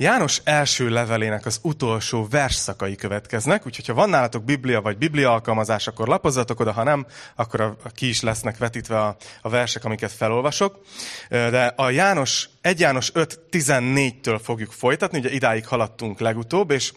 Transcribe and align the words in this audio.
János 0.00 0.40
első 0.44 0.88
levelének 0.88 1.46
az 1.46 1.58
utolsó 1.62 2.26
versszakai 2.30 2.96
következnek, 2.96 3.66
úgyhogy 3.66 3.86
ha 3.86 3.94
van 3.94 4.08
nálatok 4.08 4.44
Biblia 4.44 4.80
vagy 4.80 4.98
Biblia 4.98 5.32
alkalmazás, 5.32 5.86
akkor 5.86 6.08
lapozzatok 6.08 6.60
oda, 6.60 6.72
ha 6.72 6.82
nem, 6.82 7.06
akkor 7.34 7.60
a, 7.60 7.76
a 7.82 7.88
ki 7.88 8.08
is 8.08 8.20
lesznek 8.20 8.58
vetítve 8.58 9.00
a, 9.00 9.16
a 9.42 9.48
versek, 9.48 9.84
amiket 9.84 10.12
felolvasok. 10.12 10.80
De 11.28 11.66
a 11.66 11.90
János, 11.90 12.48
1 12.60 12.80
János 12.80 13.12
5.14-től 13.14 14.40
fogjuk 14.42 14.72
folytatni, 14.72 15.18
ugye 15.18 15.30
idáig 15.30 15.66
haladtunk 15.66 16.20
legutóbb, 16.20 16.70
és 16.70 16.92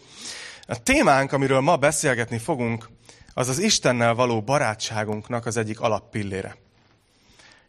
a 0.66 0.82
témánk, 0.82 1.32
amiről 1.32 1.60
ma 1.60 1.76
beszélgetni 1.76 2.38
fogunk, 2.38 2.88
az 3.34 3.48
az 3.48 3.58
Istennel 3.58 4.14
való 4.14 4.42
barátságunknak 4.42 5.46
az 5.46 5.56
egyik 5.56 5.80
alappillére. 5.80 6.56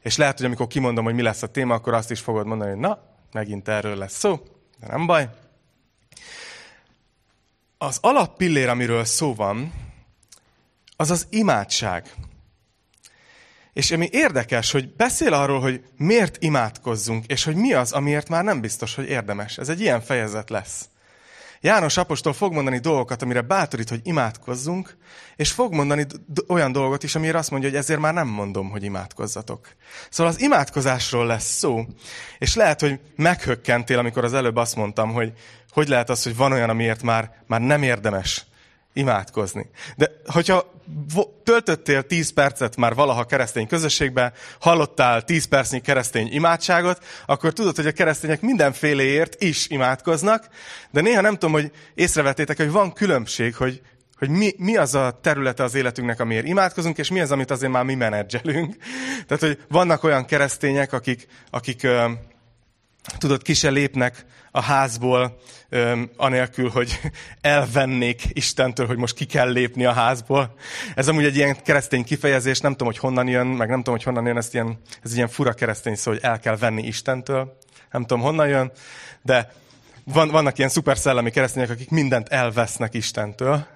És 0.01 0.17
lehet, 0.17 0.37
hogy 0.37 0.45
amikor 0.45 0.67
kimondom, 0.67 1.03
hogy 1.03 1.13
mi 1.13 1.21
lesz 1.21 1.43
a 1.43 1.47
téma, 1.47 1.73
akkor 1.73 1.93
azt 1.93 2.11
is 2.11 2.19
fogod 2.19 2.45
mondani, 2.45 2.69
hogy 2.69 2.79
na, 2.79 2.99
megint 3.31 3.67
erről 3.67 3.95
lesz 3.95 4.17
szó, 4.17 4.39
de 4.85 4.91
nem 4.91 5.05
baj. 5.05 5.29
Az 7.77 7.97
alappillér, 8.01 8.69
amiről 8.69 9.05
szó 9.05 9.33
van, 9.35 9.73
az 10.95 11.11
az 11.11 11.27
imádság. 11.29 12.13
És 13.73 13.91
ami 13.91 14.09
érdekes, 14.11 14.71
hogy 14.71 14.95
beszél 14.95 15.33
arról, 15.33 15.59
hogy 15.59 15.83
miért 15.97 16.43
imádkozzunk, 16.43 17.25
és 17.25 17.43
hogy 17.43 17.55
mi 17.55 17.73
az, 17.73 17.91
amiért 17.91 18.29
már 18.29 18.43
nem 18.43 18.61
biztos, 18.61 18.95
hogy 18.95 19.09
érdemes. 19.09 19.57
Ez 19.57 19.69
egy 19.69 19.79
ilyen 19.79 20.01
fejezet 20.01 20.49
lesz. 20.49 20.89
János 21.65 21.97
apostol 21.97 22.33
fog 22.33 22.53
mondani 22.53 22.77
dolgokat, 22.77 23.21
amire 23.21 23.41
bátorít, 23.41 23.89
hogy 23.89 23.99
imádkozzunk, 24.03 24.97
és 25.35 25.51
fog 25.51 25.73
mondani 25.73 26.05
olyan 26.47 26.71
dolgot 26.71 27.03
is, 27.03 27.15
amire 27.15 27.37
azt 27.37 27.51
mondja, 27.51 27.69
hogy 27.69 27.77
ezért 27.77 27.99
már 27.99 28.13
nem 28.13 28.27
mondom, 28.27 28.69
hogy 28.69 28.83
imádkozzatok. 28.83 29.67
Szóval 30.09 30.31
az 30.33 30.41
imádkozásról 30.41 31.25
lesz 31.25 31.57
szó, 31.57 31.85
és 32.37 32.55
lehet, 32.55 32.79
hogy 32.79 32.99
meghökkentél, 33.15 33.99
amikor 33.99 34.23
az 34.23 34.33
előbb 34.33 34.55
azt 34.55 34.75
mondtam, 34.75 35.13
hogy 35.13 35.33
hogy 35.69 35.87
lehet 35.87 36.09
az, 36.09 36.23
hogy 36.23 36.35
van 36.35 36.51
olyan, 36.51 36.69
amiért 36.69 37.03
már, 37.03 37.31
már 37.47 37.61
nem 37.61 37.83
érdemes 37.83 38.45
imádkozni. 38.95 39.69
De 39.95 40.11
hogyha 40.25 40.73
töltöttél 41.43 42.03
10 42.03 42.33
percet 42.33 42.75
már 42.75 42.95
valaha 42.95 43.23
keresztény 43.23 43.67
közösségbe, 43.67 44.33
hallottál 44.59 45.23
10 45.23 45.45
percnyi 45.45 45.81
keresztény 45.81 46.27
imádságot, 46.31 47.03
akkor 47.25 47.53
tudod, 47.53 47.75
hogy 47.75 47.87
a 47.87 47.91
keresztények 47.91 48.41
mindenféleért 48.41 49.43
is 49.43 49.67
imádkoznak, 49.67 50.49
de 50.91 51.01
néha 51.01 51.21
nem 51.21 51.33
tudom, 51.33 51.51
hogy 51.51 51.71
észrevettétek, 51.93 52.57
hogy 52.57 52.71
van 52.71 52.93
különbség, 52.93 53.55
hogy, 53.55 53.81
hogy 54.17 54.29
mi, 54.29 54.53
mi 54.57 54.77
az 54.77 54.95
a 54.95 55.19
területe 55.21 55.63
az 55.63 55.75
életünknek, 55.75 56.19
amiért 56.19 56.45
imádkozunk, 56.45 56.97
és 56.97 57.09
mi 57.09 57.19
az, 57.19 57.31
amit 57.31 57.51
azért 57.51 57.71
már 57.71 57.83
mi 57.83 57.95
menedzselünk. 57.95 58.75
Tehát, 59.27 59.43
hogy 59.43 59.59
vannak 59.69 60.03
olyan 60.03 60.25
keresztények, 60.25 60.93
akik, 60.93 61.27
akik 61.49 61.87
tudod, 63.17 63.41
ki 63.41 63.53
se 63.53 63.69
lépnek 63.69 64.25
a 64.51 64.61
házból, 64.61 65.37
öm, 65.69 66.09
anélkül, 66.17 66.69
hogy 66.69 66.99
elvennék 67.41 68.23
Istentől, 68.29 68.87
hogy 68.87 68.97
most 68.97 69.15
ki 69.15 69.25
kell 69.25 69.51
lépni 69.51 69.85
a 69.85 69.91
házból. 69.91 70.55
Ez 70.95 71.07
amúgy 71.07 71.25
egy 71.25 71.35
ilyen 71.35 71.61
keresztény 71.63 72.03
kifejezés, 72.03 72.59
nem 72.59 72.71
tudom, 72.71 72.87
hogy 72.87 72.97
honnan 72.97 73.27
jön, 73.27 73.47
meg 73.47 73.69
nem 73.69 73.77
tudom, 73.77 73.93
hogy 73.93 74.03
honnan 74.03 74.25
jön, 74.25 74.37
ez, 74.37 74.49
ilyen, 74.51 74.79
ez 75.03 75.15
ilyen 75.15 75.27
fura 75.27 75.53
keresztény 75.53 75.95
szó, 75.95 76.11
hogy 76.11 76.19
el 76.23 76.39
kell 76.39 76.57
venni 76.57 76.83
Istentől. 76.83 77.57
Nem 77.91 78.01
tudom, 78.01 78.23
honnan 78.23 78.47
jön, 78.47 78.71
de 79.21 79.51
van, 80.03 80.29
vannak 80.29 80.57
ilyen 80.57 80.69
szuper 80.69 80.97
szellemi 80.97 81.31
keresztények, 81.31 81.69
akik 81.69 81.89
mindent 81.89 82.27
elvesznek 82.27 82.93
Istentől 82.93 83.67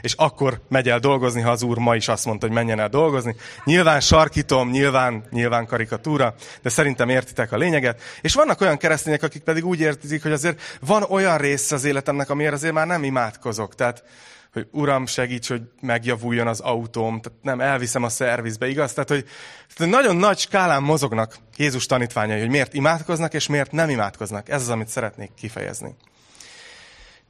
és 0.00 0.12
akkor 0.12 0.60
megy 0.68 0.88
el 0.88 0.98
dolgozni, 0.98 1.40
ha 1.40 1.50
az 1.50 1.62
úr 1.62 1.78
ma 1.78 1.96
is 1.96 2.08
azt 2.08 2.24
mondta, 2.24 2.46
hogy 2.46 2.54
menjen 2.54 2.80
el 2.80 2.88
dolgozni. 2.88 3.36
Nyilván 3.64 4.00
sarkítom, 4.00 4.70
nyilván, 4.70 5.24
nyilván 5.30 5.66
karikatúra, 5.66 6.34
de 6.62 6.68
szerintem 6.68 7.08
értitek 7.08 7.52
a 7.52 7.56
lényeget. 7.56 8.00
És 8.20 8.34
vannak 8.34 8.60
olyan 8.60 8.76
keresztények, 8.76 9.22
akik 9.22 9.42
pedig 9.42 9.64
úgy 9.64 9.80
értik, 9.80 10.22
hogy 10.22 10.32
azért 10.32 10.78
van 10.80 11.02
olyan 11.02 11.38
rész 11.38 11.72
az 11.72 11.84
életemnek, 11.84 12.30
amiért 12.30 12.52
azért 12.52 12.74
már 12.74 12.86
nem 12.86 13.04
imádkozok. 13.04 13.74
Tehát, 13.74 14.04
hogy 14.52 14.66
Uram, 14.70 15.06
segíts, 15.06 15.48
hogy 15.48 15.62
megjavuljon 15.80 16.46
az 16.46 16.60
autóm, 16.60 17.20
tehát 17.20 17.38
nem 17.42 17.60
elviszem 17.60 18.02
a 18.02 18.08
szervizbe, 18.08 18.68
igaz? 18.68 18.92
Tehát, 18.92 19.08
hogy 19.08 19.88
nagyon 19.88 20.16
nagy 20.16 20.38
skálán 20.38 20.82
mozognak 20.82 21.36
Jézus 21.56 21.86
tanítványai, 21.86 22.40
hogy 22.40 22.48
miért 22.48 22.74
imádkoznak, 22.74 23.34
és 23.34 23.46
miért 23.46 23.72
nem 23.72 23.90
imádkoznak. 23.90 24.48
Ez 24.48 24.60
az, 24.60 24.68
amit 24.68 24.88
szeretnék 24.88 25.30
kifejezni. 25.34 25.94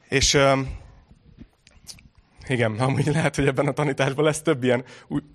És 0.09 0.39
igen, 2.49 2.75
amúgy 2.79 3.07
lehet, 3.07 3.37
hogy 3.37 3.47
ebben 3.47 3.67
a 3.67 3.73
tanításban 3.73 4.25
lesz 4.25 4.43
több 4.43 4.65
ilyen 4.65 4.85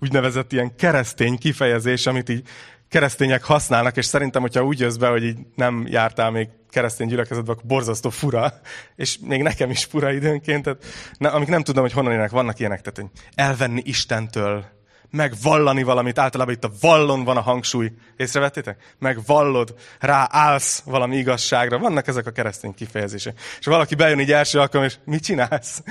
úgynevezett 0.00 0.52
ilyen 0.52 0.76
keresztény 0.76 1.38
kifejezés, 1.38 2.06
amit 2.06 2.28
így 2.28 2.42
keresztények 2.88 3.44
használnak, 3.44 3.96
és 3.96 4.04
szerintem, 4.04 4.42
hogyha 4.42 4.64
úgy 4.64 4.80
jössz 4.80 4.96
be, 4.96 5.08
hogy 5.08 5.24
így 5.24 5.38
nem 5.54 5.86
jártál 5.88 6.30
még 6.30 6.48
keresztény 6.70 7.08
gyülekezetbe, 7.08 7.52
akkor 7.52 7.64
borzasztó 7.64 8.10
fura, 8.10 8.52
és 8.96 9.18
még 9.26 9.42
nekem 9.42 9.70
is 9.70 9.84
fura 9.84 10.12
időnként, 10.12 10.62
tehát, 10.62 10.84
ne, 11.18 11.28
amik 11.28 11.48
nem 11.48 11.62
tudom, 11.62 11.82
hogy 11.82 11.92
honnan 11.92 12.12
ének, 12.12 12.30
vannak 12.30 12.58
ilyenek, 12.58 12.80
tehát 12.80 12.98
hogy 12.98 13.20
elvenni 13.34 13.82
Istentől, 13.84 14.64
megvallani 15.10 15.82
valamit, 15.82 16.18
általában 16.18 16.54
itt 16.54 16.64
a 16.64 16.70
vallon 16.80 17.24
van 17.24 17.36
a 17.36 17.40
hangsúly. 17.40 17.92
Észrevettétek? 18.16 18.94
Megvallod, 18.98 19.74
ráállsz 19.98 20.82
valami 20.84 21.16
igazságra. 21.16 21.78
Vannak 21.78 22.06
ezek 22.06 22.26
a 22.26 22.30
keresztény 22.30 22.74
kifejezések. 22.74 23.40
És 23.58 23.66
valaki 23.66 23.94
bejön 23.94 24.20
így 24.20 24.32
első 24.32 24.58
alkalom, 24.58 24.86
és 24.86 24.96
mit 25.04 25.24
csinálsz? 25.24 25.82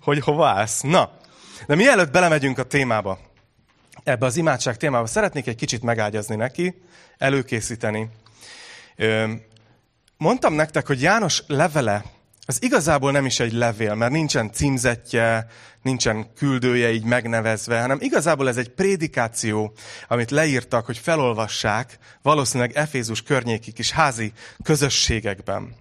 Hogy 0.00 0.18
hova 0.18 0.48
állsz? 0.48 0.80
Na, 0.80 1.10
de 1.66 1.74
mielőtt 1.74 2.12
belemegyünk 2.12 2.58
a 2.58 2.62
témába, 2.62 3.18
ebbe 4.04 4.26
az 4.26 4.36
imádság 4.36 4.76
témába, 4.76 5.06
szeretnék 5.06 5.46
egy 5.46 5.56
kicsit 5.56 5.82
megágyazni 5.82 6.36
neki, 6.36 6.82
előkészíteni. 7.18 8.08
Mondtam 10.16 10.54
nektek, 10.54 10.86
hogy 10.86 11.02
János 11.02 11.42
levele 11.46 12.04
az 12.46 12.62
igazából 12.62 13.10
nem 13.10 13.26
is 13.26 13.40
egy 13.40 13.52
levél, 13.52 13.94
mert 13.94 14.12
nincsen 14.12 14.52
címzetje, 14.52 15.46
nincsen 15.82 16.32
küldője 16.34 16.92
így 16.92 17.04
megnevezve, 17.04 17.80
hanem 17.80 17.98
igazából 18.00 18.48
ez 18.48 18.56
egy 18.56 18.68
prédikáció, 18.68 19.72
amit 20.08 20.30
leírtak, 20.30 20.86
hogy 20.86 20.98
felolvassák 20.98 21.98
valószínűleg 22.22 22.76
Efézus 22.76 23.22
környéki 23.22 23.72
kis 23.72 23.90
házi 23.90 24.32
közösségekben. 24.62 25.74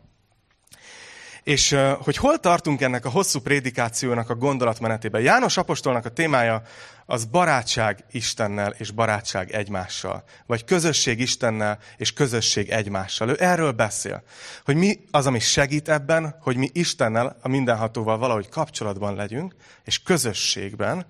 És 1.44 1.76
hogy 2.00 2.18
hol 2.18 2.40
tartunk 2.40 2.82
ennek 2.82 3.06
a 3.06 3.10
hosszú 3.10 3.40
prédikációnak 3.40 4.30
a 4.30 4.36
gondolatmenetében? 4.36 5.22
János 5.22 5.58
apostolnak 5.58 6.06
a 6.06 6.10
témája 6.10 6.62
az 7.06 7.26
barátság 7.26 8.06
Istennel 8.12 8.72
és 8.78 8.92
barátság 8.92 9.52
egymással. 9.52 10.24
Vagy 10.46 10.64
közösség 10.64 11.20
Istennel 11.20 11.80
és 11.98 12.14
közösség 12.14 12.70
egymással. 12.70 13.30
Ő 13.30 13.36
erről 13.40 13.72
beszél. 13.72 14.24
Hogy 14.66 14.76
mi 14.76 15.00
az, 15.12 15.26
ami 15.26 15.40
segít 15.40 15.90
ebben, 15.90 16.36
hogy 16.42 16.58
mi 16.58 16.70
Istennel, 16.74 17.38
a 17.42 17.48
mindenhatóval 17.48 18.18
valahogy 18.18 18.50
kapcsolatban 18.50 19.16
legyünk, 19.16 19.56
és 19.84 20.04
közösségben, 20.04 21.06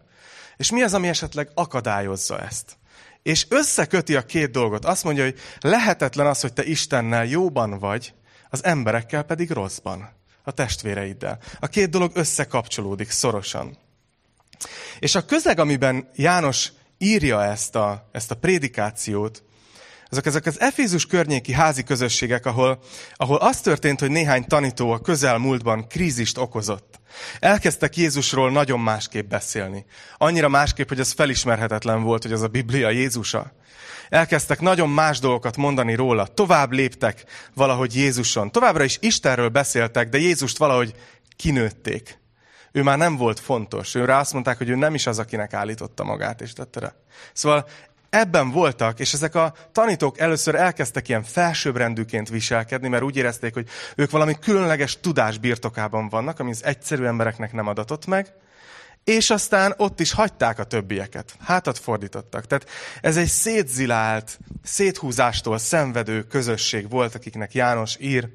és 0.58 0.72
mi 0.72 0.82
az, 0.82 0.94
ami 0.94 1.08
esetleg 1.08 1.50
akadályozza 1.54 2.40
ezt. 2.40 2.78
És 3.24 3.46
összeköti 3.50 4.16
a 4.16 4.22
két 4.22 4.52
dolgot. 4.52 4.86
Azt 4.86 5.04
mondja, 5.04 5.24
hogy 5.24 5.40
lehetetlen 5.60 6.28
az, 6.28 6.42
hogy 6.42 6.54
te 6.54 6.64
Istennel 6.64 7.26
jóban 7.26 7.80
vagy, 7.80 8.14
az 8.50 8.64
emberekkel 8.64 9.24
pedig 9.24 9.52
rosszban 9.52 10.10
a 10.44 10.52
testvéreiddel. 10.52 11.40
A 11.60 11.68
két 11.68 11.90
dolog 11.90 12.12
összekapcsolódik 12.14 13.10
szorosan. 13.10 13.78
És 15.00 15.16
a 15.16 15.26
közeg, 15.26 15.60
amiben 15.60 16.10
János 16.16 16.72
írja 16.98 17.44
ezt 17.44 17.76
a, 17.76 18.10
ezt 18.12 18.32
a 18.32 18.36
prédikációt, 18.36 19.44
azok 20.10 20.26
ezek 20.26 20.46
az 20.46 20.60
Efézus 20.60 21.06
környéki 21.06 21.52
házi 21.52 21.84
közösségek, 21.84 22.46
ahol, 22.46 22.80
ahol 23.16 23.38
az 23.38 23.62
történt, 23.62 24.00
hogy 24.00 24.12
néhány 24.12 24.46
tanító 24.48 24.92
a 24.92 25.00
közelmúltban 25.00 25.88
krízist 25.88 26.38
okozott. 26.38 27.00
Elkezdtek 27.40 27.98
Jézusról 27.98 28.52
nagyon 28.52 28.80
másképp 28.80 29.30
beszélni. 29.30 29.86
Annyira 30.18 30.50
másképp, 30.50 30.88
hogy 30.88 31.00
ez 31.00 31.12
felismerhetetlen 31.12 32.04
volt, 32.04 32.24
hogy 32.24 32.32
az 32.32 32.42
a 32.42 32.48
Biblia 32.48 32.90
Jézusa. 32.90 33.52
Elkezdtek 34.10 34.62
nagyon 34.62 34.90
más 34.90 35.20
dolgokat 35.20 35.58
mondani 35.58 35.96
róla. 35.96 36.28
Tovább 36.28 36.72
léptek 36.72 37.24
valahogy 37.54 37.96
Jézuson. 37.96 38.52
Továbbra 38.52 38.84
is 38.84 38.98
Istenről 39.02 39.50
beszéltek, 39.50 40.10
de 40.10 40.18
Jézust 40.18 40.58
valahogy 40.58 40.96
kinőtték. 41.36 42.20
Ő 42.76 42.84
már 42.84 42.98
nem 42.98 43.18
volt 43.18 43.40
fontos. 43.40 43.96
Őre 43.96 44.18
azt 44.18 44.34
mondták, 44.34 44.58
hogy 44.58 44.70
ő 44.70 44.76
nem 44.76 44.94
is 44.94 45.08
az, 45.08 45.20
akinek 45.20 45.54
állította 45.54 46.04
magát, 46.04 46.42
és 46.42 46.54
tette 46.54 46.96
Szóval 47.34 47.68
ebben 48.10 48.52
voltak, 48.52 49.00
és 49.00 49.14
ezek 49.14 49.36
a 49.36 49.54
tanítók 49.72 50.20
először 50.20 50.56
elkezdtek 50.56 51.10
ilyen 51.10 51.24
felsőbbrendűként 51.24 52.30
viselkedni, 52.30 52.88
mert 52.88 53.04
úgy 53.04 53.18
érezték, 53.18 53.54
hogy 53.54 53.68
ők 53.96 54.12
valami 54.12 54.40
különleges 54.40 55.00
tudás 55.00 55.38
birtokában 55.38 56.10
vannak, 56.10 56.40
ami 56.40 56.52
az 56.52 56.64
egyszerű 56.64 57.04
embereknek 57.04 57.54
nem 57.54 57.68
adatott 57.68 58.06
meg, 58.06 58.34
és 59.04 59.30
aztán 59.30 59.74
ott 59.78 60.00
is 60.00 60.12
hagyták 60.12 60.60
a 60.60 60.64
többieket. 60.64 61.36
Hátat 61.40 61.78
fordítottak. 61.78 62.48
Tehát 62.48 62.70
ez 63.02 63.18
egy 63.18 63.28
szétzilált, 63.28 64.40
széthúzástól 64.64 65.58
szenvedő 65.58 66.24
közösség 66.24 66.90
volt, 66.90 67.16
akiknek 67.16 67.54
János 67.54 67.98
ír. 68.00 68.30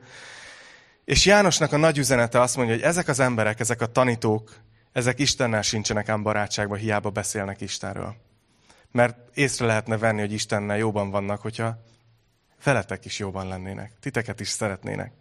És 1.05 1.25
Jánosnak 1.25 1.73
a 1.73 1.77
nagy 1.77 1.99
üzenete 1.99 2.41
azt 2.41 2.57
mondja, 2.57 2.75
hogy 2.75 2.85
ezek 2.85 3.09
az 3.09 3.21
emberek, 3.21 3.61
ezek 3.61 3.81
a 3.81 3.87
tanítók, 3.87 4.57
ezek 4.93 5.19
Istennel 5.19 5.63
sincsenek 5.63 6.09
ám 6.09 6.23
barátságban, 6.23 6.79
hiába 6.79 7.11
beszélnek 7.11 7.61
Istenről. 7.61 8.17
Mert 8.93 9.17
észre 9.35 9.67
lehetne 9.67 9.99
venni, 9.99 10.21
hogy 10.21 10.33
Istennel 10.33 10.77
jóban 10.77 11.11
vannak, 11.11 11.41
hogyha 11.41 11.83
veletek 12.65 13.05
is 13.05 13.19
jóban 13.19 13.49
lennének. 13.49 13.93
Titeket 14.01 14.41
is 14.41 14.49
szeretnének. 14.49 15.13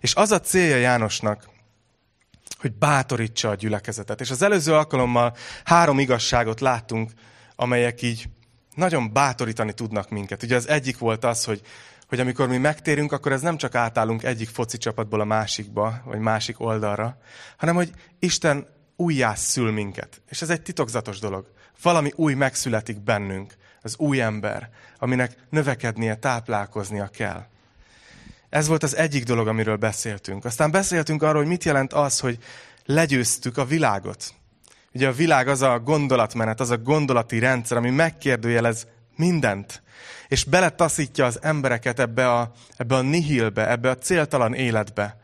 És 0.00 0.14
az 0.14 0.30
a 0.30 0.40
célja 0.40 0.76
Jánosnak, 0.76 1.48
hogy 2.58 2.72
bátorítsa 2.72 3.48
a 3.48 3.54
gyülekezetet. 3.54 4.20
És 4.20 4.30
az 4.30 4.42
előző 4.42 4.74
alkalommal 4.74 5.36
három 5.64 5.98
igazságot 5.98 6.60
láttunk, 6.60 7.12
amelyek 7.56 8.02
így 8.02 8.28
nagyon 8.74 9.12
bátorítani 9.12 9.72
tudnak 9.72 10.10
minket. 10.10 10.42
Ugye 10.42 10.56
az 10.56 10.68
egyik 10.68 10.98
volt 10.98 11.24
az, 11.24 11.44
hogy, 11.44 11.60
hogy 12.08 12.20
amikor 12.20 12.48
mi 12.48 12.56
megtérünk, 12.56 13.12
akkor 13.12 13.32
ez 13.32 13.40
nem 13.40 13.56
csak 13.56 13.74
átállunk 13.74 14.22
egyik 14.22 14.48
foci 14.48 14.78
csapatból 14.78 15.20
a 15.20 15.24
másikba, 15.24 16.00
vagy 16.04 16.18
másik 16.18 16.60
oldalra, 16.60 17.18
hanem 17.56 17.74
hogy 17.74 17.90
Isten 18.18 18.66
szül 19.34 19.72
minket. 19.72 20.22
És 20.28 20.42
ez 20.42 20.50
egy 20.50 20.62
titokzatos 20.62 21.18
dolog. 21.18 21.50
Valami 21.82 22.12
új 22.14 22.34
megszületik 22.34 23.00
bennünk, 23.00 23.54
az 23.82 23.94
új 23.98 24.20
ember, 24.20 24.70
aminek 24.98 25.36
növekednie, 25.50 26.14
táplálkoznia 26.14 27.06
kell. 27.06 27.46
Ez 28.48 28.66
volt 28.66 28.82
az 28.82 28.96
egyik 28.96 29.24
dolog, 29.24 29.48
amiről 29.48 29.76
beszéltünk. 29.76 30.44
Aztán 30.44 30.70
beszéltünk 30.70 31.22
arról, 31.22 31.40
hogy 31.40 31.50
mit 31.50 31.64
jelent 31.64 31.92
az, 31.92 32.20
hogy 32.20 32.38
legyőztük 32.84 33.56
a 33.56 33.64
világot. 33.64 34.34
Ugye 34.94 35.08
a 35.08 35.12
világ 35.12 35.48
az 35.48 35.62
a 35.62 35.80
gondolatmenet, 35.80 36.60
az 36.60 36.70
a 36.70 36.78
gondolati 36.78 37.38
rendszer, 37.38 37.76
ami 37.76 37.90
megkérdőjelez 37.90 38.86
mindent, 39.16 39.82
és 40.28 40.44
beletaszítja 40.44 41.24
az 41.24 41.38
embereket 41.42 42.00
ebbe 42.00 42.32
a, 42.32 42.52
ebbe 42.76 42.94
a 42.94 43.00
nihilbe, 43.00 43.70
ebbe 43.70 43.90
a 43.90 43.98
céltalan 43.98 44.54
életbe, 44.54 45.16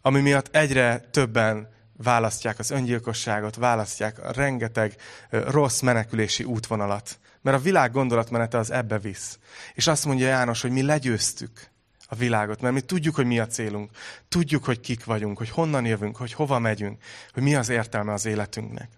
ami 0.00 0.20
miatt 0.20 0.56
egyre 0.56 0.98
többen 1.10 1.68
választják 1.96 2.58
az 2.58 2.70
öngyilkosságot, 2.70 3.56
választják 3.56 4.24
a 4.24 4.32
rengeteg 4.32 4.96
rossz 5.30 5.80
menekülési 5.80 6.44
útvonalat. 6.44 7.18
Mert 7.42 7.56
a 7.56 7.60
világ 7.60 7.92
gondolatmenete 7.92 8.58
az 8.58 8.70
ebbe 8.70 8.98
visz. 8.98 9.38
És 9.74 9.86
azt 9.86 10.04
mondja 10.04 10.26
János, 10.26 10.62
hogy 10.62 10.70
mi 10.70 10.82
legyőztük 10.82 11.70
a 12.06 12.14
világot, 12.14 12.60
mert 12.60 12.74
mi 12.74 12.80
tudjuk, 12.80 13.14
hogy 13.14 13.26
mi 13.26 13.38
a 13.38 13.46
célunk. 13.46 13.90
Tudjuk, 14.28 14.64
hogy 14.64 14.80
kik 14.80 15.04
vagyunk, 15.04 15.38
hogy 15.38 15.50
honnan 15.50 15.84
jövünk, 15.84 16.16
hogy 16.16 16.32
hova 16.32 16.58
megyünk, 16.58 17.02
hogy 17.32 17.42
mi 17.42 17.54
az 17.54 17.68
értelme 17.68 18.12
az 18.12 18.26
életünknek. 18.26 18.88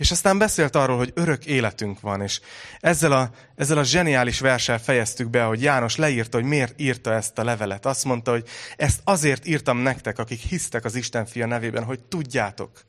És 0.00 0.10
aztán 0.10 0.38
beszélt 0.38 0.76
arról, 0.76 0.96
hogy 0.96 1.12
örök 1.14 1.46
életünk 1.46 2.00
van, 2.00 2.22
és 2.22 2.40
ezzel 2.78 3.12
a, 3.12 3.30
ezzel 3.56 3.78
a 3.78 3.84
zseniális 3.84 4.40
verssel 4.40 4.78
fejeztük 4.78 5.30
be, 5.30 5.42
hogy 5.42 5.62
János 5.62 5.96
leírta, 5.96 6.38
hogy 6.38 6.46
miért 6.46 6.80
írta 6.80 7.12
ezt 7.12 7.38
a 7.38 7.44
levelet. 7.44 7.86
Azt 7.86 8.04
mondta, 8.04 8.30
hogy 8.30 8.48
ezt 8.76 9.00
azért 9.04 9.46
írtam 9.46 9.78
nektek, 9.78 10.18
akik 10.18 10.40
hisztek 10.40 10.84
az 10.84 10.94
Isten 10.94 11.26
fia 11.26 11.46
nevében, 11.46 11.84
hogy 11.84 12.02
tudjátok, 12.02 12.84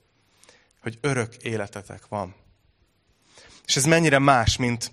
hogy 0.81 0.97
örök 1.01 1.35
életetek 1.35 2.07
van. 2.07 2.35
És 3.65 3.75
ez 3.75 3.85
mennyire 3.85 4.19
más, 4.19 4.57
mint, 4.57 4.91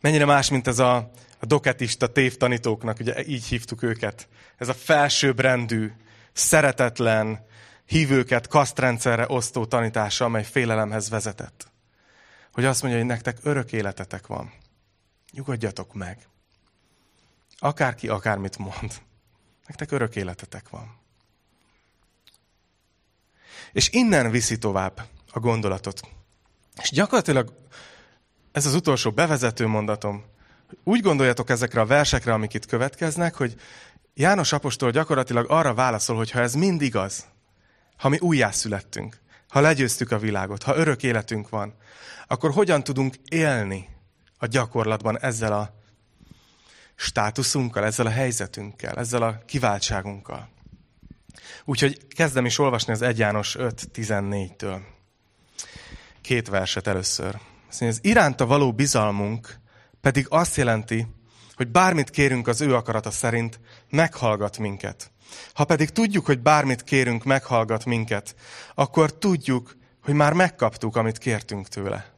mennyire 0.00 0.24
más, 0.24 0.50
mint 0.50 0.66
ez 0.66 0.78
a, 0.78 1.10
a 1.38 1.46
doketista 1.46 2.06
tévtanítóknak, 2.06 3.00
ugye 3.00 3.24
így 3.26 3.44
hívtuk 3.44 3.82
őket. 3.82 4.28
Ez 4.58 4.68
a 4.68 4.74
felsőbbrendű, 4.74 5.92
szeretetlen, 6.32 7.48
hívőket 7.90 8.46
kasztrendszerre 8.46 9.24
osztó 9.28 9.66
tanítása, 9.66 10.24
amely 10.24 10.44
félelemhez 10.44 11.08
vezetett. 11.08 11.70
Hogy 12.52 12.64
azt 12.64 12.82
mondja, 12.82 13.00
hogy 13.00 13.08
nektek 13.08 13.38
örök 13.42 13.72
életetek 13.72 14.26
van. 14.26 14.52
Nyugodjatok 15.32 15.94
meg. 15.94 16.28
Akárki 17.58 18.08
akármit 18.08 18.58
mond. 18.58 19.02
Nektek 19.66 19.90
örök 19.90 20.16
életetek 20.16 20.68
van. 20.68 20.98
És 23.72 23.88
innen 23.90 24.30
viszi 24.30 24.58
tovább 24.58 25.06
a 25.32 25.38
gondolatot. 25.38 26.00
És 26.82 26.90
gyakorlatilag 26.90 27.54
ez 28.52 28.66
az 28.66 28.74
utolsó 28.74 29.10
bevezető 29.10 29.66
mondatom. 29.66 30.24
Úgy 30.84 31.00
gondoljatok 31.00 31.50
ezekre 31.50 31.80
a 31.80 31.86
versekre, 31.86 32.32
amik 32.32 32.54
itt 32.54 32.66
következnek, 32.66 33.34
hogy 33.34 33.60
János 34.14 34.52
apostol 34.52 34.90
gyakorlatilag 34.90 35.50
arra 35.50 35.74
válaszol, 35.74 36.16
hogy 36.16 36.30
ha 36.30 36.40
ez 36.40 36.54
mind 36.54 36.82
igaz, 36.82 37.24
ha 38.00 38.08
mi 38.08 38.18
újjászülettünk, 38.18 39.20
ha 39.48 39.60
legyőztük 39.60 40.10
a 40.10 40.18
világot, 40.18 40.62
ha 40.62 40.76
örök 40.76 41.02
életünk 41.02 41.48
van, 41.48 41.74
akkor 42.26 42.50
hogyan 42.50 42.84
tudunk 42.84 43.14
élni 43.28 43.88
a 44.38 44.46
gyakorlatban 44.46 45.18
ezzel 45.20 45.52
a 45.52 45.74
státuszunkkal, 46.94 47.84
ezzel 47.84 48.06
a 48.06 48.10
helyzetünkkel, 48.10 48.96
ezzel 48.96 49.22
a 49.22 49.42
kiváltságunkkal. 49.46 50.48
Úgyhogy 51.64 52.06
kezdem 52.06 52.44
is 52.44 52.58
olvasni 52.58 52.92
az 52.92 53.02
1 53.02 53.18
János 53.18 53.56
5.14-től. 53.58 54.80
Két 56.20 56.48
verset 56.48 56.86
először. 56.86 57.38
Azt 57.68 57.80
mondja, 57.80 57.98
az 57.98 58.10
iránta 58.10 58.46
való 58.46 58.72
bizalmunk 58.72 59.58
pedig 60.00 60.26
azt 60.28 60.56
jelenti, 60.56 61.06
hogy 61.54 61.68
bármit 61.68 62.10
kérünk 62.10 62.48
az 62.48 62.60
ő 62.60 62.74
akarata 62.74 63.10
szerint, 63.10 63.60
meghallgat 63.90 64.58
minket. 64.58 65.10
Ha 65.54 65.64
pedig 65.64 65.90
tudjuk, 65.90 66.26
hogy 66.26 66.40
bármit 66.40 66.82
kérünk, 66.82 67.24
meghallgat 67.24 67.84
minket, 67.84 68.34
akkor 68.74 69.18
tudjuk, 69.18 69.76
hogy 70.02 70.14
már 70.14 70.32
megkaptuk, 70.32 70.96
amit 70.96 71.18
kértünk 71.18 71.68
tőle. 71.68 72.12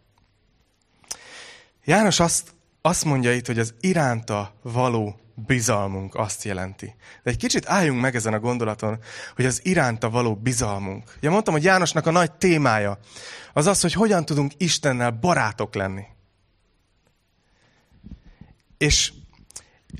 János 1.85 2.20
azt, 2.20 2.55
azt 2.81 3.05
mondja 3.05 3.32
itt, 3.32 3.47
hogy 3.47 3.59
az 3.59 3.75
iránta 3.81 4.55
való 4.62 5.20
bizalmunk 5.35 6.14
azt 6.14 6.44
jelenti. 6.44 6.94
De 7.23 7.31
egy 7.31 7.37
kicsit 7.37 7.69
álljunk 7.69 8.00
meg 8.00 8.14
ezen 8.14 8.32
a 8.32 8.41
gondolaton, 8.41 8.99
hogy 9.35 9.44
az 9.44 9.61
iránta 9.65 10.11
való 10.11 10.35
bizalmunk. 10.35 11.17
Ja, 11.20 11.31
mondtam, 11.31 11.55
hogy 11.55 11.65
Jánosnak 11.65 12.06
a 12.06 12.11
nagy 12.11 12.32
témája 12.32 12.99
az 13.53 13.67
az, 13.67 13.81
hogy 13.81 13.93
hogyan 13.93 14.25
tudunk 14.25 14.53
Istennel 14.56 15.11
barátok 15.11 15.75
lenni. 15.75 16.05
És 18.79 19.12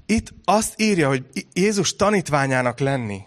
itt 0.07 0.33
azt 0.45 0.81
írja, 0.81 1.09
hogy 1.09 1.25
Jézus 1.53 1.97
tanítványának 1.97 2.79
lenni, 2.79 3.23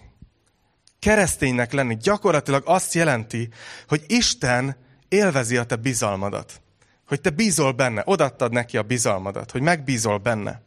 kereszténynek 1.00 1.72
lenni, 1.72 1.98
gyakorlatilag 1.98 2.64
azt 2.66 2.94
jelenti, 2.94 3.50
hogy 3.88 4.04
Isten 4.08 4.76
élvezi 5.08 5.58
a 5.58 5.64
te 5.64 5.76
bizalmadat. 5.76 6.62
Hogy 7.08 7.22
te 7.22 7.30
bízol 7.30 7.72
benne, 7.72 8.02
odattad 8.06 8.52
neki 8.52 8.78
a 8.78 8.84
bizalmadat, 8.84 9.52
hogy 9.52 9.62
megbízol 9.62 10.18
benne. 10.18 10.62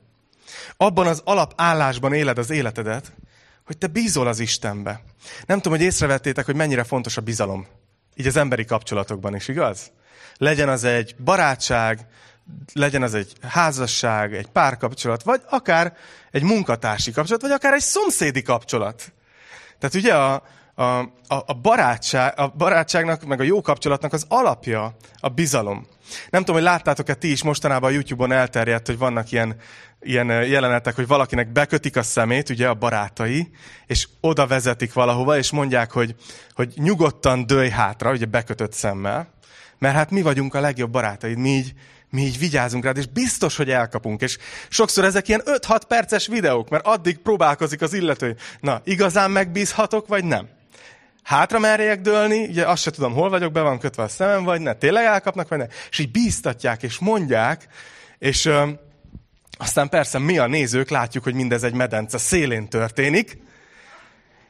Abban 0.76 1.06
az 1.06 1.22
alapállásban 1.24 2.12
éled 2.12 2.38
az 2.38 2.50
életedet, 2.50 3.12
hogy 3.66 3.78
te 3.78 3.86
bízol 3.86 4.26
az 4.26 4.38
Istenbe. 4.38 5.02
Nem 5.46 5.60
tudom, 5.60 5.78
hogy 5.78 5.86
észrevettétek, 5.86 6.44
hogy 6.44 6.54
mennyire 6.54 6.84
fontos 6.84 7.16
a 7.16 7.20
bizalom. 7.20 7.66
Így 8.14 8.26
az 8.26 8.36
emberi 8.36 8.64
kapcsolatokban 8.64 9.34
is, 9.34 9.48
igaz? 9.48 9.90
Legyen 10.36 10.68
az 10.68 10.84
egy 10.84 11.16
barátság, 11.16 12.06
legyen 12.72 13.02
az 13.02 13.14
egy 13.14 13.32
házasság, 13.42 14.34
egy 14.34 14.46
párkapcsolat, 14.46 15.22
vagy 15.22 15.42
akár 15.48 15.96
egy 16.30 16.42
munkatársi 16.42 17.12
kapcsolat, 17.12 17.42
vagy 17.42 17.50
akár 17.50 17.72
egy 17.72 17.80
szomszédi 17.80 18.42
kapcsolat. 18.42 19.12
Tehát 19.78 19.94
ugye 19.94 20.14
a, 20.14 20.42
a, 20.74 21.14
a, 21.28 21.54
barátság, 21.62 22.38
a 22.38 22.48
barátságnak, 22.48 23.24
meg 23.24 23.40
a 23.40 23.44
jó 23.44 23.60
kapcsolatnak 23.60 24.12
az 24.12 24.24
alapja 24.28 24.96
a 25.20 25.28
bizalom. 25.28 25.86
Nem 26.30 26.40
tudom, 26.40 26.54
hogy 26.54 26.64
láttátok-e 26.64 27.14
ti 27.14 27.30
is 27.30 27.42
mostanában 27.42 27.90
a 27.90 27.92
YouTube-on 27.92 28.32
elterjedt, 28.32 28.86
hogy 28.86 28.98
vannak 28.98 29.32
ilyen, 29.32 29.56
ilyen 30.00 30.26
jelenetek, 30.28 30.94
hogy 30.94 31.06
valakinek 31.06 31.52
bekötik 31.52 31.96
a 31.96 32.02
szemét, 32.02 32.48
ugye 32.50 32.68
a 32.68 32.74
barátai, 32.74 33.50
és 33.86 34.08
oda 34.20 34.46
vezetik 34.46 34.92
valahova, 34.92 35.36
és 35.36 35.50
mondják, 35.50 35.90
hogy, 35.90 36.14
hogy 36.54 36.72
nyugodtan 36.76 37.46
dőj 37.46 37.68
hátra, 37.68 38.10
ugye 38.10 38.26
bekötött 38.26 38.72
szemmel, 38.72 39.32
mert 39.78 39.94
hát 39.94 40.10
mi 40.10 40.22
vagyunk 40.22 40.54
a 40.54 40.60
legjobb 40.60 40.90
barátaid, 40.90 41.38
mi 41.38 41.48
így, 41.48 41.74
mi 42.10 42.22
így 42.22 42.38
vigyázunk 42.38 42.84
rád, 42.84 42.96
és 42.96 43.06
biztos, 43.06 43.56
hogy 43.56 43.70
elkapunk. 43.70 44.20
És 44.20 44.38
sokszor 44.68 45.04
ezek 45.04 45.28
ilyen 45.28 45.42
5-6 45.44 45.80
perces 45.88 46.26
videók, 46.26 46.68
mert 46.68 46.86
addig 46.86 47.18
próbálkozik 47.18 47.82
az 47.82 47.92
illető, 47.92 48.36
na, 48.60 48.80
igazán 48.84 49.30
megbízhatok, 49.30 50.06
vagy 50.06 50.24
nem? 50.24 50.48
Hátra 51.22 51.58
merjek 51.58 52.00
dőlni, 52.00 52.46
ugye 52.46 52.66
azt 52.66 52.82
se 52.82 52.90
tudom, 52.90 53.12
hol 53.12 53.28
vagyok, 53.28 53.52
be 53.52 53.60
van 53.60 53.78
kötve 53.78 54.02
a 54.02 54.08
szemem, 54.08 54.44
vagy 54.44 54.60
ne, 54.60 54.74
tényleg 54.74 55.04
elkapnak, 55.04 55.48
vagy 55.48 55.58
ne. 55.58 55.66
És 55.90 55.98
így 55.98 56.10
bíztatják, 56.10 56.82
és 56.82 56.98
mondják, 56.98 57.68
és 58.18 58.44
ö, 58.44 58.68
aztán 59.58 59.88
persze 59.88 60.18
mi 60.18 60.38
a 60.38 60.46
nézők 60.46 60.88
látjuk, 60.88 61.24
hogy 61.24 61.34
mindez 61.34 61.62
egy 61.62 61.72
medence 61.72 62.18
szélén 62.18 62.68
történik, 62.68 63.38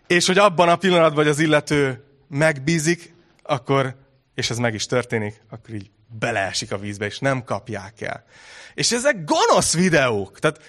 és 0.07 0.27
hogy 0.27 0.39
abban 0.39 0.69
a 0.69 0.77
pillanatban, 0.77 1.25
hogy 1.25 1.33
az 1.33 1.39
illető 1.39 2.05
megbízik, 2.29 3.15
akkor, 3.43 3.97
és 4.35 4.51
ez 4.51 4.59
meg 4.59 4.75
is 4.75 4.87
történik, 4.87 5.43
akkor 5.51 5.75
így 5.75 5.91
beleesik 6.09 6.73
a 6.73 6.79
vízbe, 6.79 7.07
és 7.07 7.19
nem 7.19 7.45
kapják 7.45 8.01
el. 8.01 8.25
És 8.75 8.93
ezek 8.93 9.25
gonosz 9.25 9.75
videók. 9.75 10.39
Tehát 10.39 10.61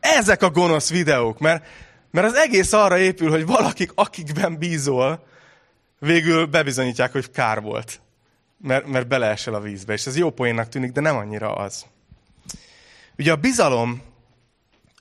ezek 0.00 0.42
a 0.42 0.50
gonosz 0.50 0.90
videók, 0.90 1.38
mert, 1.38 1.66
mert 2.10 2.26
az 2.26 2.34
egész 2.34 2.72
arra 2.72 2.98
épül, 2.98 3.30
hogy 3.30 3.46
valakik, 3.46 3.92
akikben 3.94 4.58
bízol, 4.58 5.26
végül 5.98 6.46
bebizonyítják, 6.46 7.12
hogy 7.12 7.30
kár 7.30 7.60
volt. 7.60 8.00
Mert, 8.62 8.86
mert 8.86 9.08
beleesel 9.08 9.54
a 9.54 9.60
vízbe. 9.60 9.92
És 9.92 10.06
ez 10.06 10.16
jó 10.16 10.30
poénnak 10.30 10.68
tűnik, 10.68 10.92
de 10.92 11.00
nem 11.00 11.16
annyira 11.16 11.54
az. 11.54 11.86
Ugye 13.18 13.32
a 13.32 13.36
bizalom 13.36 14.02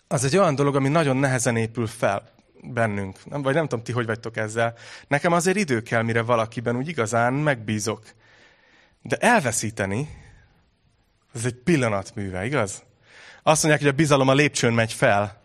az 0.07 0.23
egy 0.23 0.37
olyan 0.37 0.55
dolog, 0.55 0.75
ami 0.75 0.87
nagyon 0.87 1.17
nehezen 1.17 1.55
épül 1.55 1.87
fel 1.87 2.29
bennünk. 2.61 3.25
Nem, 3.25 3.41
vagy 3.41 3.53
nem 3.53 3.67
tudom, 3.67 3.83
ti 3.83 3.91
hogy 3.91 4.05
vagytok 4.05 4.37
ezzel. 4.37 4.73
Nekem 5.07 5.33
azért 5.33 5.57
idő 5.57 5.81
kell, 5.81 6.01
mire 6.01 6.21
valakiben 6.21 6.75
úgy 6.75 6.87
igazán 6.87 7.33
megbízok. 7.33 8.01
De 9.07 9.15
elveszíteni, 9.15 10.09
ez 11.33 11.45
egy 11.45 11.55
pillanatműve, 11.55 12.45
igaz? 12.45 12.83
Azt 13.43 13.63
mondják, 13.63 13.83
hogy 13.83 13.93
a 13.93 13.95
bizalom 13.95 14.27
a 14.27 14.33
lépcsőn 14.33 14.73
megy 14.73 14.93
fel, 14.93 15.41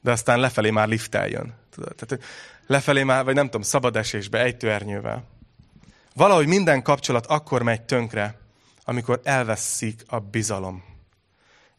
de 0.00 0.10
aztán 0.10 0.40
lefelé 0.40 0.70
már 0.70 0.88
liftel 0.88 1.28
jön. 1.28 1.54
Tudod? 1.70 1.94
Tehát 1.94 2.24
lefelé 2.66 3.02
már, 3.02 3.24
vagy 3.24 3.34
nem 3.34 3.44
tudom, 3.44 3.62
szabad 3.62 3.96
esésbe, 3.96 4.38
ejtőernyővel. 4.38 5.24
Valahogy 6.14 6.46
minden 6.46 6.82
kapcsolat 6.82 7.26
akkor 7.26 7.62
megy 7.62 7.82
tönkre, 7.82 8.38
amikor 8.84 9.20
elveszik 9.24 10.02
a 10.06 10.18
bizalom. 10.18 10.84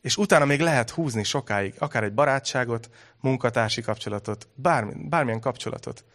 És 0.01 0.17
utána 0.17 0.45
még 0.45 0.59
lehet 0.59 0.89
húzni 0.89 1.23
sokáig, 1.23 1.73
akár 1.77 2.03
egy 2.03 2.13
barátságot, 2.13 2.89
munkatársi 3.21 3.81
kapcsolatot, 3.81 4.47
bármi, 4.55 4.93
bármilyen 5.09 5.39
kapcsolatot. 5.39 6.05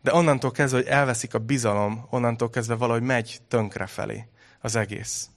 De 0.00 0.14
onnantól 0.14 0.50
kezdve, 0.50 0.78
hogy 0.78 0.88
elveszik 0.88 1.34
a 1.34 1.38
bizalom, 1.38 2.06
onnantól 2.10 2.50
kezdve 2.50 2.74
valahogy 2.74 3.02
megy 3.02 3.40
tönkre 3.48 3.86
felé 3.86 4.28
az 4.60 4.76
egész. 4.76 5.28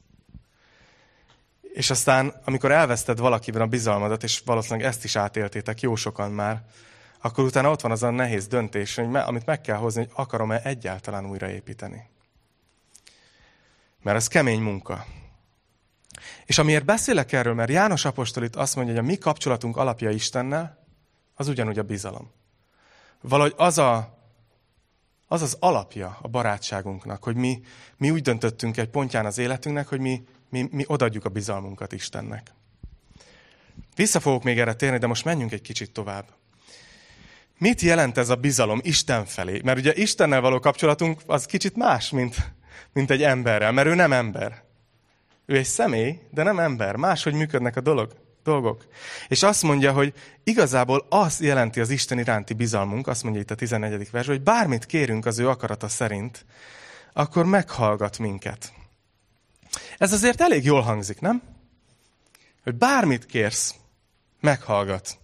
És 1.73 1.89
aztán, 1.89 2.33
amikor 2.45 2.71
elveszted 2.71 3.19
valakiben 3.19 3.61
a 3.61 3.67
bizalmadat, 3.67 4.23
és 4.23 4.41
valószínűleg 4.45 4.87
ezt 4.87 5.03
is 5.03 5.15
átéltétek 5.15 5.81
jó 5.81 5.95
sokan 5.95 6.31
már, 6.31 6.63
akkor 7.21 7.43
utána 7.43 7.71
ott 7.71 7.81
van 7.81 7.91
az 7.91 8.03
a 8.03 8.09
nehéz 8.09 8.47
döntés, 8.47 8.95
hogy 8.95 9.15
amit 9.15 9.45
meg 9.45 9.61
kell 9.61 9.77
hozni, 9.77 10.01
hogy 10.01 10.11
akarom-e 10.15 10.61
egyáltalán 10.63 11.25
újraépíteni. 11.25 12.09
Mert 14.01 14.17
ez 14.17 14.27
kemény 14.27 14.61
munka. 14.61 15.05
És 16.45 16.57
amiért 16.57 16.85
beszélek 16.85 17.31
erről, 17.31 17.53
mert 17.53 17.69
János 17.69 18.05
Apostol 18.05 18.43
itt 18.43 18.55
azt 18.55 18.75
mondja, 18.75 18.93
hogy 18.93 19.03
a 19.03 19.07
mi 19.07 19.17
kapcsolatunk 19.17 19.77
alapja 19.77 20.09
Istennel, 20.09 20.85
az 21.35 21.47
ugyanúgy 21.47 21.79
a 21.79 21.83
bizalom. 21.83 22.31
Valahogy 23.21 23.53
az 23.57 23.77
a, 23.77 24.17
az, 25.33 25.41
az 25.41 25.57
alapja 25.59 26.17
a 26.21 26.27
barátságunknak, 26.27 27.23
hogy 27.23 27.35
mi, 27.35 27.61
mi 27.97 28.11
úgy 28.11 28.21
döntöttünk 28.21 28.77
egy 28.77 28.89
pontján 28.89 29.25
az 29.25 29.37
életünknek, 29.37 29.87
hogy 29.87 29.99
mi, 29.99 30.23
mi, 30.49 30.67
mi 30.71 30.83
odaadjuk 30.87 31.25
a 31.25 31.29
bizalmunkat 31.29 31.91
Istennek. 31.91 32.53
Vissza 33.95 34.19
fogok 34.19 34.43
még 34.43 34.59
erre 34.59 34.73
térni, 34.73 34.97
de 34.97 35.07
most 35.07 35.25
menjünk 35.25 35.51
egy 35.51 35.61
kicsit 35.61 35.91
tovább. 35.91 36.25
Mit 37.57 37.81
jelent 37.81 38.17
ez 38.17 38.29
a 38.29 38.35
bizalom 38.35 38.79
Isten 38.83 39.25
felé? 39.25 39.61
Mert 39.63 39.77
ugye 39.77 39.93
Istennel 39.93 40.41
való 40.41 40.59
kapcsolatunk 40.59 41.21
az 41.25 41.45
kicsit 41.45 41.75
más, 41.75 42.09
mint, 42.09 42.35
mint 42.91 43.11
egy 43.11 43.23
emberrel, 43.23 43.71
mert 43.71 43.87
ő 43.87 43.95
nem 43.95 44.13
ember. 44.13 44.63
Ő 45.45 45.57
egy 45.57 45.65
személy, 45.65 46.19
de 46.31 46.43
nem 46.43 46.59
ember. 46.59 46.95
Máshogy 46.95 47.33
működnek 47.33 47.75
a 47.75 47.81
dolog, 47.81 48.15
dolgok. 48.43 48.85
És 49.27 49.43
azt 49.43 49.63
mondja, 49.63 49.91
hogy 49.91 50.13
igazából 50.43 51.05
az 51.09 51.41
jelenti 51.41 51.79
az 51.79 51.89
Isten 51.89 52.19
iránti 52.19 52.53
bizalmunk, 52.53 53.07
azt 53.07 53.23
mondja 53.23 53.41
itt 53.41 53.51
a 53.51 53.55
14. 53.55 54.11
vers, 54.11 54.27
hogy 54.27 54.41
bármit 54.41 54.85
kérünk 54.85 55.25
az 55.25 55.39
ő 55.39 55.49
akarata 55.49 55.87
szerint, 55.87 56.45
akkor 57.13 57.45
meghallgat 57.45 58.19
minket. 58.19 58.73
Ez 59.97 60.13
azért 60.13 60.41
elég 60.41 60.63
jól 60.63 60.81
hangzik, 60.81 61.19
nem? 61.19 61.41
Hogy 62.63 62.75
bármit 62.75 63.25
kérsz, 63.25 63.75
meghallgat. 64.39 65.17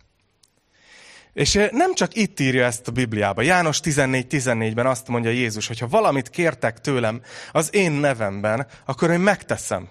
És 1.34 1.60
nem 1.72 1.94
csak 1.94 2.16
itt 2.16 2.40
írja 2.40 2.66
ezt 2.66 2.88
a 2.88 2.92
Bibliába. 2.92 3.42
János 3.42 3.80
14.14-ben 3.84 4.86
azt 4.86 5.08
mondja 5.08 5.32
Jézus, 5.32 5.68
hogy 5.68 5.80
ha 5.80 5.88
valamit 5.88 6.30
kértek 6.30 6.82
tőlem 6.82 7.22
az 7.52 7.74
én 7.74 7.92
nevemben, 7.92 8.68
akkor 8.86 9.12
én 9.12 9.20
megteszem. 9.20 9.90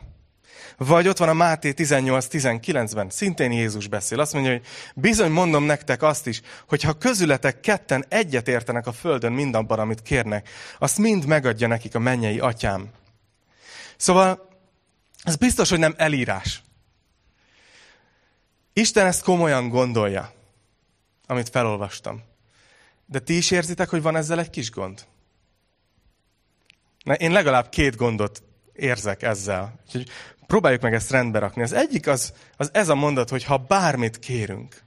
Vagy 0.79 1.09
ott 1.09 1.17
van 1.17 1.29
a 1.29 1.33
Máté 1.33 1.75
18-19-ben, 1.77 3.11
szintén 3.11 3.53
Jézus 3.53 3.87
beszél. 3.87 4.21
Azt 4.21 4.33
mondja, 4.33 4.53
hogy 4.53 4.67
bizony 4.95 5.31
mondom 5.31 5.65
nektek 5.65 6.03
azt 6.03 6.27
is, 6.27 6.41
hogy 6.69 6.83
ha 6.83 6.99
közületek 6.99 7.61
ketten 7.61 8.05
egyet 8.09 8.49
értenek 8.49 8.87
a 8.87 8.93
földön 8.93 9.33
mindabban, 9.33 9.79
amit 9.79 10.03
kérnek, 10.03 10.49
azt 10.79 10.99
mind 10.99 11.27
megadja 11.27 11.67
nekik 11.67 11.95
a 11.95 11.99
mennyei 11.99 12.39
atyám. 12.39 12.91
Szóval 13.97 14.49
ez 15.23 15.37
biztos, 15.37 15.71
hogy 15.71 15.79
nem 15.79 15.95
elírás. 15.97 16.63
Isten 18.73 19.07
ezt 19.07 19.23
komolyan 19.23 19.69
gondolja, 19.69 20.33
amit 21.27 21.49
felolvastam. 21.49 22.23
De 23.07 23.19
ti 23.19 23.37
is 23.37 23.51
érzitek, 23.51 23.89
hogy 23.89 24.03
van 24.03 24.17
ezzel 24.17 24.39
egy 24.39 24.51
kis 24.51 24.71
gond? 24.71 25.07
Na, 27.05 27.15
én 27.15 27.33
legalább 27.33 27.69
két 27.69 27.97
gondot 27.97 28.43
érzek 28.73 29.23
ezzel. 29.23 29.81
Úgyhogy 29.87 30.09
próbáljuk 30.49 30.83
meg 30.83 30.95
ezt 30.95 31.11
rendbe 31.11 31.39
rakni. 31.39 31.63
Az 31.63 31.73
egyik 31.73 32.07
az, 32.07 32.33
az 32.57 32.71
ez 32.73 32.89
a 32.89 32.95
mondat, 32.95 33.29
hogy 33.29 33.45
ha 33.45 33.57
bármit 33.57 34.19
kérünk. 34.19 34.83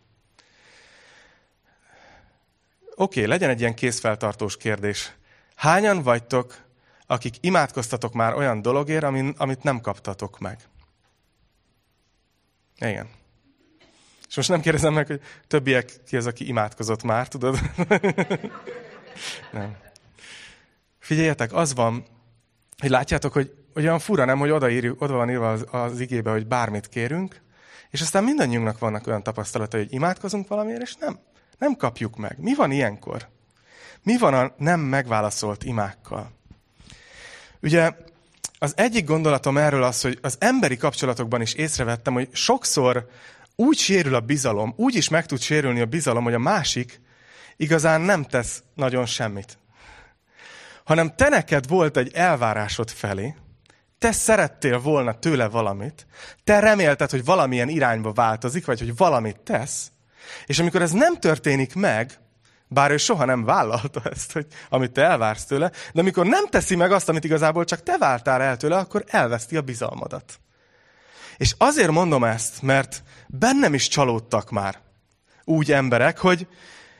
Oké, 2.95 3.19
okay, 3.19 3.25
legyen 3.25 3.49
egy 3.49 3.59
ilyen 3.59 3.75
készfeltartós 3.75 4.57
kérdés. 4.57 5.11
Hányan 5.55 6.03
vagytok, 6.03 6.65
akik 7.05 7.35
imádkoztatok 7.39 8.13
már 8.13 8.33
olyan 8.33 8.61
dologért, 8.61 9.03
amit 9.37 9.63
nem 9.63 9.81
kaptatok 9.81 10.39
meg? 10.39 10.59
Igen. 12.79 13.09
És 14.29 14.35
most 14.35 14.49
nem 14.49 14.61
kérdezem 14.61 14.93
meg, 14.93 15.07
hogy 15.07 15.21
többiek 15.47 16.03
ki 16.07 16.17
az, 16.17 16.25
aki 16.25 16.47
imádkozott 16.47 17.03
már, 17.03 17.27
tudod? 17.27 17.59
nem. 19.51 19.77
Figyeljetek, 20.99 21.53
az 21.53 21.73
van, 21.73 22.05
hogy 22.77 22.89
látjátok, 22.89 23.33
hogy 23.33 23.60
olyan 23.75 23.99
fura 23.99 24.25
nem, 24.25 24.39
hogy 24.39 24.49
oda, 24.49 24.69
írjuk, 24.69 25.01
oda 25.01 25.13
van 25.13 25.29
írva 25.29 25.51
az, 25.51 25.65
az 25.71 25.99
igébe, 25.99 26.31
hogy 26.31 26.47
bármit 26.47 26.87
kérünk, 26.87 27.41
és 27.89 28.01
aztán 28.01 28.23
mindannyiunknak 28.23 28.79
vannak 28.79 29.07
olyan 29.07 29.23
tapasztalatai, 29.23 29.79
hogy 29.79 29.93
imádkozunk 29.93 30.47
valamiért, 30.47 30.81
és 30.81 30.95
nem, 30.95 31.19
nem 31.57 31.75
kapjuk 31.75 32.17
meg. 32.17 32.35
Mi 32.39 32.55
van 32.55 32.71
ilyenkor? 32.71 33.27
Mi 34.03 34.17
van 34.17 34.33
a 34.33 34.53
nem 34.57 34.79
megválaszolt 34.79 35.63
imákkal? 35.63 36.31
Ugye 37.61 37.91
az 38.59 38.73
egyik 38.77 39.05
gondolatom 39.05 39.57
erről 39.57 39.83
az, 39.83 40.01
hogy 40.01 40.19
az 40.21 40.35
emberi 40.39 40.77
kapcsolatokban 40.77 41.41
is 41.41 41.53
észrevettem, 41.53 42.13
hogy 42.13 42.29
sokszor 42.31 43.07
úgy 43.55 43.77
sérül 43.77 44.15
a 44.15 44.19
bizalom, 44.19 44.73
úgy 44.75 44.95
is 44.95 45.09
meg 45.09 45.25
tud 45.25 45.39
sérülni 45.41 45.79
a 45.79 45.85
bizalom, 45.85 46.23
hogy 46.23 46.33
a 46.33 46.39
másik 46.39 47.01
igazán 47.57 48.01
nem 48.01 48.23
tesz 48.23 48.63
nagyon 48.75 49.05
semmit. 49.05 49.57
Hanem 50.83 51.15
te 51.15 51.29
neked 51.29 51.67
volt 51.67 51.97
egy 51.97 52.13
elvárásod 52.13 52.89
felé, 52.89 53.35
te 54.01 54.11
szerettél 54.11 54.79
volna 54.79 55.19
tőle 55.19 55.47
valamit, 55.47 56.07
te 56.43 56.59
remélted, 56.59 57.09
hogy 57.09 57.25
valamilyen 57.25 57.69
irányba 57.69 58.11
változik, 58.11 58.65
vagy 58.65 58.79
hogy 58.79 58.95
valamit 58.95 59.39
tesz, 59.39 59.91
és 60.45 60.59
amikor 60.59 60.81
ez 60.81 60.91
nem 60.91 61.19
történik 61.19 61.75
meg, 61.75 62.19
bár 62.67 62.91
ő 62.91 62.97
soha 62.97 63.25
nem 63.25 63.43
vállalta 63.43 64.01
ezt, 64.13 64.31
hogy 64.31 64.45
amit 64.69 64.91
te 64.91 65.01
elvársz 65.01 65.45
tőle, 65.45 65.71
de 65.93 65.99
amikor 65.99 66.25
nem 66.25 66.47
teszi 66.47 66.75
meg 66.75 66.91
azt, 66.91 67.09
amit 67.09 67.23
igazából 67.23 67.65
csak 67.65 67.83
te 67.83 67.97
váltál 67.97 68.41
el 68.41 68.57
tőle, 68.57 68.77
akkor 68.77 69.03
elveszti 69.07 69.57
a 69.57 69.61
bizalmadat. 69.61 70.39
És 71.37 71.55
azért 71.57 71.91
mondom 71.91 72.23
ezt, 72.23 72.61
mert 72.61 73.03
bennem 73.27 73.73
is 73.73 73.87
csalódtak 73.87 74.49
már 74.49 74.79
úgy 75.43 75.71
emberek, 75.71 76.17
hogy 76.17 76.47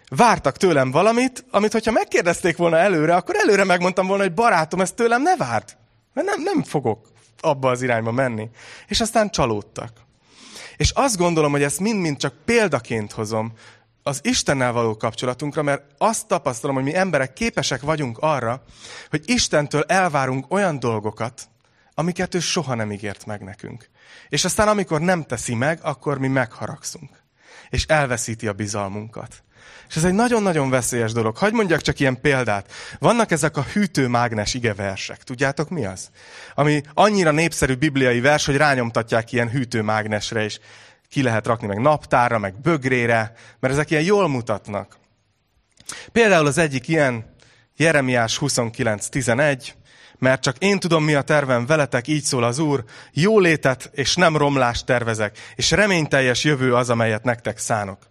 vártak 0.10 0.58
tőlem 0.58 0.92
valamit, 0.92 1.46
amit 1.52 1.72
hogyha 1.72 1.92
megkérdezték 1.92 2.58
volna 2.58 2.78
előre, 2.78 3.16
akkor 3.16 3.36
előre 3.36 3.64
megmondtam 3.64 4.08
volna, 4.08 4.24
hogy 4.24 4.34
barátom, 4.34 4.82
ezt 4.82 4.96
tőlem 4.96 5.22
ne 5.22 5.36
várd. 5.36 5.80
Mert 6.14 6.28
nem, 6.28 6.42
nem 6.42 6.64
fogok 6.64 7.08
abba 7.40 7.70
az 7.70 7.82
irányba 7.82 8.12
menni. 8.12 8.50
És 8.88 9.02
aztán 9.02 9.30
csalódtak. 9.30 9.92
És 10.78 10.92
azt 10.92 11.18
gondolom, 11.18 11.52
hogy 11.52 11.64
ezt 11.64 11.80
mind-mind 11.80 12.18
csak 12.18 12.34
példaként 12.46 13.12
hozom 13.12 13.54
az 14.04 14.20
Istennel 14.24 14.72
való 14.72 14.98
kapcsolatunkra, 14.98 15.62
mert 15.62 15.84
azt 15.98 16.28
tapasztalom, 16.28 16.76
hogy 16.76 16.86
mi 16.86 16.96
emberek 16.96 17.34
képesek 17.34 17.82
vagyunk 17.82 18.18
arra, 18.18 18.64
hogy 19.10 19.22
Istentől 19.26 19.84
elvárunk 19.88 20.54
olyan 20.54 20.80
dolgokat, 20.80 21.50
amiket 21.94 22.36
ő 22.36 22.40
soha 22.40 22.76
nem 22.76 22.92
ígért 22.92 23.26
meg 23.26 23.44
nekünk. 23.44 23.90
És 24.30 24.46
aztán, 24.46 24.68
amikor 24.68 25.02
nem 25.02 25.24
teszi 25.24 25.56
meg, 25.56 25.80
akkor 25.82 26.18
mi 26.18 26.28
megharagszunk. 26.28 27.10
És 27.70 27.86
elveszíti 27.86 28.48
a 28.48 28.54
bizalmunkat. 28.54 29.44
És 29.90 29.96
ez 29.96 30.04
egy 30.04 30.14
nagyon-nagyon 30.14 30.70
veszélyes 30.70 31.12
dolog. 31.12 31.38
Hagy 31.38 31.54
mondjak 31.54 31.82
csak 31.82 32.00
ilyen 32.00 32.22
példát. 32.22 32.72
Vannak 33.00 33.32
ezek 33.32 33.58
a 33.58 33.66
hűtőmágnes 33.74 34.54
igeversek. 34.54 35.24
Tudjátok 35.24 35.70
mi 35.70 35.86
az? 35.86 36.10
Ami 36.56 36.82
annyira 36.94 37.32
népszerű 37.32 37.76
bibliai 37.76 38.20
vers, 38.20 38.46
hogy 38.46 38.58
rányomtatják 38.58 39.32
ilyen 39.32 39.50
hűtőmágnesre, 39.50 40.44
és 40.44 40.60
ki 41.10 41.22
lehet 41.22 41.48
rakni 41.48 41.68
meg 41.68 41.80
naptára, 41.80 42.38
meg 42.38 42.62
bögrére, 42.62 43.34
mert 43.60 43.74
ezek 43.74 43.90
ilyen 43.92 44.04
jól 44.04 44.28
mutatnak. 44.28 44.98
Például 46.12 46.46
az 46.46 46.58
egyik 46.58 46.88
ilyen 46.88 47.36
Jeremiás 47.78 48.38
29.11, 48.42 49.68
mert 50.18 50.42
csak 50.42 50.58
én 50.58 50.80
tudom, 50.80 51.04
mi 51.04 51.14
a 51.14 51.22
tervem 51.22 51.66
veletek, 51.66 52.08
így 52.08 52.24
szól 52.24 52.44
az 52.44 52.60
Úr, 52.60 52.84
jólétet 53.12 53.90
és 53.94 54.16
nem 54.16 54.38
romlást 54.38 54.86
tervezek, 54.86 55.38
és 55.56 55.72
reményteljes 55.72 56.44
jövő 56.44 56.76
az, 56.76 56.90
amelyet 56.90 57.24
nektek 57.24 57.58
szánok. 57.58 58.11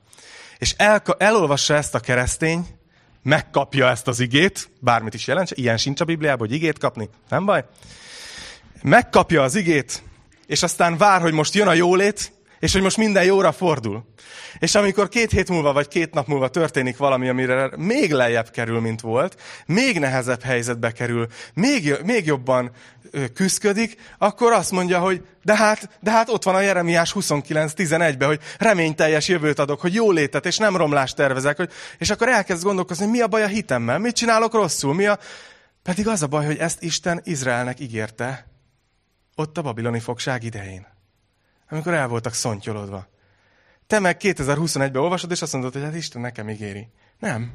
És 0.61 0.75
el, 0.77 1.03
elolvassa 1.19 1.75
ezt 1.75 1.95
a 1.95 2.01
keresztény, 2.01 2.67
megkapja 3.23 3.89
ezt 3.89 4.09
az 4.09 4.21
igét, 4.21 4.71
bármit 4.81 5.15
is 5.15 5.27
jelent, 5.27 5.51
ilyen 5.51 5.77
sincs 5.77 6.01
a 6.01 6.05
Bibliában, 6.05 6.47
hogy 6.47 6.57
igét 6.57 6.79
kapni, 6.79 7.09
nem 7.29 7.45
baj. 7.45 7.65
Megkapja 8.83 9.43
az 9.43 9.55
igét, 9.55 10.03
és 10.47 10.63
aztán 10.63 10.97
vár, 10.97 11.21
hogy 11.21 11.33
most 11.33 11.55
jön 11.55 11.69
a 11.69 11.73
jólét, 11.73 12.33
És 12.61 12.73
hogy 12.73 12.83
most 12.83 12.97
minden 12.97 13.25
jóra 13.25 13.53
fordul. 13.53 14.05
És 14.59 14.75
amikor 14.75 15.09
két 15.09 15.31
hét 15.31 15.49
múlva, 15.49 15.73
vagy 15.73 15.89
két 15.89 16.15
nap 16.15 16.27
múlva 16.27 16.49
történik 16.49 16.97
valami, 16.97 17.29
amire 17.29 17.71
még 17.77 18.13
lejjebb 18.13 18.51
kerül, 18.51 18.81
mint 18.81 19.01
volt, 19.01 19.37
még 19.67 19.99
nehezebb 19.99 20.43
helyzetbe 20.43 20.91
kerül, 20.91 21.27
még, 21.55 21.97
még 22.05 22.27
jobban 22.27 22.71
küzdködik, 23.35 23.97
akkor 24.19 24.53
azt 24.53 24.71
mondja, 24.71 24.99
hogy 24.99 25.25
de 25.43 25.57
hát, 25.57 25.99
de 26.01 26.11
hát 26.11 26.29
ott 26.29 26.43
van 26.43 26.55
a 26.55 26.61
Jeremiás 26.61 27.13
29.11-ben, 27.15 28.29
hogy 28.29 28.41
reményteljes 28.59 29.29
jövőt 29.29 29.59
adok, 29.59 29.81
hogy 29.81 29.95
jó 29.95 30.11
létet, 30.11 30.47
és 30.47 30.57
nem 30.57 30.77
romlást 30.77 31.17
tervezek. 31.17 31.57
Hogy, 31.57 31.71
és 31.99 32.11
akkor 32.11 32.29
elkezd 32.29 32.63
gondolkozni, 32.63 33.07
mi 33.07 33.21
a 33.21 33.27
baj 33.27 33.43
a 33.43 33.47
hitemmel, 33.47 33.99
mit 33.99 34.15
csinálok 34.15 34.53
rosszul, 34.53 34.95
mi 34.95 35.07
a... 35.07 35.19
Pedig 35.83 36.09
az 36.09 36.23
a 36.23 36.27
baj, 36.27 36.47
hogy 36.47 36.59
ezt 36.59 36.83
Isten 36.83 37.21
Izraelnek 37.25 37.81
ígérte 37.81 38.47
ott 39.35 39.59
a 39.59 39.63
babiloni 39.63 40.01
fogság 40.01 40.45
idején 40.45 41.00
amikor 41.71 41.95
el 41.95 42.09
voltak 42.09 42.35
szontyolodva. 42.35 43.09
Te 43.87 43.99
meg 43.99 44.17
2021-ben 44.21 45.03
olvasod, 45.03 45.31
és 45.31 45.43
azt 45.43 45.53
mondod, 45.53 45.73
hogy 45.73 45.83
hát 45.83 45.95
Isten 45.95 46.21
nekem 46.21 46.49
ígéri. 46.49 46.89
Nem. 47.19 47.53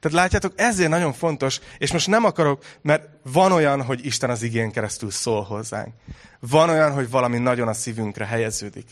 Tehát 0.00 0.16
látjátok, 0.16 0.52
ezért 0.56 0.90
nagyon 0.90 1.12
fontos, 1.12 1.60
és 1.78 1.92
most 1.92 2.06
nem 2.06 2.24
akarok, 2.24 2.64
mert 2.82 3.08
van 3.22 3.52
olyan, 3.52 3.82
hogy 3.82 4.04
Isten 4.04 4.30
az 4.30 4.42
igén 4.42 4.70
keresztül 4.70 5.10
szól 5.10 5.42
hozzánk. 5.42 5.94
Van 6.40 6.68
olyan, 6.68 6.92
hogy 6.92 7.10
valami 7.10 7.38
nagyon 7.38 7.68
a 7.68 7.72
szívünkre 7.72 8.26
helyeződik. 8.26 8.86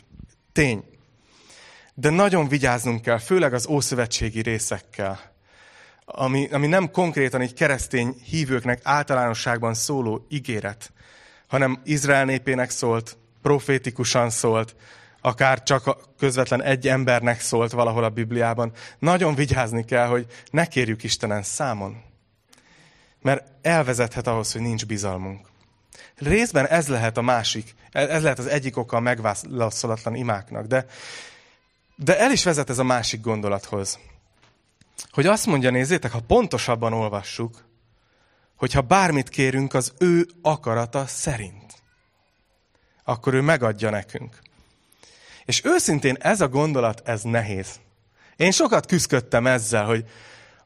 Tény. 0.52 0.85
De 1.95 2.11
nagyon 2.11 2.49
vigyáznunk 2.49 3.02
kell, 3.02 3.19
főleg 3.19 3.55
az 3.55 3.67
ószövetségi 3.67 4.43
részekkel, 4.43 5.37
ami, 6.05 6.49
ami 6.52 6.67
nem 6.67 6.90
konkrétan 6.90 7.40
egy 7.40 7.55
keresztény 7.55 8.14
hívőknek 8.25 8.81
általánosságban 8.83 9.75
szóló 9.75 10.26
ígéret, 10.28 10.93
hanem 11.47 11.81
Izrael 11.85 12.25
népének 12.25 12.71
szólt, 12.71 13.17
profétikusan 13.42 14.30
szólt, 14.30 14.75
akár 15.21 15.62
csak 15.62 15.99
közvetlen 16.18 16.62
egy 16.62 16.88
embernek 16.88 17.40
szólt 17.40 17.73
valahol 17.73 18.04
a 18.04 18.09
Bibliában. 18.09 18.73
Nagyon 18.99 19.35
vigyázni 19.35 19.85
kell, 19.85 20.07
hogy 20.07 20.26
ne 20.50 20.66
kérjük 20.66 21.02
Istenen 21.02 21.42
számon. 21.42 22.02
Mert 23.23 23.47
elvezethet 23.62 24.26
ahhoz, 24.26 24.52
hogy 24.52 24.61
nincs 24.61 24.87
bizalmunk. 24.87 25.47
Részben 26.16 26.66
ez 26.66 26.88
lehet 26.88 27.16
a 27.16 27.23
másik, 27.23 27.75
ez 27.90 28.23
lehet 28.23 28.38
az 28.38 28.47
egyik 28.47 28.76
oka 28.76 28.97
a 28.97 29.00
megválaszolatlan 29.00 30.14
imáknak, 30.14 30.66
de, 30.66 30.87
de 31.97 32.18
el 32.18 32.30
is 32.30 32.45
vezet 32.45 32.71
ez 32.71 32.78
a 32.78 32.85
másik 32.85 33.21
gondolathoz. 33.21 33.99
Hogy 35.11 35.26
azt 35.26 35.47
mondja, 35.47 35.71
nézzétek, 35.71 36.12
ha 36.12 36.21
pontosabban 36.21 36.92
olvassuk, 36.92 37.64
hogyha 38.57 38.80
bármit 38.80 39.28
kérünk 39.28 39.75
az 39.75 39.92
ő 39.99 40.26
akarata 40.42 41.07
szerint 41.07 41.67
akkor 43.08 43.34
ő 43.34 43.40
megadja 43.40 43.90
nekünk. 43.90 44.38
És 45.44 45.64
őszintén 45.64 46.16
ez 46.20 46.40
a 46.40 46.48
gondolat, 46.48 47.02
ez 47.04 47.22
nehéz. 47.22 47.68
Én 48.36 48.50
sokat 48.50 48.86
küzdöttem 48.86 49.46
ezzel, 49.46 49.84
hogy 49.84 50.04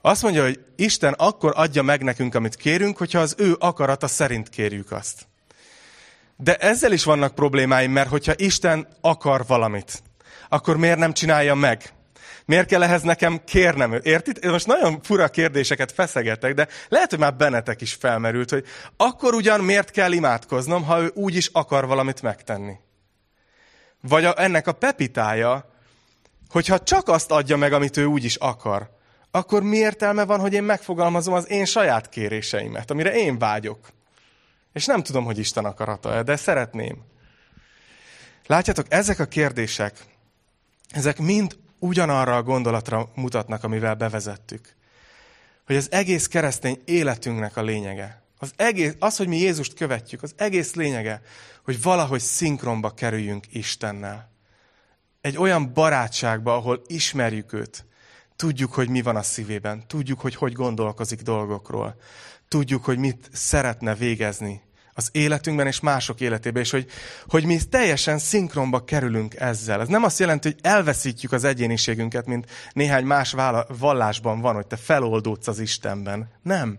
azt 0.01 0.23
mondja, 0.23 0.43
hogy 0.43 0.61
Isten 0.77 1.13
akkor 1.13 1.53
adja 1.57 1.83
meg 1.83 2.03
nekünk, 2.03 2.35
amit 2.35 2.57
kérünk, 2.57 2.97
hogyha 2.97 3.19
az 3.19 3.35
ő 3.39 3.57
akarata 3.59 4.07
szerint 4.07 4.49
kérjük 4.49 4.93
azt. 4.93 5.27
De 6.37 6.57
ezzel 6.57 6.93
is 6.93 7.05
vannak 7.05 7.35
problémáim, 7.35 7.93
mert 7.93 8.09
hogyha 8.09 8.33
Isten 8.37 8.87
akar 9.01 9.47
valamit, 9.47 10.03
akkor 10.49 10.77
miért 10.77 10.99
nem 10.99 11.13
csinálja 11.13 11.55
meg? 11.55 11.93
Miért 12.45 12.67
kell 12.67 12.83
ehhez 12.83 13.03
nekem 13.03 13.45
kérnem? 13.45 13.99
Érted? 14.03 14.45
Most 14.45 14.67
nagyon 14.67 15.03
fura 15.03 15.29
kérdéseket 15.29 15.93
feszegetek, 15.93 16.55
de 16.55 16.69
lehet, 16.89 17.11
hogy 17.11 17.19
már 17.19 17.37
bennetek 17.37 17.81
is 17.81 17.95
felmerült, 17.95 18.51
hogy 18.51 18.65
akkor 18.97 19.35
ugyan 19.35 19.61
miért 19.61 19.91
kell 19.91 20.13
imádkoznom, 20.13 20.85
ha 20.85 21.01
ő 21.01 21.11
úgy 21.15 21.37
is 21.37 21.51
akar 21.53 21.87
valamit 21.87 22.23
megtenni? 22.23 22.75
Vagy 24.01 24.25
a, 24.25 24.35
ennek 24.37 24.67
a 24.67 24.73
pepitája, 24.73 25.71
hogyha 26.49 26.79
csak 26.79 27.09
azt 27.09 27.31
adja 27.31 27.57
meg, 27.57 27.73
amit 27.73 27.97
ő 27.97 28.05
úgy 28.05 28.25
is 28.25 28.37
akar, 28.37 28.91
akkor 29.31 29.63
mi 29.63 29.77
értelme 29.77 30.25
van, 30.25 30.41
hogy 30.41 30.53
én 30.53 30.63
megfogalmazom 30.63 31.35
az 31.35 31.51
én 31.51 31.65
saját 31.65 32.09
kéréseimet, 32.09 32.91
amire 32.91 33.15
én 33.15 33.39
vágyok? 33.39 33.89
És 34.73 34.87
nem 34.87 35.03
tudom, 35.03 35.25
hogy 35.25 35.39
Isten 35.39 35.65
akarata 35.65 36.23
de 36.23 36.37
szeretném. 36.37 37.05
Látjátok, 38.47 38.87
ezek 38.89 39.19
a 39.19 39.25
kérdések, 39.25 40.05
ezek 40.91 41.19
mind 41.19 41.57
ugyanarra 41.83 42.37
a 42.37 42.43
gondolatra 42.43 43.09
mutatnak, 43.15 43.65
amivel 43.65 43.95
bevezettük. 43.95 44.77
Hogy 45.67 45.77
az 45.77 45.91
egész 45.91 46.27
keresztény 46.27 46.83
életünknek 46.85 47.57
a 47.57 47.63
lényege. 47.63 48.23
Az, 48.39 48.53
egész, 48.57 48.95
az, 48.99 49.17
hogy 49.17 49.29
mi 49.29 49.37
Jézust 49.37 49.75
követjük, 49.75 50.23
az 50.23 50.35
egész 50.37 50.75
lényege, 50.75 51.23
hogy 51.65 51.83
valahogy 51.83 52.21
szinkronba 52.21 52.91
kerüljünk 52.91 53.45
Istennel. 53.51 54.31
Egy 55.21 55.37
olyan 55.37 55.73
barátságba, 55.73 56.55
ahol 56.55 56.83
ismerjük 56.87 57.53
őt, 57.53 57.85
tudjuk, 58.37 58.73
hogy 58.73 58.89
mi 58.89 59.03
van 59.03 59.17
a 59.17 59.23
szívében, 59.23 59.87
tudjuk, 59.87 60.21
hogy 60.21 60.35
hogy 60.35 60.53
gondolkozik 60.53 61.21
dolgokról, 61.21 61.97
tudjuk, 62.49 62.85
hogy 62.85 62.99
mit 62.99 63.29
szeretne 63.33 63.95
végezni 63.95 64.63
az 64.95 65.09
életünkben 65.13 65.67
és 65.67 65.81
mások 65.81 66.21
életében, 66.21 66.63
és 66.63 66.71
hogy, 66.71 66.87
hogy 67.27 67.45
mi 67.45 67.59
teljesen 67.71 68.19
szinkronba 68.19 68.85
kerülünk 68.85 69.35
ezzel. 69.35 69.81
Ez 69.81 69.89
nem 69.89 70.05
azt 70.05 70.19
jelenti, 70.19 70.49
hogy 70.49 70.59
elveszítjük 70.63 71.33
az 71.33 71.45
egyéniségünket, 71.45 72.27
mint 72.27 72.51
néhány 72.73 73.05
más 73.05 73.35
vallásban 73.69 74.41
van, 74.41 74.55
hogy 74.55 74.67
te 74.67 74.77
feloldódsz 74.77 75.49
az 75.49 75.59
Istenben. 75.59 76.31
Nem. 76.43 76.79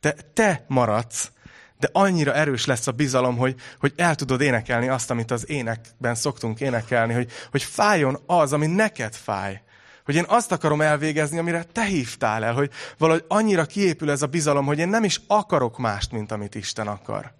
Te, 0.00 0.14
te 0.34 0.64
maradsz, 0.68 1.30
de 1.78 1.88
annyira 1.92 2.34
erős 2.34 2.66
lesz 2.66 2.86
a 2.86 2.92
bizalom, 2.92 3.36
hogy, 3.36 3.54
hogy 3.78 3.92
el 3.96 4.14
tudod 4.14 4.40
énekelni 4.40 4.88
azt, 4.88 5.10
amit 5.10 5.30
az 5.30 5.50
énekben 5.50 6.14
szoktunk 6.14 6.60
énekelni, 6.60 7.12
hogy, 7.12 7.30
hogy 7.50 7.62
fájjon 7.62 8.18
az, 8.26 8.52
ami 8.52 8.66
neked 8.66 9.14
fáj. 9.14 9.62
Hogy 10.10 10.18
én 10.18 10.26
azt 10.28 10.52
akarom 10.52 10.80
elvégezni, 10.80 11.38
amire 11.38 11.62
te 11.62 11.84
hívtál 11.84 12.44
el, 12.44 12.54
hogy 12.54 12.70
valahogy 12.98 13.24
annyira 13.28 13.64
kiépül 13.64 14.10
ez 14.10 14.22
a 14.22 14.26
bizalom, 14.26 14.66
hogy 14.66 14.78
én 14.78 14.88
nem 14.88 15.04
is 15.04 15.20
akarok 15.26 15.78
mást, 15.78 16.12
mint 16.12 16.32
amit 16.32 16.54
Isten 16.54 16.86
akar. 16.86 17.32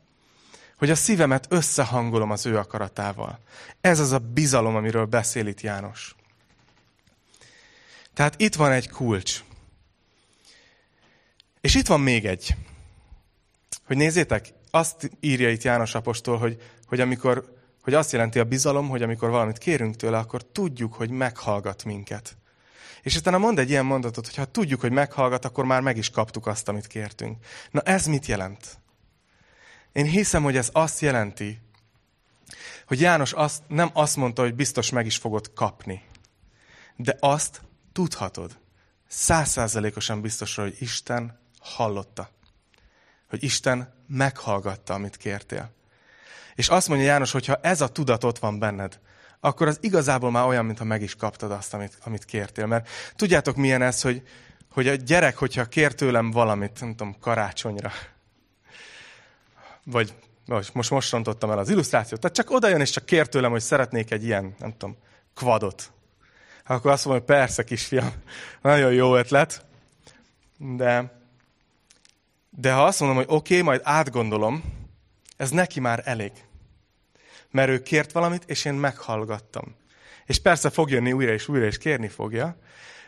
Hogy 0.77 0.91
a 0.91 0.95
szívemet 0.95 1.47
összehangolom 1.49 2.31
az 2.31 2.47
ő 2.47 2.57
akaratával. 2.57 3.39
Ez 3.81 3.99
az 3.99 4.13
a 4.13 4.19
bizalom, 4.19 4.77
amiről 4.77 5.05
beszél 5.05 5.47
itt 5.47 5.61
János. 5.61 6.15
Tehát 8.15 8.41
itt 8.41 8.55
van 8.55 8.73
egy 8.73 8.89
kulcs. 8.89 9.45
És 11.61 11.75
itt 11.75 11.87
van 11.87 12.01
még 12.01 12.27
egy. 12.27 12.57
Hogy 13.87 13.97
nézzétek, 13.97 14.53
azt 14.71 15.11
írja 15.21 15.51
itt 15.51 15.63
János 15.63 15.95
apostol, 15.95 16.39
hogy, 16.39 16.63
hogy 16.87 17.01
amikor 17.01 17.59
hogy 17.83 17.95
azt 17.95 18.13
jelenti 18.13 18.39
a 18.39 18.45
bizalom, 18.45 18.89
hogy 18.89 19.03
amikor 19.03 19.31
valamit 19.31 19.59
kérünk 19.59 19.97
tőle, 19.97 20.19
akkor 20.19 20.43
tudjuk, 20.43 20.95
hogy 20.95 21.11
meghallgat 21.11 21.85
minket. 21.85 22.37
És 23.03 23.17
utána 23.17 23.39
mond 23.39 23.59
egy 23.59 23.71
ilyen 23.71 23.85
mondatot, 23.85 24.27
hogy 24.27 24.37
ha 24.37 24.45
tudjuk, 24.45 24.81
hogy 24.81 24.93
meghallgat, 24.93 25.45
akkor 25.45 25.65
már 25.65 25.81
meg 25.81 25.97
is 25.97 26.11
kaptuk 26.11 26.47
azt, 26.47 26.69
amit 26.69 26.87
kértünk. 26.87 27.45
Na 27.71 27.81
ez 27.81 28.07
mit 28.07 28.27
jelent? 28.27 28.79
Én 29.93 30.05
hiszem, 30.05 30.43
hogy 30.43 30.57
ez 30.57 30.69
azt 30.73 31.01
jelenti, 31.01 31.61
hogy 32.87 33.01
János 33.01 33.33
azt, 33.33 33.63
nem 33.69 33.91
azt 33.93 34.17
mondta, 34.17 34.43
hogy 34.43 34.55
biztos 34.55 34.91
meg 34.91 35.07
is 35.07 35.17
fogod 35.17 35.53
kapni, 35.53 36.05
de 36.97 37.17
azt 37.21 37.61
tudhatod. 37.93 38.59
Százszázalékosan 39.09 40.21
biztos, 40.21 40.55
hogy 40.55 40.77
Isten 40.79 41.41
hallotta. 41.61 42.31
Hogy 43.29 43.43
Isten 43.43 43.95
meghallgatta, 44.07 44.95
amit 44.95 45.17
kértél. 45.17 45.73
És 46.55 46.69
azt 46.69 46.89
mondja 46.89 47.07
János, 47.07 47.31
hogy 47.31 47.47
ha 47.47 47.59
ez 47.63 47.81
a 47.81 47.89
tudat 47.89 48.25
ott 48.25 48.39
van 48.39 48.59
benned, 48.59 49.01
akkor 49.41 49.67
az 49.67 49.79
igazából 49.81 50.31
már 50.31 50.47
olyan, 50.47 50.65
mintha 50.65 50.85
meg 50.85 51.03
is 51.03 51.15
kaptad 51.15 51.51
azt, 51.51 51.75
amit, 51.75 51.99
amit 52.05 52.25
kértél. 52.25 52.67
Mert 52.67 52.89
tudjátok, 53.17 53.57
milyen 53.57 53.83
ez, 53.83 54.03
hogy, 54.03 54.23
hogy 54.71 54.89
a 54.89 54.95
gyerek, 54.95 55.37
hogyha 55.37 55.65
kér 55.65 55.95
tőlem 55.95 56.31
valamit, 56.31 56.81
nem 56.81 56.91
tudom, 56.91 57.17
karácsonyra, 57.21 57.93
vagy 59.85 60.15
most, 60.47 60.75
most, 60.75 60.91
most 60.91 61.11
rontottam 61.13 61.51
el 61.51 61.59
az 61.59 61.69
illusztrációt, 61.69 62.21
tehát 62.21 62.37
csak 62.37 62.51
oda 62.51 62.69
jön, 62.69 62.81
és 62.81 62.91
csak 62.91 63.05
kér 63.05 63.29
tőlem, 63.29 63.51
hogy 63.51 63.61
szeretnék 63.61 64.11
egy 64.11 64.25
ilyen, 64.25 64.55
nem 64.59 64.71
tudom, 64.77 64.97
kvadot. 65.35 65.93
Akkor 66.67 66.91
azt 66.91 67.05
mondom, 67.05 67.25
hogy 67.27 67.37
persze, 67.37 67.65
kisfiam, 67.65 68.13
nagyon 68.63 68.93
jó 68.93 69.17
ötlet, 69.17 69.65
de, 70.57 71.21
de 72.51 72.73
ha 72.73 72.85
azt 72.85 73.01
mondom, 73.01 73.17
hogy 73.17 73.27
oké, 73.29 73.55
okay, 73.55 73.67
majd 73.67 73.81
átgondolom, 73.85 74.65
ez 75.37 75.51
neki 75.51 75.81
már 75.81 76.03
elég 76.05 76.33
mert 77.51 77.69
ő 77.69 77.83
kért 77.83 78.13
valamit, 78.13 78.43
és 78.47 78.65
én 78.65 78.75
meghallgattam. 78.75 79.77
És 80.27 80.39
persze 80.39 80.71
fog 80.71 80.91
jönni 80.91 81.13
újra 81.13 81.33
és 81.33 81.49
újra, 81.49 81.65
és 81.65 81.79
kérni 81.79 82.09
fogja, 82.09 82.57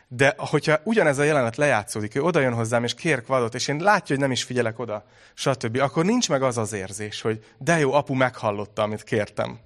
de 0.09 0.35
hogyha 0.37 0.81
ugyanez 0.85 1.19
a 1.19 1.23
jelenet 1.23 1.57
lejátszódik, 1.57 2.15
ő 2.15 2.23
oda 2.23 2.41
jön 2.41 2.55
hozzám, 2.55 2.85
és 2.85 2.95
kér 2.95 3.23
kvadot, 3.23 3.55
és 3.55 3.69
én 3.69 3.77
látja, 3.77 4.07
hogy 4.15 4.19
nem 4.19 4.31
is 4.31 4.43
figyelek 4.43 4.79
oda, 4.79 5.05
stb., 5.35 5.79
akkor 5.81 6.05
nincs 6.05 6.29
meg 6.29 6.43
az 6.43 6.59
az 6.59 6.73
érzés, 6.73 7.21
hogy 7.21 7.45
de 7.59 7.79
jó, 7.79 7.93
apu 7.93 8.15
meghallotta, 8.15 8.83
amit 8.83 9.03
kértem. 9.03 9.59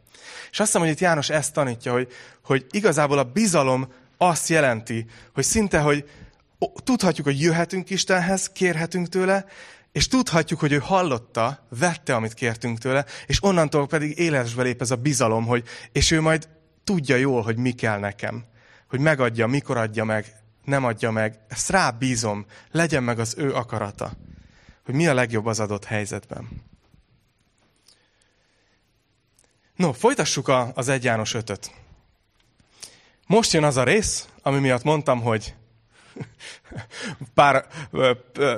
És 0.51 0.61
azt 0.61 0.69
hiszem, 0.69 0.81
hogy 0.81 0.91
itt 0.91 0.99
János 0.99 1.31
ezt 1.31 1.53
tanítja, 1.53 1.93
hogy, 1.93 2.13
hogy 2.45 2.67
igazából 2.71 3.19
a 3.19 3.25
bizalom 3.25 3.93
azt 4.17 4.49
jelenti, 4.49 5.07
hogy 5.35 5.45
szinte, 5.45 5.79
hogy 5.79 6.09
tudhatjuk, 6.85 7.27
hogy 7.27 7.41
jöhetünk 7.41 7.91
Istenhez, 7.91 8.49
kérhetünk 8.49 9.09
tőle, 9.09 9.47
És 9.97 10.09
tudhatjuk, 10.09 10.61
hogy 10.61 10.73
ő 10.73 10.79
hallotta, 10.79 11.67
vette, 11.69 12.15
amit 12.15 12.35
kértünk 12.35 12.79
tőle, 12.79 13.05
és 13.27 13.43
onnantól 13.43 13.87
pedig 13.87 14.19
élesbe 14.19 14.63
lép 14.63 14.81
ez 14.81 14.91
a 14.91 14.97
bizalom, 14.97 15.47
hogy, 15.47 15.65
és 15.93 16.11
ő 16.11 16.21
majd 16.21 16.49
tudja 16.85 17.17
jól, 17.17 17.43
hogy 17.43 17.57
mi 17.57 17.73
kell 17.73 17.99
nekem. 17.99 18.45
Hogy 18.89 19.01
megadja, 19.01 19.47
mikor 19.47 19.77
adja 19.77 20.05
meg, 20.05 20.35
nem 20.65 20.85
adja 20.85 21.11
meg. 21.11 21.39
Ezt 21.49 21.71
rá 21.71 21.91
bízom, 21.91 22.47
legyen 22.71 23.03
meg 23.03 23.19
az 23.19 23.35
ő 23.39 23.55
akarata. 23.55 24.13
Hogy 24.85 24.95
mi 24.95 25.07
a 25.07 25.15
legjobb 25.15 25.47
az 25.47 25.61
adott 25.61 25.85
helyzetben. 25.85 26.63
No, 29.77 29.93
folytassuk 29.93 30.49
a, 30.49 30.73
az 30.75 30.89
1 30.89 31.05
János 31.05 31.35
5 31.35 31.71
Most 33.27 33.53
jön 33.53 33.65
az 33.65 33.77
a 33.77 33.85
rész, 33.85 34.29
ami 34.43 34.59
miatt 34.59 34.83
mondtam, 34.83 35.21
hogy 35.21 35.55
pár, 37.35 37.67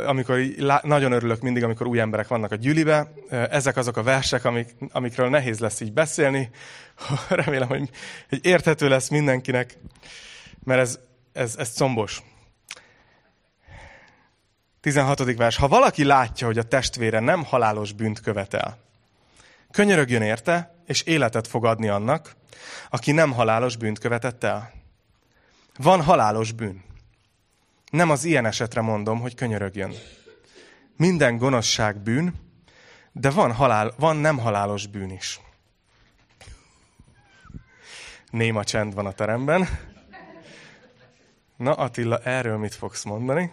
amikor 0.06 0.38
nagyon 0.82 1.12
örülök 1.12 1.40
mindig, 1.40 1.64
amikor 1.64 1.86
új 1.86 2.00
emberek 2.00 2.28
vannak 2.28 2.52
a 2.52 2.56
gyülibe. 2.56 3.12
Ezek 3.30 3.76
azok 3.76 3.96
a 3.96 4.02
versek, 4.02 4.44
amik, 4.44 4.74
amikről 4.92 5.28
nehéz 5.28 5.58
lesz 5.58 5.80
így 5.80 5.92
beszélni. 5.92 6.50
Remélem, 7.28 7.68
hogy, 7.68 7.90
hogy 8.28 8.46
érthető 8.46 8.88
lesz 8.88 9.08
mindenkinek, 9.08 9.78
mert 10.64 10.80
ez, 10.80 10.98
ez, 11.32 11.56
ez 11.58 11.72
combos. 11.74 12.22
16. 14.80 15.36
vers. 15.36 15.56
Ha 15.56 15.68
valaki 15.68 16.04
látja, 16.04 16.46
hogy 16.46 16.58
a 16.58 16.62
testvére 16.62 17.20
nem 17.20 17.44
halálos 17.44 17.92
bűnt 17.92 18.20
követel, 18.20 18.78
könyörögjön 19.70 20.22
érte, 20.22 20.74
és 20.86 21.02
életet 21.02 21.46
fog 21.46 21.64
adni 21.64 21.88
annak, 21.88 22.36
aki 22.90 23.12
nem 23.12 23.32
halálos 23.32 23.76
bűnt 23.76 23.98
követett 23.98 24.44
el. 24.44 24.72
Van 25.76 26.02
halálos 26.02 26.52
bűn. 26.52 26.84
Nem 27.90 28.10
az 28.10 28.24
ilyen 28.24 28.46
esetre 28.46 28.80
mondom, 28.80 29.20
hogy 29.20 29.34
könyörögjön. 29.34 29.92
Minden 30.96 31.36
gonoszság 31.36 31.96
bűn, 31.96 32.34
de 33.12 33.30
van, 33.30 33.52
halál, 33.52 33.94
van 33.98 34.16
nem 34.16 34.38
halálos 34.38 34.86
bűn 34.86 35.10
is. 35.10 35.40
Néma 38.30 38.64
csend 38.64 38.94
van 38.94 39.06
a 39.06 39.12
teremben. 39.12 39.68
Na 41.56 41.72
Attila, 41.72 42.18
erről 42.18 42.56
mit 42.56 42.74
fogsz 42.74 43.04
mondani? 43.04 43.52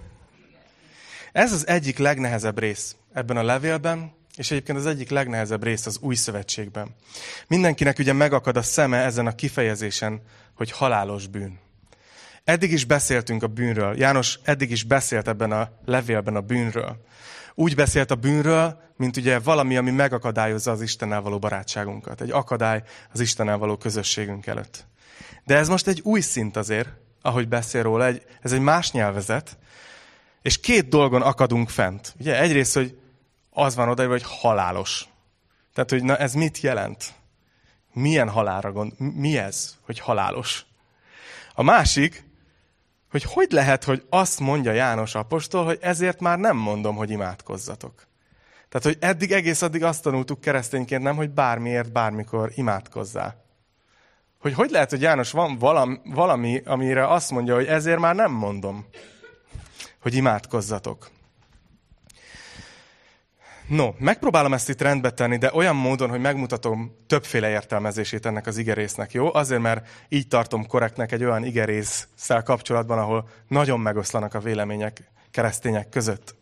Ez 1.32 1.52
az 1.52 1.68
egyik 1.68 1.98
legnehezebb 1.98 2.60
rész 2.60 2.96
ebben 3.14 3.38
a 3.38 3.44
levélben, 3.44 4.14
és 4.36 4.52
egyébként 4.52 4.78
az 4.78 4.86
egyik 4.86 5.10
legnehezebb 5.10 5.64
rész 5.64 5.86
az 5.86 5.98
új 6.02 6.16
szövetségben. 6.16 6.96
Mindenkinek 7.48 8.00
ugye 8.00 8.14
megakad 8.14 8.58
a 8.58 8.62
szeme 8.62 8.98
ezen 8.98 9.28
a 9.28 9.36
kifejezésen, 9.36 10.22
hogy 10.54 10.72
halálos 10.72 11.28
bűn. 11.28 11.60
Eddig 12.46 12.72
is 12.72 12.86
beszéltünk 12.86 13.44
a 13.44 13.48
bűnről. 13.48 13.98
János 13.98 14.40
eddig 14.44 14.72
is 14.72 14.84
beszélt 14.84 15.28
ebben 15.28 15.52
a 15.52 15.70
levélben 15.86 16.36
a 16.36 16.42
bűnről. 16.42 17.06
Úgy 17.56 17.76
beszélt 17.76 18.12
a 18.12 18.16
bűnről, 18.16 18.82
mint 18.98 19.18
ugye 19.18 19.40
valami, 19.40 19.78
ami 19.78 19.92
megakadályozza 19.92 20.72
az 20.72 20.82
Istennel 20.82 21.22
való 21.22 21.40
barátságunkat. 21.40 22.22
Egy 22.22 22.32
akadály 22.32 22.84
az 23.14 23.20
Istennel 23.20 23.58
való 23.58 23.78
közösségünk 23.78 24.46
előtt. 24.48 24.86
De 25.44 25.56
ez 25.56 25.68
most 25.68 25.88
egy 25.88 26.02
új 26.04 26.20
szint 26.20 26.58
azért, 26.58 26.90
ahogy 27.22 27.48
beszél 27.48 27.84
róla, 27.84 28.06
egy, 28.06 28.26
ez 28.42 28.52
egy 28.52 28.60
más 28.60 28.92
nyelvezet, 28.92 29.58
és 30.42 30.60
két 30.60 30.90
dolgon 30.90 31.22
akadunk 31.22 31.70
fent. 31.70 32.14
Ugye 32.20 32.40
egyrészt, 32.40 32.74
hogy 32.74 32.98
az 33.50 33.76
van 33.76 33.90
oda, 33.90 34.08
hogy 34.08 34.24
halálos. 34.26 35.06
Tehát, 35.74 35.90
hogy 35.90 36.04
na 36.04 36.18
ez 36.18 36.34
mit 36.34 36.60
jelent? 36.60 37.14
Milyen 37.94 38.30
halálra 38.30 38.72
gond? 38.72 39.00
Mi 39.00 39.38
ez, 39.38 39.76
hogy 39.82 40.00
halálos? 40.00 40.66
A 41.54 41.64
másik, 41.64 42.25
hogy 43.22 43.34
hogy 43.34 43.52
lehet, 43.52 43.84
hogy 43.84 44.06
azt 44.10 44.40
mondja 44.40 44.72
János 44.72 45.16
apostol, 45.16 45.66
hogy 45.66 45.78
ezért 45.82 46.20
már 46.20 46.38
nem 46.38 46.58
mondom, 46.58 46.96
hogy 46.96 47.10
imádkozzatok. 47.10 47.94
Tehát, 48.70 48.86
hogy 48.86 48.98
eddig, 49.00 49.32
egész 49.32 49.62
addig 49.62 49.84
azt 49.84 50.04
tanultuk 50.04 50.42
keresztényként 50.42 51.04
nem, 51.04 51.16
hogy 51.16 51.30
bármiért, 51.30 51.92
bármikor 51.92 52.52
imádkozzál. 52.56 53.44
Hogy 54.40 54.54
hogy 54.54 54.70
lehet, 54.70 54.90
hogy 54.90 55.02
János 55.02 55.32
van 55.32 55.58
valami, 56.04 56.62
amire 56.66 57.08
azt 57.08 57.32
mondja, 57.32 57.56
hogy 57.56 57.66
ezért 57.66 58.00
már 58.00 58.16
nem 58.16 58.32
mondom, 58.32 58.86
hogy 60.02 60.14
imádkozzatok. 60.14 61.10
No, 63.68 63.94
megpróbálom 63.98 64.54
ezt 64.54 64.70
itt 64.70 64.82
rendbe 64.82 65.12
tenni, 65.12 65.38
de 65.38 65.52
olyan 65.54 65.76
módon, 65.76 66.10
hogy 66.10 66.20
megmutatom 66.20 66.96
többféle 67.08 67.50
értelmezését 67.50 68.26
ennek 68.26 68.48
az 68.48 68.58
igerésznek, 68.58 69.12
jó? 69.12 69.34
Azért, 69.34 69.62
mert 69.62 69.88
így 70.10 70.28
tartom 70.28 70.68
korrektnek 70.68 71.12
egy 71.12 71.24
olyan 71.24 71.46
igerészszel 71.46 72.44
kapcsolatban, 72.44 72.98
ahol 72.98 73.30
nagyon 73.48 73.80
megoszlanak 73.80 74.34
a 74.34 74.40
vélemények 74.40 75.12
keresztények 75.32 75.90
között. 75.90 76.36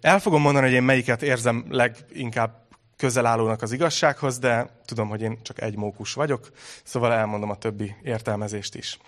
El 0.00 0.18
fogom 0.18 0.40
mondani, 0.40 0.66
hogy 0.66 0.74
én 0.74 0.82
melyiket 0.82 1.22
érzem 1.22 1.64
leginkább 1.70 2.66
közel 2.96 3.26
állónak 3.26 3.62
az 3.62 3.72
igazsághoz, 3.72 4.38
de 4.38 4.68
tudom, 4.84 5.08
hogy 5.08 5.22
én 5.22 5.38
csak 5.42 5.60
egy 5.60 5.76
mókus 5.76 6.12
vagyok, 6.12 6.50
szóval 6.84 7.12
elmondom 7.12 7.50
a 7.50 7.56
többi 7.56 7.94
értelmezést 8.02 8.74
is. 8.74 8.98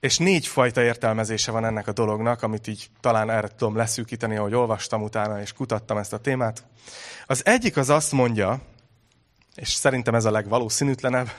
És 0.00 0.18
négy 0.18 0.46
fajta 0.46 0.82
értelmezése 0.82 1.50
van 1.50 1.64
ennek 1.64 1.86
a 1.86 1.92
dolognak, 1.92 2.42
amit 2.42 2.66
így 2.66 2.90
talán 3.00 3.30
erre 3.30 3.48
tudom 3.48 3.76
leszűkíteni, 3.76 4.36
ahogy 4.36 4.54
olvastam 4.54 5.02
utána, 5.02 5.40
és 5.40 5.52
kutattam 5.52 5.96
ezt 5.96 6.12
a 6.12 6.18
témát. 6.18 6.64
Az 7.26 7.46
egyik 7.46 7.76
az 7.76 7.88
azt 7.88 8.12
mondja, 8.12 8.60
és 9.54 9.68
szerintem 9.68 10.14
ez 10.14 10.24
a 10.24 10.30
legvalószínűtlenebb, 10.30 11.30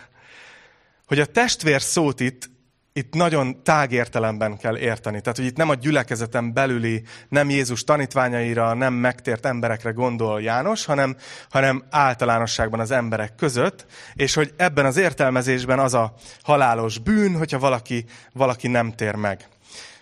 hogy 1.07 1.19
a 1.19 1.25
testvér 1.25 1.81
szót 1.81 2.19
itt 2.19 2.49
itt 2.97 3.13
nagyon 3.13 3.63
tág 3.63 3.91
értelemben 3.91 4.57
kell 4.57 4.77
érteni. 4.77 5.21
Tehát, 5.21 5.37
hogy 5.37 5.45
itt 5.45 5.57
nem 5.57 5.69
a 5.69 5.73
gyülekezeten 5.73 6.53
belüli, 6.53 7.03
nem 7.29 7.49
Jézus 7.49 7.83
tanítványaira, 7.83 8.73
nem 8.73 8.93
megtért 8.93 9.45
emberekre 9.45 9.91
gondol 9.91 10.41
János, 10.41 10.85
hanem, 10.85 11.15
hanem 11.49 11.83
általánosságban 11.89 12.79
az 12.79 12.91
emberek 12.91 13.35
között, 13.35 13.85
és 14.13 14.33
hogy 14.33 14.53
ebben 14.57 14.85
az 14.85 14.97
értelmezésben 14.97 15.79
az 15.79 15.93
a 15.93 16.13
halálos 16.41 16.97
bűn, 16.97 17.37
hogyha 17.37 17.59
valaki, 17.59 18.05
valaki 18.33 18.67
nem 18.67 18.91
tér 18.91 19.15
meg. 19.15 19.47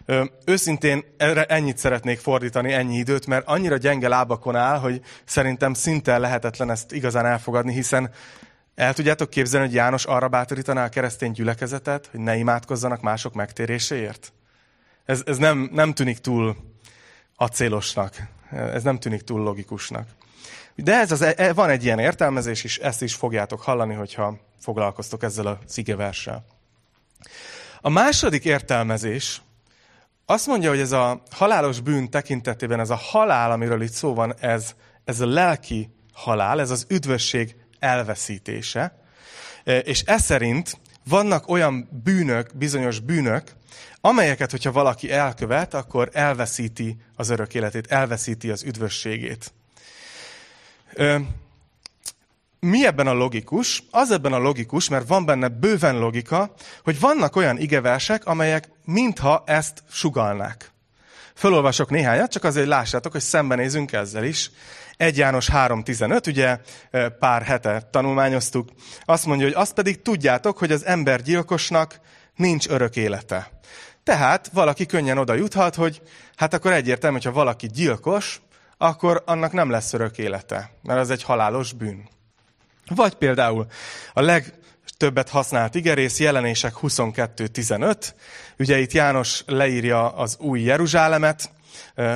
Ö, 0.05 0.23
őszintén 0.45 1.03
erre 1.17 1.43
ennyit 1.43 1.77
szeretnék 1.77 2.19
fordítani, 2.19 2.73
ennyi 2.73 2.97
időt, 2.97 3.27
mert 3.27 3.47
annyira 3.47 3.77
gyenge 3.77 4.07
lábakon 4.07 4.55
áll, 4.55 4.79
hogy 4.79 5.01
szerintem 5.25 5.73
szinte 5.73 6.17
lehetetlen 6.17 6.71
ezt 6.71 6.91
igazán 6.91 7.25
elfogadni, 7.25 7.73
hiszen 7.73 8.09
el 8.75 8.93
tudjátok 8.93 9.29
képzelni, 9.29 9.65
hogy 9.65 9.75
János 9.75 10.05
arra 10.05 10.27
bátorítaná 10.27 10.85
a 10.85 10.89
keresztény 10.89 11.31
gyülekezetet, 11.31 12.07
hogy 12.11 12.19
ne 12.19 12.35
imádkozzanak 12.35 13.01
mások 13.01 13.33
megtéréséért? 13.33 14.33
Ez, 15.05 15.21
ez 15.25 15.37
nem, 15.37 15.69
nem 15.73 15.93
tűnik 15.93 16.17
túl 16.17 16.55
acélosnak. 17.35 18.15
Ez 18.51 18.83
nem 18.83 18.99
tűnik 18.99 19.21
túl 19.21 19.41
logikusnak. 19.41 20.07
De 20.75 20.93
ez 20.93 21.11
az, 21.11 21.21
e, 21.21 21.53
van 21.53 21.69
egy 21.69 21.83
ilyen 21.83 21.99
értelmezés, 21.99 22.63
és 22.63 22.77
ezt 22.77 23.01
is 23.01 23.13
fogjátok 23.13 23.61
hallani, 23.61 23.93
hogyha 23.93 24.39
foglalkoztok 24.59 25.23
ezzel 25.23 25.45
a 25.45 25.59
szigeverssel. 25.65 26.45
A 27.81 27.89
második 27.89 28.45
értelmezés 28.45 29.41
azt 30.25 30.47
mondja, 30.47 30.69
hogy 30.69 30.79
ez 30.79 30.91
a 30.91 31.21
halálos 31.31 31.79
bűn 31.79 32.09
tekintetében, 32.09 32.79
ez 32.79 32.89
a 32.89 32.95
halál, 32.95 33.51
amiről 33.51 33.81
itt 33.81 33.91
szó 33.91 34.13
van, 34.13 34.35
ez, 34.39 34.75
ez 35.03 35.19
a 35.19 35.25
lelki 35.25 35.89
halál, 36.13 36.59
ez 36.59 36.69
az 36.69 36.85
üdvösség 36.89 37.55
elveszítése. 37.79 38.99
És 39.63 40.01
ez 40.01 40.23
szerint 40.23 40.77
vannak 41.07 41.49
olyan 41.49 41.89
bűnök, 42.03 42.57
bizonyos 42.57 42.99
bűnök, 42.99 43.51
amelyeket, 44.01 44.51
hogyha 44.51 44.71
valaki 44.71 45.11
elkövet, 45.11 45.73
akkor 45.73 46.09
elveszíti 46.13 46.97
az 47.15 47.29
örök 47.29 47.53
életét, 47.53 47.91
elveszíti 47.91 48.49
az 48.49 48.63
üdvösségét. 48.63 49.53
Mi 52.59 52.85
ebben 52.85 53.07
a 53.07 53.13
logikus? 53.13 53.83
Az 53.91 54.11
ebben 54.11 54.33
a 54.33 54.37
logikus, 54.37 54.89
mert 54.89 55.07
van 55.07 55.25
benne 55.25 55.47
bőven 55.47 55.99
logika, 55.99 56.53
hogy 56.83 56.99
vannak 56.99 57.35
olyan 57.35 57.57
igeversek, 57.57 58.25
amelyek 58.25 58.69
mintha 58.85 59.43
ezt 59.45 59.83
sugalnák. 59.89 60.71
Fölolvasok 61.35 61.89
néhányat, 61.89 62.31
csak 62.31 62.43
azért 62.43 62.67
lássátok, 62.67 63.11
hogy 63.11 63.21
szembenézünk 63.21 63.91
ezzel 63.91 64.23
is. 64.23 64.51
1 64.97 65.17
János 65.17 65.49
3.15, 65.49 66.27
ugye 66.27 66.59
pár 67.19 67.41
hete 67.41 67.87
tanulmányoztuk, 67.91 68.69
azt 69.05 69.25
mondja, 69.25 69.45
hogy 69.45 69.55
azt 69.55 69.73
pedig 69.73 70.01
tudjátok, 70.01 70.57
hogy 70.57 70.71
az 70.71 70.85
ember 70.85 71.21
gyilkosnak 71.21 71.99
nincs 72.35 72.67
örök 72.67 72.95
élete. 72.95 73.49
Tehát 74.03 74.49
valaki 74.53 74.85
könnyen 74.85 75.17
oda 75.17 75.33
juthat, 75.33 75.75
hogy 75.75 76.01
hát 76.35 76.53
akkor 76.53 76.71
egyértelmű, 76.71 77.15
hogyha 77.15 77.31
valaki 77.31 77.67
gyilkos, 77.67 78.41
akkor 78.77 79.23
annak 79.25 79.51
nem 79.51 79.69
lesz 79.69 79.93
örök 79.93 80.17
élete, 80.17 80.71
mert 80.83 80.99
az 80.99 81.09
egy 81.09 81.23
halálos 81.23 81.73
bűn. 81.73 82.09
Vagy 82.95 83.13
például 83.13 83.65
a 84.13 84.21
legtöbbet 84.97 85.29
használt 85.29 85.75
igerész 85.75 86.19
jelenések 86.19 86.73
22.15. 86.81 88.13
Ugye 88.59 88.79
itt 88.79 88.91
János 88.91 89.43
leírja 89.45 90.09
az 90.09 90.37
új 90.39 90.61
Jeruzsálemet, 90.61 91.51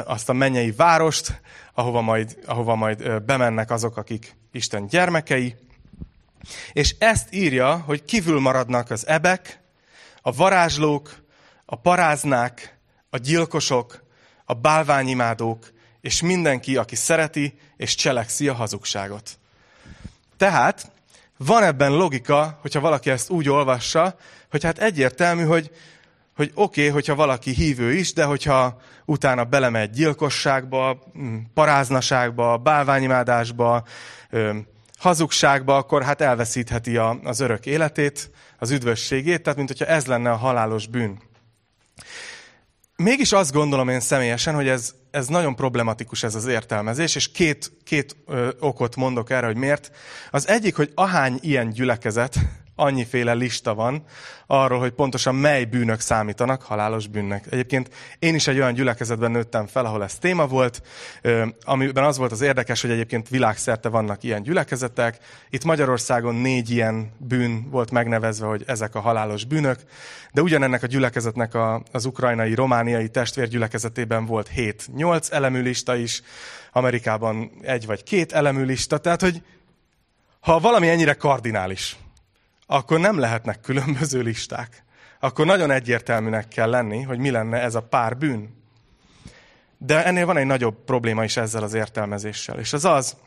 azt 0.05 0.29
a 0.29 0.33
mennyei 0.33 0.71
várost, 0.71 1.41
ahova 1.73 2.01
majd, 2.01 2.37
ahova 2.45 2.75
majd 2.75 3.21
bemennek 3.21 3.71
azok, 3.71 3.97
akik 3.97 4.35
Isten 4.51 4.87
gyermekei. 4.87 5.55
És 6.73 6.95
ezt 6.99 7.33
írja, 7.33 7.77
hogy 7.77 8.05
kívül 8.05 8.39
maradnak 8.39 8.91
az 8.91 9.07
ebek, 9.07 9.61
a 10.21 10.31
varázslók, 10.31 11.23
a 11.65 11.75
paráznák, 11.75 12.77
a 13.09 13.17
gyilkosok, 13.17 14.03
a 14.45 14.53
bálványimádók, 14.53 15.71
és 16.01 16.21
mindenki, 16.21 16.77
aki 16.77 16.95
szereti 16.95 17.59
és 17.77 17.95
cselekszi 17.95 18.47
a 18.47 18.53
hazugságot. 18.53 19.39
Tehát 20.37 20.91
van 21.45 21.63
ebben 21.63 21.91
logika, 21.91 22.59
hogyha 22.61 22.79
valaki 22.79 23.09
ezt 23.09 23.29
úgy 23.29 23.49
olvassa, 23.49 24.15
hogy 24.49 24.63
hát 24.63 24.79
egyértelmű, 24.79 25.43
hogy, 25.43 25.71
hogy 26.35 26.51
oké, 26.53 26.81
okay, 26.81 26.93
hogyha 26.93 27.15
valaki 27.15 27.51
hívő 27.51 27.93
is, 27.93 28.13
de 28.13 28.23
hogyha 28.23 28.81
utána 29.05 29.43
belemegy 29.43 29.89
gyilkosságba, 29.89 30.99
mm, 31.17 31.37
paráznaságba, 31.53 32.57
bálványimádásba, 32.57 33.83
hazugságba, 34.97 35.77
akkor 35.77 36.03
hát 36.03 36.21
elveszítheti 36.21 36.97
a, 36.97 37.19
az 37.23 37.39
örök 37.39 37.65
életét, 37.65 38.31
az 38.57 38.71
üdvösségét, 38.71 39.41
tehát 39.41 39.57
mint 39.57 39.69
hogyha 39.69 39.85
ez 39.85 40.05
lenne 40.05 40.31
a 40.31 40.35
halálos 40.35 40.87
bűn. 40.87 41.21
Mégis 42.95 43.31
azt 43.31 43.53
gondolom 43.53 43.89
én 43.89 43.99
személyesen, 43.99 44.55
hogy 44.55 44.67
ez, 44.67 44.93
ez 45.11 45.27
nagyon 45.27 45.55
problematikus 45.55 46.23
ez 46.23 46.35
az 46.35 46.45
értelmezés, 46.45 47.15
és 47.15 47.31
két, 47.31 47.71
két 47.83 48.15
ö, 48.27 48.49
okot 48.59 48.95
mondok 48.95 49.29
erre, 49.29 49.45
hogy 49.45 49.57
miért. 49.57 49.91
Az 50.31 50.47
egyik, 50.47 50.75
hogy 50.75 50.91
ahány 50.95 51.37
ilyen 51.41 51.69
gyülekezet, 51.69 52.35
annyiféle 52.79 53.33
lista 53.33 53.73
van 53.73 54.03
arról, 54.47 54.79
hogy 54.79 54.91
pontosan 54.91 55.35
mely 55.35 55.65
bűnök 55.65 55.99
számítanak 55.99 56.61
halálos 56.61 57.07
bűnnek. 57.07 57.45
Egyébként 57.49 57.89
én 58.19 58.35
is 58.35 58.47
egy 58.47 58.57
olyan 58.57 58.73
gyülekezetben 58.73 59.31
nőttem 59.31 59.67
fel, 59.67 59.85
ahol 59.85 60.03
ez 60.03 60.17
téma 60.17 60.47
volt, 60.47 60.81
amiben 61.63 62.03
az 62.03 62.17
volt 62.17 62.31
az 62.31 62.41
érdekes, 62.41 62.81
hogy 62.81 62.91
egyébként 62.91 63.29
világszerte 63.29 63.89
vannak 63.89 64.23
ilyen 64.23 64.43
gyülekezetek. 64.43 65.17
Itt 65.49 65.63
Magyarországon 65.63 66.35
négy 66.35 66.69
ilyen 66.69 67.11
bűn 67.17 67.69
volt 67.69 67.91
megnevezve, 67.91 68.47
hogy 68.47 68.63
ezek 68.67 68.95
a 68.95 68.99
halálos 68.99 69.45
bűnök, 69.45 69.79
de 70.31 70.41
ugyanennek 70.41 70.83
a 70.83 70.87
gyülekezetnek 70.87 71.53
a, 71.53 71.83
az 71.91 72.05
ukrajnai, 72.05 72.53
romániai 72.53 73.09
testvérgyülekezetében 73.09 74.25
volt 74.25 74.47
hét, 74.47 74.87
nyolc 74.95 75.31
elemű 75.31 75.61
lista 75.61 75.95
is, 75.95 76.21
Amerikában 76.71 77.51
egy 77.61 77.85
vagy 77.85 78.03
két 78.03 78.31
elemű 78.31 78.63
lista, 78.63 78.97
tehát 78.97 79.21
hogy 79.21 79.41
ha 80.39 80.59
valami 80.59 80.89
ennyire 80.89 81.13
kardinális, 81.13 81.97
akkor 82.71 82.99
nem 82.99 83.19
lehetnek 83.19 83.61
különböző 83.61 84.21
listák. 84.21 84.83
Akkor 85.19 85.45
nagyon 85.45 85.71
egyértelműnek 85.71 86.47
kell 86.47 86.69
lenni, 86.69 87.01
hogy 87.01 87.19
mi 87.19 87.29
lenne 87.29 87.61
ez 87.61 87.75
a 87.75 87.81
pár 87.81 88.17
bűn. 88.17 88.57
De 89.77 90.05
ennél 90.05 90.25
van 90.25 90.37
egy 90.37 90.45
nagyobb 90.45 90.83
probléma 90.85 91.23
is 91.23 91.37
ezzel 91.37 91.63
az 91.63 91.73
értelmezéssel. 91.73 92.59
És 92.59 92.73
az 92.73 92.85
az, 92.85 93.17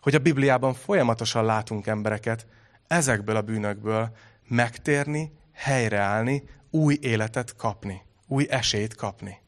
hogy 0.00 0.14
a 0.14 0.18
Bibliában 0.18 0.74
folyamatosan 0.74 1.44
látunk 1.44 1.86
embereket 1.86 2.46
ezekből 2.86 3.36
a 3.36 3.42
bűnökből 3.42 4.16
megtérni, 4.48 5.32
helyreállni, 5.52 6.42
új 6.70 6.98
életet 7.00 7.56
kapni, 7.56 8.02
új 8.26 8.46
esélyt 8.50 8.94
kapni. 8.94 9.38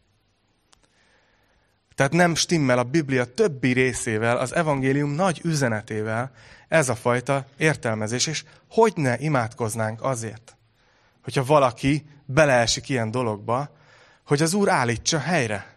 Tehát 1.98 2.12
nem 2.12 2.34
stimmel 2.34 2.78
a 2.78 2.82
Biblia 2.82 3.24
többi 3.24 3.72
részével, 3.72 4.36
az 4.36 4.54
evangélium 4.54 5.10
nagy 5.10 5.40
üzenetével 5.44 6.30
ez 6.68 6.88
a 6.88 6.94
fajta 6.94 7.46
értelmezés. 7.56 8.26
És 8.26 8.44
hogy 8.70 8.92
ne 8.96 9.18
imádkoznánk 9.18 10.02
azért, 10.02 10.56
hogyha 11.22 11.44
valaki 11.44 12.06
beleesik 12.24 12.88
ilyen 12.88 13.10
dologba, 13.10 13.76
hogy 14.26 14.42
az 14.42 14.54
Úr 14.54 14.68
állítsa 14.68 15.18
helyre, 15.18 15.76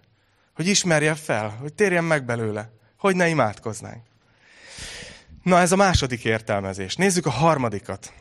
hogy 0.53 0.67
ismerje 0.67 1.15
fel, 1.15 1.49
hogy 1.49 1.73
térjen 1.73 2.03
meg 2.03 2.25
belőle. 2.25 2.69
Hogy 2.97 3.15
ne 3.15 3.27
imádkoznánk. 3.27 4.03
Na, 5.43 5.59
ez 5.59 5.71
a 5.71 5.75
második 5.75 6.25
értelmezés. 6.25 6.95
Nézzük 6.95 7.25
a 7.25 7.31
harmadikat. 7.31 8.13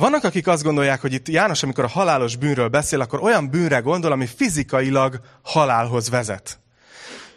Vannak, 0.00 0.24
akik 0.24 0.46
azt 0.46 0.62
gondolják, 0.62 1.00
hogy 1.00 1.12
itt 1.12 1.28
János, 1.28 1.62
amikor 1.62 1.84
a 1.84 1.88
halálos 1.88 2.36
bűnről 2.36 2.68
beszél, 2.68 3.00
akkor 3.00 3.22
olyan 3.22 3.50
bűnre 3.50 3.78
gondol, 3.78 4.12
ami 4.12 4.26
fizikailag 4.26 5.20
halálhoz 5.42 6.10
vezet. 6.10 6.58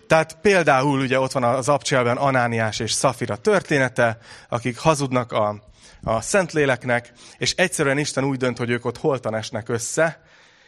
Tehát 0.08 0.38
például 0.41 0.99
ugye 0.99 1.19
ott 1.19 1.32
van 1.32 1.43
az 1.43 1.69
abcselben 1.69 2.17
Anániás 2.17 2.80
és 2.80 2.91
Szafira 2.91 3.36
története, 3.36 4.17
akik 4.49 4.78
hazudnak 4.78 5.32
a, 5.32 5.63
a 6.04 6.21
Szentléleknek, 6.21 7.12
és 7.38 7.54
egyszerűen 7.54 7.97
Isten 7.97 8.23
úgy 8.23 8.38
dönt, 8.38 8.58
hogy 8.58 8.69
ők 8.69 8.86
ott 8.86 8.97
holtan 8.97 9.36
esnek 9.36 9.69
össze, 9.69 10.21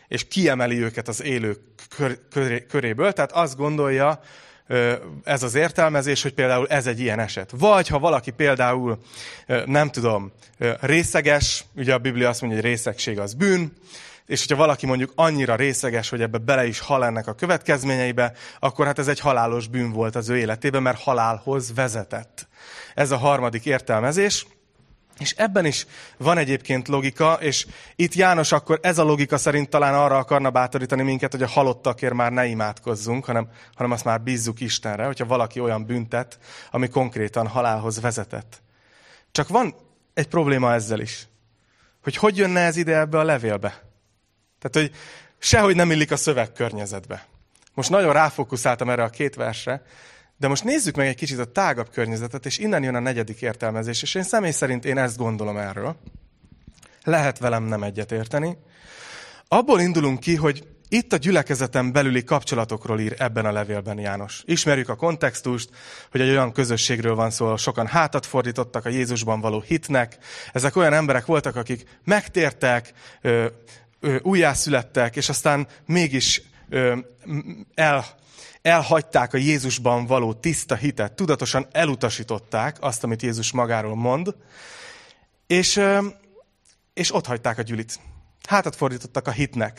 és 0.07 0.27
kiemeli 0.27 0.83
őket 0.83 1.07
az 1.07 1.23
élők 1.23 1.59
kör, 1.95 2.19
köré, 2.31 2.65
köréből. 2.65 3.13
Tehát 3.13 3.31
azt 3.31 3.57
gondolja 3.57 4.19
ez 5.23 5.43
az 5.43 5.55
értelmezés, 5.55 6.21
hogy 6.21 6.33
például 6.33 6.67
ez 6.67 6.87
egy 6.87 6.99
ilyen 6.99 7.19
eset. 7.19 7.51
Vagy 7.57 7.87
ha 7.87 7.99
valaki 7.99 8.31
például, 8.31 8.97
nem 9.65 9.89
tudom, 9.89 10.31
részeges, 10.79 11.65
ugye 11.75 11.93
a 11.93 11.97
Biblia 11.97 12.29
azt 12.29 12.41
mondja, 12.41 12.59
hogy 12.59 12.69
részegség 12.69 13.19
az 13.19 13.33
bűn, 13.33 13.73
és 14.25 14.39
hogyha 14.39 14.63
valaki 14.63 14.85
mondjuk 14.85 15.11
annyira 15.15 15.55
részeges, 15.55 16.09
hogy 16.09 16.21
ebbe 16.21 16.37
bele 16.37 16.65
is 16.67 16.79
hal 16.79 17.05
ennek 17.05 17.27
a 17.27 17.33
következményeibe, 17.33 18.33
akkor 18.59 18.85
hát 18.85 18.99
ez 18.99 19.07
egy 19.07 19.19
halálos 19.19 19.67
bűn 19.67 19.91
volt 19.91 20.15
az 20.15 20.29
ő 20.29 20.37
életében, 20.37 20.81
mert 20.81 21.01
halálhoz 21.01 21.73
vezetett. 21.73 22.47
Ez 22.95 23.11
a 23.11 23.17
harmadik 23.17 23.65
értelmezés. 23.65 24.47
És 25.19 25.33
ebben 25.37 25.65
is 25.65 25.85
van 26.17 26.37
egyébként 26.37 26.87
logika, 26.87 27.33
és 27.33 27.65
itt 27.95 28.13
János 28.13 28.51
akkor 28.51 28.79
ez 28.81 28.97
a 28.97 29.03
logika 29.03 29.37
szerint 29.37 29.69
talán 29.69 29.93
arra 29.93 30.17
akarna 30.17 30.49
bátorítani 30.49 31.03
minket, 31.03 31.31
hogy 31.31 31.43
a 31.43 31.47
halottakért 31.47 32.13
már 32.13 32.31
ne 32.31 32.45
imádkozzunk, 32.45 33.25
hanem, 33.25 33.49
hanem 33.75 33.91
azt 33.91 34.03
már 34.03 34.21
bízzuk 34.21 34.59
Istenre, 34.59 35.05
hogyha 35.05 35.25
valaki 35.25 35.59
olyan 35.59 35.85
büntet, 35.85 36.39
ami 36.71 36.87
konkrétan 36.89 37.47
halálhoz 37.47 38.01
vezetett. 38.01 38.61
Csak 39.31 39.47
van 39.47 39.75
egy 40.13 40.27
probléma 40.27 40.73
ezzel 40.73 40.99
is. 40.99 41.27
Hogy 42.03 42.15
hogy 42.15 42.37
jönne 42.37 42.59
ez 42.59 42.77
ide 42.77 42.97
ebbe 42.97 43.19
a 43.19 43.23
levélbe? 43.23 43.69
Tehát, 44.59 44.89
hogy 44.89 44.99
sehogy 45.37 45.75
nem 45.75 45.91
illik 45.91 46.11
a 46.11 46.17
szövegkörnyezetbe. 46.17 47.27
Most 47.73 47.89
nagyon 47.89 48.13
ráfókuszáltam 48.13 48.89
erre 48.89 49.03
a 49.03 49.09
két 49.09 49.35
versre, 49.35 49.81
de 50.37 50.47
most 50.47 50.63
nézzük 50.63 50.95
meg 50.95 51.07
egy 51.07 51.15
kicsit 51.15 51.39
a 51.39 51.51
tágabb 51.51 51.89
környezetet, 51.89 52.45
és 52.45 52.57
innen 52.57 52.83
jön 52.83 52.95
a 52.95 52.99
negyedik 52.99 53.41
értelmezés, 53.41 54.01
és 54.01 54.15
én 54.15 54.23
személy 54.23 54.51
szerint 54.51 54.85
én 54.85 54.97
ezt 54.97 55.17
gondolom 55.17 55.57
erről. 55.57 55.95
Lehet 57.03 57.39
velem 57.39 57.63
nem 57.63 57.83
egyetérteni. 57.83 58.57
Abból 59.47 59.79
indulunk 59.79 60.19
ki, 60.19 60.35
hogy 60.35 60.67
itt 60.89 61.13
a 61.13 61.17
gyülekezeten 61.17 61.91
belüli 61.91 62.23
kapcsolatokról 62.23 62.99
ír 62.99 63.15
ebben 63.17 63.45
a 63.45 63.51
levélben 63.51 63.99
János. 63.99 64.43
Ismerjük 64.45 64.89
a 64.89 64.95
kontextust, 64.95 65.69
hogy 66.11 66.21
egy 66.21 66.29
olyan 66.29 66.51
közösségről 66.51 67.15
van 67.15 67.29
szó, 67.29 67.57
sokan 67.57 67.87
hátat 67.87 68.25
fordítottak 68.25 68.85
a 68.85 68.89
Jézusban 68.89 69.41
való 69.41 69.61
hitnek. 69.61 70.17
Ezek 70.53 70.75
olyan 70.75 70.93
emberek 70.93 71.25
voltak, 71.25 71.55
akik 71.55 71.99
megtértek, 72.03 72.93
újjászülettek, 74.21 75.15
és 75.15 75.29
aztán 75.29 75.67
mégis 75.85 76.41
el, 77.73 78.05
elhagyták 78.65 79.33
a 79.33 79.37
Jézusban 79.37 80.05
való 80.05 80.33
tiszta 80.33 80.75
hitet, 80.75 81.13
tudatosan 81.13 81.67
elutasították 81.71 82.77
azt, 82.79 83.03
amit 83.03 83.21
Jézus 83.21 83.51
magáról 83.51 83.95
mond, 83.95 84.35
és, 85.47 85.81
és 86.93 87.13
ott 87.13 87.25
hagyták 87.25 87.57
a 87.57 87.61
gyülit. 87.61 87.99
Hátat 88.47 88.75
fordítottak 88.75 89.27
a 89.27 89.31
hitnek. 89.31 89.73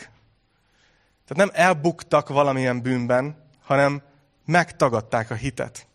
Tehát 1.25 1.37
nem 1.37 1.51
elbuktak 1.53 2.29
valamilyen 2.29 2.83
bűnben, 2.83 3.49
hanem 3.63 4.03
megtagadták 4.45 5.31
a 5.31 5.35
hitet. 5.35 5.87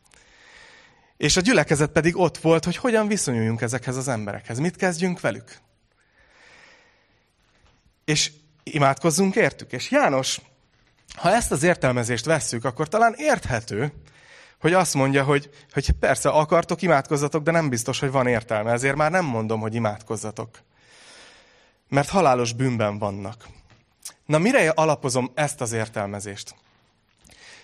És 1.17 1.37
a 1.37 1.41
gyülekezet 1.41 1.91
pedig 1.91 2.17
ott 2.17 2.37
volt, 2.37 2.65
hogy 2.65 2.75
hogyan 2.75 3.07
viszonyuljunk 3.07 3.61
ezekhez 3.61 3.97
az 3.97 4.07
emberekhez. 4.07 4.59
Mit 4.59 4.75
kezdjünk 4.75 5.19
velük? 5.19 5.57
És 8.05 8.31
imádkozzunk 8.63 9.35
értük. 9.35 9.71
És 9.71 9.91
János, 9.91 10.39
ha 11.15 11.35
ezt 11.35 11.51
az 11.51 11.63
értelmezést 11.63 12.25
vesszük, 12.25 12.65
akkor 12.65 12.87
talán 12.87 13.13
érthető, 13.17 13.93
hogy 14.59 14.73
azt 14.73 14.93
mondja, 14.93 15.23
hogy, 15.23 15.49
hogy 15.73 15.91
persze 15.91 16.29
akartok, 16.29 16.81
imádkozzatok, 16.81 17.43
de 17.43 17.51
nem 17.51 17.69
biztos, 17.69 17.99
hogy 17.99 18.11
van 18.11 18.27
értelme. 18.27 18.71
Ezért 18.71 18.95
már 18.95 19.11
nem 19.11 19.25
mondom, 19.25 19.59
hogy 19.59 19.75
imádkozzatok. 19.75 20.49
Mert 21.89 22.09
halálos 22.09 22.53
bűnben 22.53 22.97
vannak. 22.97 23.47
Na 24.25 24.37
mire 24.37 24.69
alapozom 24.69 25.31
ezt 25.33 25.61
az 25.61 25.71
értelmezést? 25.71 26.55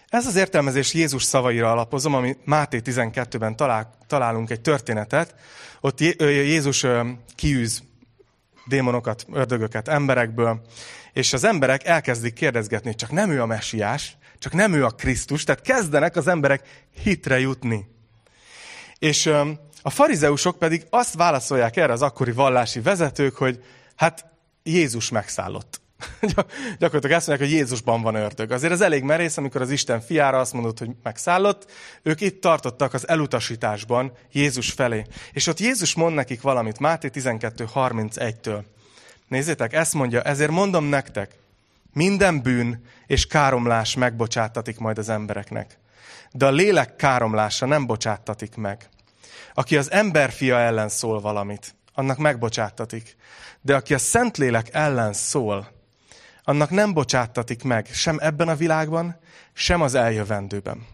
Ez 0.07 0.25
az 0.25 0.35
értelmezés 0.35 0.93
Jézus 0.93 1.23
szavaira 1.23 1.71
alapozom, 1.71 2.13
ami 2.13 2.37
Máté 2.43 2.81
12-ben 2.83 3.55
talál, 3.55 3.93
találunk 4.07 4.49
egy 4.49 4.61
történetet. 4.61 5.35
Ott 5.81 5.99
Jézus 6.19 6.85
kiűz 7.35 7.83
démonokat, 8.65 9.25
ördögöket 9.33 9.87
emberekből, 9.87 10.61
és 11.17 11.33
az 11.33 11.43
emberek 11.43 11.85
elkezdik 11.85 12.33
kérdezgetni, 12.33 12.95
csak 12.95 13.11
nem 13.11 13.31
ő 13.31 13.41
a 13.41 13.45
messiás, 13.45 14.17
csak 14.39 14.53
nem 14.53 14.73
ő 14.73 14.85
a 14.85 14.89
Krisztus, 14.89 15.43
tehát 15.43 15.61
kezdenek 15.61 16.15
az 16.15 16.27
emberek 16.27 16.87
hitre 17.03 17.39
jutni. 17.39 17.87
És 18.99 19.25
a 19.81 19.89
farizeusok 19.89 20.57
pedig 20.57 20.85
azt 20.89 21.13
válaszolják 21.13 21.77
erre 21.77 21.93
az 21.93 22.01
akkori 22.01 22.31
vallási 22.31 22.79
vezetők, 22.79 23.35
hogy 23.35 23.63
hát 23.95 24.25
Jézus 24.63 25.09
megszállott. 25.09 25.81
Gyakorlatilag 26.79 27.17
azt 27.17 27.27
mondják, 27.27 27.49
hogy 27.49 27.57
Jézusban 27.57 28.01
van 28.01 28.15
ördög. 28.15 28.51
Azért 28.51 28.73
ez 28.73 28.81
elég 28.81 29.03
merész, 29.03 29.37
amikor 29.37 29.61
az 29.61 29.69
Isten 29.69 30.01
fiára 30.01 30.39
azt 30.39 30.53
mondott, 30.53 30.79
hogy 30.79 30.89
megszállott. 31.03 31.71
Ők 32.01 32.21
itt 32.21 32.41
tartottak 32.41 32.93
az 32.93 33.07
elutasításban 33.07 34.11
Jézus 34.31 34.71
felé. 34.71 35.05
És 35.31 35.47
ott 35.47 35.59
Jézus 35.59 35.95
mond 35.95 36.15
nekik 36.15 36.41
valamit, 36.41 36.79
Máté 36.79 37.09
12.31-től. 37.13 38.63
Nézzétek, 39.27 39.73
ezt 39.73 39.93
mondja, 39.93 40.21
ezért 40.21 40.51
mondom 40.51 40.85
nektek, 40.85 41.35
Minden 41.97 42.41
bűn 42.41 42.83
és 43.07 43.27
káromlás 43.27 43.95
megbocsátatik 43.95 44.79
majd 44.79 44.97
az 44.97 45.09
embereknek. 45.09 45.77
De 46.31 46.45
a 46.45 46.51
lélek 46.51 46.95
káromlása 46.95 47.65
nem 47.65 47.85
bocsáttatik 47.85 48.55
meg. 48.55 48.89
Aki 49.53 49.77
az 49.77 49.91
emberfia 49.91 50.59
ellen 50.59 50.89
szól 50.89 51.21
valamit, 51.21 51.75
annak 51.93 52.17
megbocsáttatik. 52.17 53.15
De 53.61 53.75
aki 53.75 53.93
a 53.93 53.97
Szentlélek 53.97 54.73
ellen 54.73 55.13
szól, 55.13 55.71
annak 56.43 56.69
nem 56.69 56.93
bocsáttatik 56.93 57.63
meg 57.63 57.87
sem 57.91 58.17
ebben 58.19 58.47
a 58.47 58.55
világban, 58.55 59.19
sem 59.53 59.81
az 59.81 59.95
eljövendőben. 59.95 60.85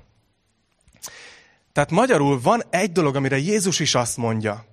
Tehát 1.74 1.92
magyarul 1.92 2.42
van 2.42 2.64
egy 2.70 2.92
dolog, 2.92 3.16
amire 3.16 3.38
Jézus 3.38 3.80
is 3.80 3.96
azt 3.96 4.18
mondja, 4.18 4.66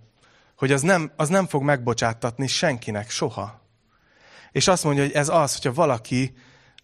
hogy 0.60 0.72
az 0.72 0.82
nem, 0.82 1.12
az 1.16 1.28
nem 1.28 1.46
fog 1.46 1.62
megbocsátatni 1.62 2.46
senkinek 2.46 3.10
soha. 3.10 3.60
És 4.52 4.68
azt 4.68 4.84
mondja, 4.84 5.02
hogy 5.02 5.12
ez 5.12 5.28
az, 5.28 5.54
hogyha 5.54 5.72
valaki 5.72 6.34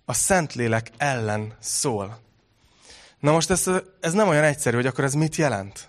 a 0.04 0.12
Szentlélek 0.12 0.90
ellen 0.96 1.56
szól. 1.58 2.18
Na 3.20 3.32
most 3.32 3.50
ez, 3.50 3.70
ez 4.00 4.12
nem 4.12 4.28
olyan 4.28 4.44
egyszerű, 4.44 4.76
hogy 4.76 4.86
akkor 4.86 5.04
ez 5.04 5.14
mit 5.14 5.36
jelent? 5.36 5.88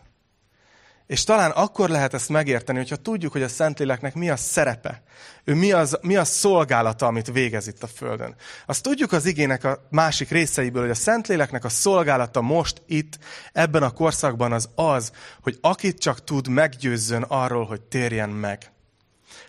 És 1.07 1.23
talán 1.23 1.51
akkor 1.51 1.89
lehet 1.89 2.13
ezt 2.13 2.29
megérteni, 2.29 2.77
hogyha 2.77 2.95
tudjuk, 2.95 3.31
hogy 3.31 3.43
a 3.43 3.47
Szentléleknek 3.47 4.13
mi 4.13 4.29
a 4.29 4.35
szerepe. 4.35 5.03
Ő 5.43 5.53
mi, 5.53 5.71
az, 5.71 5.97
mi 6.01 6.15
a 6.15 6.23
szolgálata, 6.23 7.05
amit 7.05 7.31
végez 7.31 7.67
itt 7.67 7.83
a 7.83 7.87
Földön. 7.87 8.35
Azt 8.65 8.83
tudjuk 8.83 9.11
az 9.11 9.25
igének 9.25 9.63
a 9.63 9.87
másik 9.89 10.29
részeiből, 10.29 10.81
hogy 10.81 10.91
a 10.91 10.95
Szentléleknek 10.95 11.63
a 11.63 11.69
szolgálata 11.69 12.41
most 12.41 12.81
itt, 12.85 13.19
ebben 13.53 13.83
a 13.83 13.91
korszakban 13.91 14.51
az 14.51 14.69
az, 14.75 15.11
hogy 15.41 15.57
akit 15.61 15.99
csak 15.99 16.23
tud, 16.23 16.47
meggyőzzön 16.47 17.21
arról, 17.21 17.65
hogy 17.65 17.81
térjen 17.81 18.29
meg. 18.29 18.71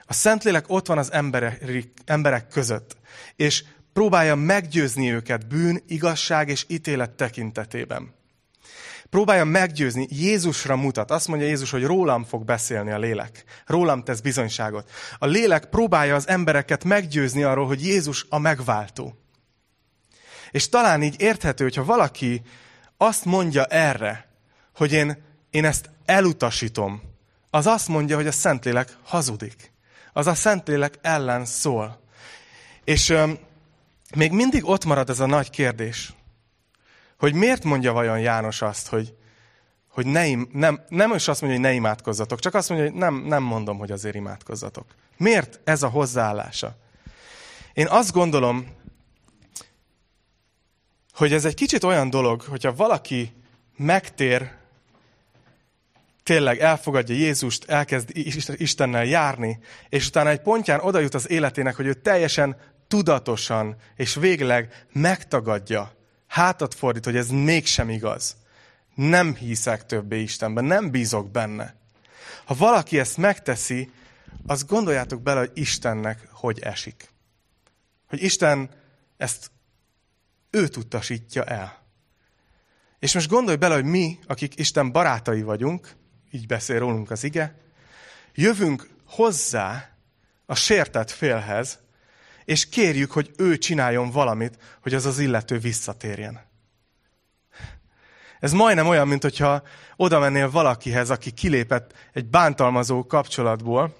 A 0.04 0.12
Szentlélek 0.12 0.64
ott 0.68 0.86
van 0.86 0.98
az 0.98 1.12
emberek, 2.04 2.48
között, 2.48 2.96
és 3.36 3.64
próbálja 3.92 4.34
meggyőzni 4.34 5.12
őket 5.12 5.48
bűn, 5.48 5.82
igazság 5.86 6.48
és 6.48 6.64
ítélet 6.68 7.10
tekintetében. 7.10 8.16
Próbálja 9.10 9.44
meggyőzni, 9.44 10.06
Jézusra 10.10 10.76
mutat. 10.76 11.10
Azt 11.10 11.28
mondja 11.28 11.46
Jézus, 11.46 11.70
hogy 11.70 11.84
rólam 11.84 12.24
fog 12.24 12.44
beszélni 12.44 12.90
a 12.90 12.98
lélek. 12.98 13.44
Rólam 13.66 14.02
tesz 14.02 14.20
bizonyságot. 14.20 14.90
A 15.18 15.26
lélek 15.26 15.64
próbálja 15.64 16.14
az 16.14 16.28
embereket 16.28 16.84
meggyőzni 16.84 17.42
arról, 17.42 17.66
hogy 17.66 17.84
Jézus 17.86 18.26
a 18.28 18.38
megváltó. 18.38 19.18
És 20.50 20.68
talán 20.68 21.02
így 21.02 21.20
érthető, 21.20 21.64
hogyha 21.64 21.84
valaki 21.84 22.42
azt 22.96 23.24
mondja 23.24 23.64
erre, 23.64 24.28
hogy 24.74 24.92
én, 24.92 25.22
én 25.50 25.64
ezt 25.64 25.90
elutasítom, 26.04 27.02
az 27.50 27.66
azt 27.66 27.88
mondja, 27.88 28.16
hogy 28.16 28.26
a 28.26 28.32
Szentlélek 28.32 28.96
hazudik. 29.02 29.72
Az 30.12 30.26
a 30.26 30.34
Szentlélek 30.34 30.98
ellen 31.02 31.44
szól. 31.44 32.00
És 32.84 33.08
öm, 33.08 33.38
még 34.14 34.32
mindig 34.32 34.68
ott 34.68 34.84
marad 34.84 35.10
ez 35.10 35.20
a 35.20 35.26
nagy 35.26 35.50
kérdés, 35.50 36.12
hogy 37.18 37.34
miért 37.34 37.64
mondja 37.64 37.92
vajon 37.92 38.20
János 38.20 38.62
azt, 38.62 38.88
hogy, 38.88 39.14
hogy 39.88 40.06
ne, 40.06 40.26
im, 40.26 40.48
nem, 40.52 40.84
nem 40.88 41.14
is 41.14 41.28
azt 41.28 41.40
mondja, 41.40 41.58
hogy 41.60 41.68
ne 41.68 41.74
imádkozzatok, 41.74 42.38
csak 42.38 42.54
azt 42.54 42.68
mondja, 42.68 42.88
hogy 42.88 42.98
nem, 42.98 43.14
nem 43.14 43.42
mondom, 43.42 43.78
hogy 43.78 43.90
azért 43.90 44.14
imádkozzatok. 44.14 44.84
Miért 45.16 45.60
ez 45.64 45.82
a 45.82 45.88
hozzáállása? 45.88 46.76
Én 47.72 47.86
azt 47.86 48.12
gondolom, 48.12 48.66
hogy 51.12 51.32
ez 51.32 51.44
egy 51.44 51.54
kicsit 51.54 51.84
olyan 51.84 52.10
dolog, 52.10 52.42
hogyha 52.42 52.74
valaki 52.74 53.32
megtér, 53.76 54.56
tényleg 56.22 56.58
elfogadja 56.58 57.14
Jézust, 57.14 57.64
elkezd 57.64 58.10
Istennel 58.56 59.04
járni, 59.04 59.58
és 59.88 60.06
utána 60.06 60.28
egy 60.28 60.40
pontján 60.40 60.80
oda 60.80 60.98
jut 60.98 61.14
az 61.14 61.30
életének, 61.30 61.76
hogy 61.76 61.86
ő 61.86 61.94
teljesen 61.94 62.56
tudatosan 62.88 63.76
és 63.96 64.14
végleg 64.14 64.86
megtagadja 64.92 65.97
hátat 66.28 66.74
fordít, 66.74 67.04
hogy 67.04 67.16
ez 67.16 67.28
mégsem 67.28 67.90
igaz. 67.90 68.36
Nem 68.94 69.34
hiszek 69.34 69.86
többé 69.86 70.20
Istenben, 70.20 70.64
nem 70.64 70.90
bízok 70.90 71.30
benne. 71.30 71.74
Ha 72.44 72.54
valaki 72.54 72.98
ezt 72.98 73.16
megteszi, 73.16 73.90
azt 74.46 74.66
gondoljátok 74.66 75.22
bele, 75.22 75.38
hogy 75.38 75.50
Istennek 75.54 76.28
hogy 76.30 76.60
esik. 76.60 77.10
Hogy 78.08 78.22
Isten 78.22 78.70
ezt 79.16 79.50
őt 80.50 80.76
utasítja 80.76 81.44
el. 81.44 81.82
És 82.98 83.14
most 83.14 83.28
gondolj 83.28 83.56
bele, 83.56 83.74
hogy 83.74 83.84
mi, 83.84 84.18
akik 84.26 84.58
Isten 84.58 84.92
barátai 84.92 85.42
vagyunk, 85.42 85.92
így 86.30 86.46
beszél 86.46 86.78
rólunk 86.78 87.10
az 87.10 87.24
ige, 87.24 87.54
jövünk 88.34 88.88
hozzá 89.06 89.90
a 90.46 90.54
sértett 90.54 91.10
félhez, 91.10 91.78
és 92.48 92.68
kérjük, 92.68 93.10
hogy 93.10 93.30
ő 93.36 93.58
csináljon 93.58 94.10
valamit, 94.10 94.58
hogy 94.82 94.94
az 94.94 95.06
az 95.06 95.18
illető 95.18 95.58
visszatérjen. 95.58 96.40
Ez 98.40 98.52
majdnem 98.52 98.86
olyan, 98.86 99.08
mint 99.08 99.22
hogyha 99.22 99.62
oda 99.96 100.18
mennél 100.18 100.50
valakihez, 100.50 101.10
aki 101.10 101.30
kilépett 101.30 101.92
egy 102.12 102.26
bántalmazó 102.26 103.06
kapcsolatból, 103.06 103.96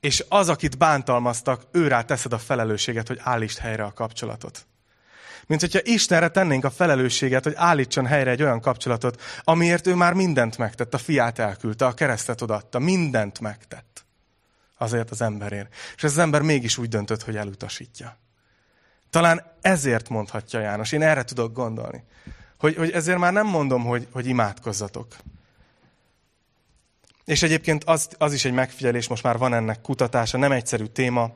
és 0.00 0.24
az, 0.28 0.48
akit 0.48 0.78
bántalmaztak, 0.78 1.62
őrá 1.72 2.02
teszed 2.02 2.32
a 2.32 2.38
felelősséget, 2.38 3.08
hogy 3.08 3.20
állítsd 3.22 3.58
helyre 3.58 3.84
a 3.84 3.92
kapcsolatot. 3.92 4.66
Mint 5.46 5.60
hogyha 5.60 5.80
Istenre 5.82 6.28
tennénk 6.28 6.64
a 6.64 6.70
felelősséget, 6.70 7.44
hogy 7.44 7.54
állítson 7.56 8.06
helyre 8.06 8.30
egy 8.30 8.42
olyan 8.42 8.60
kapcsolatot, 8.60 9.22
amiért 9.44 9.86
ő 9.86 9.94
már 9.94 10.12
mindent 10.12 10.58
megtett, 10.58 10.94
a 10.94 10.98
fiát 10.98 11.38
elküldte, 11.38 11.86
a 11.86 11.94
keresztet 11.94 12.42
odatta, 12.42 12.78
mindent 12.78 13.40
megtett 13.40 14.06
azért 14.78 15.10
az 15.10 15.20
emberért. 15.20 15.74
És 15.96 16.02
ez 16.02 16.10
az 16.10 16.18
ember 16.18 16.42
mégis 16.42 16.78
úgy 16.78 16.88
döntött, 16.88 17.22
hogy 17.22 17.36
elutasítja. 17.36 18.18
Talán 19.10 19.42
ezért 19.60 20.08
mondhatja 20.08 20.60
János. 20.60 20.92
Én 20.92 21.02
erre 21.02 21.24
tudok 21.24 21.52
gondolni. 21.52 22.04
Hogy, 22.58 22.76
hogy 22.76 22.90
ezért 22.90 23.18
már 23.18 23.32
nem 23.32 23.46
mondom, 23.46 23.84
hogy, 23.84 24.08
hogy 24.12 24.26
imádkozzatok. 24.26 25.16
És 27.24 27.42
egyébként 27.42 27.84
az, 27.84 28.08
az 28.18 28.32
is 28.32 28.44
egy 28.44 28.52
megfigyelés, 28.52 29.08
most 29.08 29.22
már 29.22 29.38
van 29.38 29.54
ennek 29.54 29.80
kutatása, 29.80 30.38
nem 30.38 30.52
egyszerű 30.52 30.84
téma. 30.84 31.32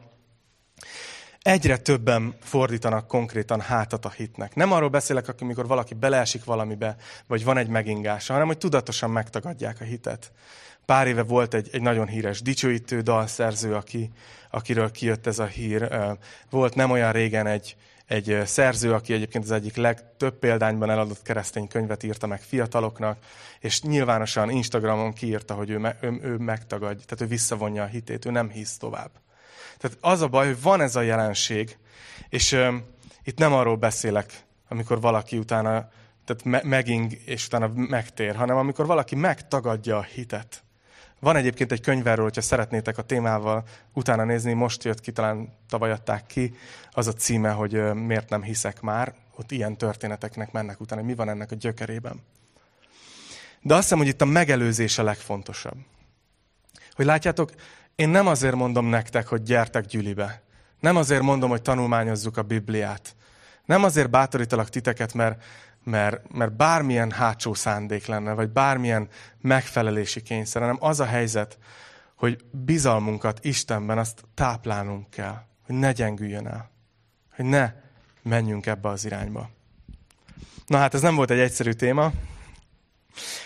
Egyre 1.42 1.76
többen 1.76 2.34
fordítanak 2.40 3.06
konkrétan 3.06 3.60
hátat 3.60 4.04
a 4.04 4.10
hitnek. 4.10 4.54
Nem 4.54 4.72
arról 4.72 4.88
beszélek, 4.88 5.34
amikor 5.40 5.66
valaki 5.66 5.94
beleesik 5.94 6.44
valamibe, 6.44 6.96
vagy 7.26 7.44
van 7.44 7.56
egy 7.56 7.68
megingása, 7.68 8.32
hanem 8.32 8.48
hogy 8.48 8.58
tudatosan 8.58 9.10
megtagadják 9.10 9.80
a 9.80 9.84
hitet. 9.84 10.32
Pár 10.86 11.06
éve 11.06 11.22
volt 11.22 11.54
egy, 11.54 11.68
egy 11.72 11.82
nagyon 11.82 12.06
híres 12.06 12.42
dicsőítő 12.42 13.00
dalszerző, 13.00 13.74
aki, 13.74 14.10
akiről 14.50 14.90
kijött 14.90 15.26
ez 15.26 15.38
a 15.38 15.44
hír. 15.44 15.88
Volt 16.50 16.74
nem 16.74 16.90
olyan 16.90 17.12
régen 17.12 17.46
egy, 17.46 17.76
egy 18.06 18.42
szerző, 18.44 18.92
aki 18.92 19.12
egyébként 19.12 19.44
az 19.44 19.50
egyik 19.50 19.76
legtöbb 19.76 20.38
példányban 20.38 20.90
eladott 20.90 21.22
keresztény 21.22 21.68
könyvet 21.68 22.02
írta 22.02 22.26
meg 22.26 22.40
fiataloknak, 22.40 23.18
és 23.60 23.82
nyilvánosan 23.82 24.50
Instagramon 24.50 25.12
kiírta, 25.12 25.54
hogy 25.54 25.70
ő, 25.70 25.78
me, 25.78 25.96
ő, 26.00 26.18
ő 26.22 26.36
megtagadja, 26.36 27.04
tehát 27.04 27.20
ő 27.20 27.26
visszavonja 27.26 27.82
a 27.82 27.86
hitét, 27.86 28.24
ő 28.24 28.30
nem 28.30 28.50
hisz 28.50 28.76
tovább. 28.76 29.21
Tehát 29.82 29.98
az 30.00 30.20
a 30.20 30.28
baj, 30.28 30.46
hogy 30.46 30.62
van 30.62 30.80
ez 30.80 30.96
a 30.96 31.00
jelenség, 31.00 31.76
és 32.28 32.52
ö, 32.52 32.76
itt 33.24 33.38
nem 33.38 33.52
arról 33.52 33.76
beszélek, 33.76 34.44
amikor 34.68 35.00
valaki 35.00 35.38
utána 35.38 35.88
tehát 36.24 36.44
me, 36.44 36.60
meging, 36.76 37.12
és 37.24 37.46
utána 37.46 37.72
megtér, 37.74 38.36
hanem 38.36 38.56
amikor 38.56 38.86
valaki 38.86 39.14
megtagadja 39.14 39.96
a 39.96 40.02
hitet. 40.02 40.62
Van 41.20 41.36
egyébként 41.36 41.72
egy 41.72 41.80
könyv 41.80 42.06
erről, 42.06 42.24
hogyha 42.24 42.40
szeretnétek 42.40 42.98
a 42.98 43.02
témával 43.02 43.64
utána 43.92 44.24
nézni, 44.24 44.52
most 44.52 44.84
jött 44.84 45.00
ki, 45.00 45.12
talán 45.12 45.52
tavaly 45.68 45.90
adták 45.90 46.26
ki, 46.26 46.54
az 46.90 47.06
a 47.06 47.12
címe, 47.12 47.50
hogy 47.50 47.94
miért 47.94 48.28
nem 48.28 48.42
hiszek 48.42 48.80
már. 48.80 49.14
Ott 49.36 49.50
ilyen 49.50 49.76
történeteknek 49.76 50.52
mennek 50.52 50.80
utána, 50.80 51.02
mi 51.02 51.14
van 51.14 51.28
ennek 51.28 51.50
a 51.50 51.54
gyökerében. 51.54 52.22
De 53.60 53.74
azt 53.74 53.82
hiszem, 53.82 53.98
hogy 53.98 54.06
itt 54.06 54.20
a 54.20 54.24
megelőzés 54.24 54.98
a 54.98 55.02
legfontosabb. 55.02 55.76
Hogy 56.90 57.04
látjátok, 57.04 57.50
én 57.94 58.08
nem 58.08 58.26
azért 58.26 58.54
mondom 58.54 58.86
nektek, 58.86 59.26
hogy 59.26 59.42
gyertek 59.42 59.86
gyülibe. 59.86 60.42
Nem 60.80 60.96
azért 60.96 61.22
mondom, 61.22 61.50
hogy 61.50 61.62
tanulmányozzuk 61.62 62.36
a 62.36 62.42
Bibliát. 62.42 63.16
Nem 63.64 63.84
azért 63.84 64.10
bátorítalak 64.10 64.68
titeket, 64.68 65.14
mert 65.14 65.42
mert, 65.84 66.32
mert 66.32 66.52
bármilyen 66.52 67.10
hátsó 67.10 67.54
szándék 67.54 68.06
lenne, 68.06 68.32
vagy 68.32 68.48
bármilyen 68.50 69.08
megfelelési 69.40 70.22
kényszer, 70.22 70.60
hanem 70.60 70.76
az 70.80 71.00
a 71.00 71.04
helyzet, 71.04 71.58
hogy 72.16 72.44
bizalmunkat 72.50 73.44
Istenben 73.44 73.98
azt 73.98 74.24
táplálnunk 74.34 75.10
kell, 75.10 75.42
hogy 75.66 75.74
ne 75.74 75.92
gyengüljön 75.92 76.46
el, 76.46 76.70
hogy 77.34 77.44
ne 77.44 77.72
menjünk 78.22 78.66
ebbe 78.66 78.88
az 78.88 79.04
irányba. 79.04 79.50
Na 80.66 80.78
hát 80.78 80.94
ez 80.94 81.02
nem 81.02 81.14
volt 81.14 81.30
egy 81.30 81.38
egyszerű 81.38 81.72
téma, 81.72 82.12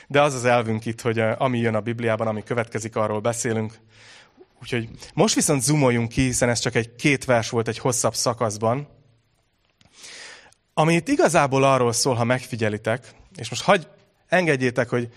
de 0.07 0.23
az 0.23 0.35
az 0.35 0.45
elvünk 0.45 0.85
itt, 0.85 1.01
hogy 1.01 1.19
eh, 1.19 1.41
ami 1.41 1.59
jön 1.59 1.75
a 1.75 1.81
Bibliában, 1.81 2.27
ami 2.27 2.43
következik, 2.43 2.97
arról 2.97 3.21
beszélünk. 3.21 3.75
Úgyhogy 4.63 4.89
most 5.15 5.35
viszont 5.35 5.63
zoomoljunk 5.63 6.09
ki, 6.09 6.23
hiszen 6.23 6.49
ez 6.49 6.59
csak 6.59 6.75
egy 6.75 6.95
két 6.95 7.25
vers 7.25 7.51
volt 7.51 7.69
egy 7.69 7.79
hosszabb 7.79 8.15
szakaszban, 8.15 8.89
ami 10.75 10.95
itt 10.95 11.09
igazából 11.09 11.65
arról 11.65 11.93
szól, 11.93 12.15
ha 12.15 12.25
megfigyelitek, 12.25 13.15
és 13.37 13.49
most 13.49 13.63
hagy, 13.63 13.89
engedjétek, 14.29 14.89
hogy 14.89 15.09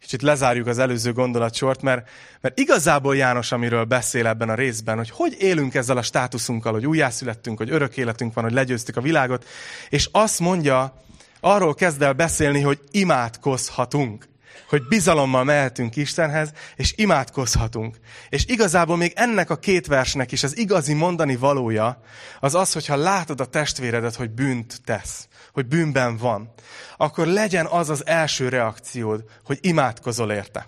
kicsit 0.00 0.22
lezárjuk 0.22 0.66
az 0.66 0.78
előző 0.78 1.12
gondolatsort, 1.12 1.82
mert, 1.82 2.08
mert 2.40 2.58
igazából 2.58 3.16
János, 3.16 3.52
amiről 3.52 3.84
beszél 3.84 4.26
ebben 4.26 4.48
a 4.48 4.54
részben, 4.54 4.96
hogy 4.96 5.10
hogy 5.10 5.36
élünk 5.38 5.74
ezzel 5.74 5.96
a 5.96 6.02
státuszunkkal, 6.02 6.72
hogy 6.72 6.86
újjászülettünk, 6.86 7.58
hogy 7.58 7.70
örök 7.70 7.96
életünk 7.96 8.34
van, 8.34 8.44
hogy 8.44 8.52
legyőztük 8.52 8.96
a 8.96 9.00
világot, 9.00 9.44
és 9.88 10.08
azt 10.12 10.40
mondja, 10.40 11.02
arról 11.40 11.74
kezd 11.74 12.02
el 12.02 12.12
beszélni, 12.12 12.60
hogy 12.60 12.80
imádkozhatunk 12.90 14.28
hogy 14.68 14.86
bizalommal 14.88 15.44
mehetünk 15.44 15.96
Istenhez, 15.96 16.52
és 16.76 16.92
imádkozhatunk. 16.96 17.96
És 18.28 18.44
igazából 18.46 18.96
még 18.96 19.12
ennek 19.14 19.50
a 19.50 19.56
két 19.56 19.86
versnek 19.86 20.32
is 20.32 20.42
az 20.42 20.56
igazi 20.56 20.92
mondani 20.92 21.36
valója 21.36 22.00
az 22.40 22.54
az, 22.54 22.72
hogyha 22.72 22.96
látod 22.96 23.40
a 23.40 23.46
testvéredet, 23.46 24.14
hogy 24.14 24.30
bűnt 24.30 24.80
tesz, 24.84 25.28
hogy 25.52 25.66
bűnben 25.66 26.16
van, 26.16 26.52
akkor 26.96 27.26
legyen 27.26 27.66
az 27.66 27.90
az 27.90 28.06
első 28.06 28.48
reakciód, 28.48 29.24
hogy 29.44 29.58
imádkozol 29.60 30.32
érte. 30.32 30.66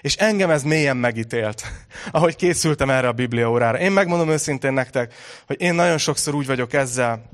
És 0.00 0.16
engem 0.16 0.50
ez 0.50 0.62
mélyen 0.62 0.96
megítélt, 0.96 1.62
ahogy 2.10 2.36
készültem 2.36 2.90
erre 2.90 3.08
a 3.08 3.12
Biblia 3.12 3.50
órára. 3.50 3.78
Én 3.78 3.92
megmondom 3.92 4.28
őszintén 4.28 4.72
nektek, 4.72 5.14
hogy 5.46 5.60
én 5.60 5.74
nagyon 5.74 5.98
sokszor 5.98 6.34
úgy 6.34 6.46
vagyok 6.46 6.72
ezzel, 6.72 7.30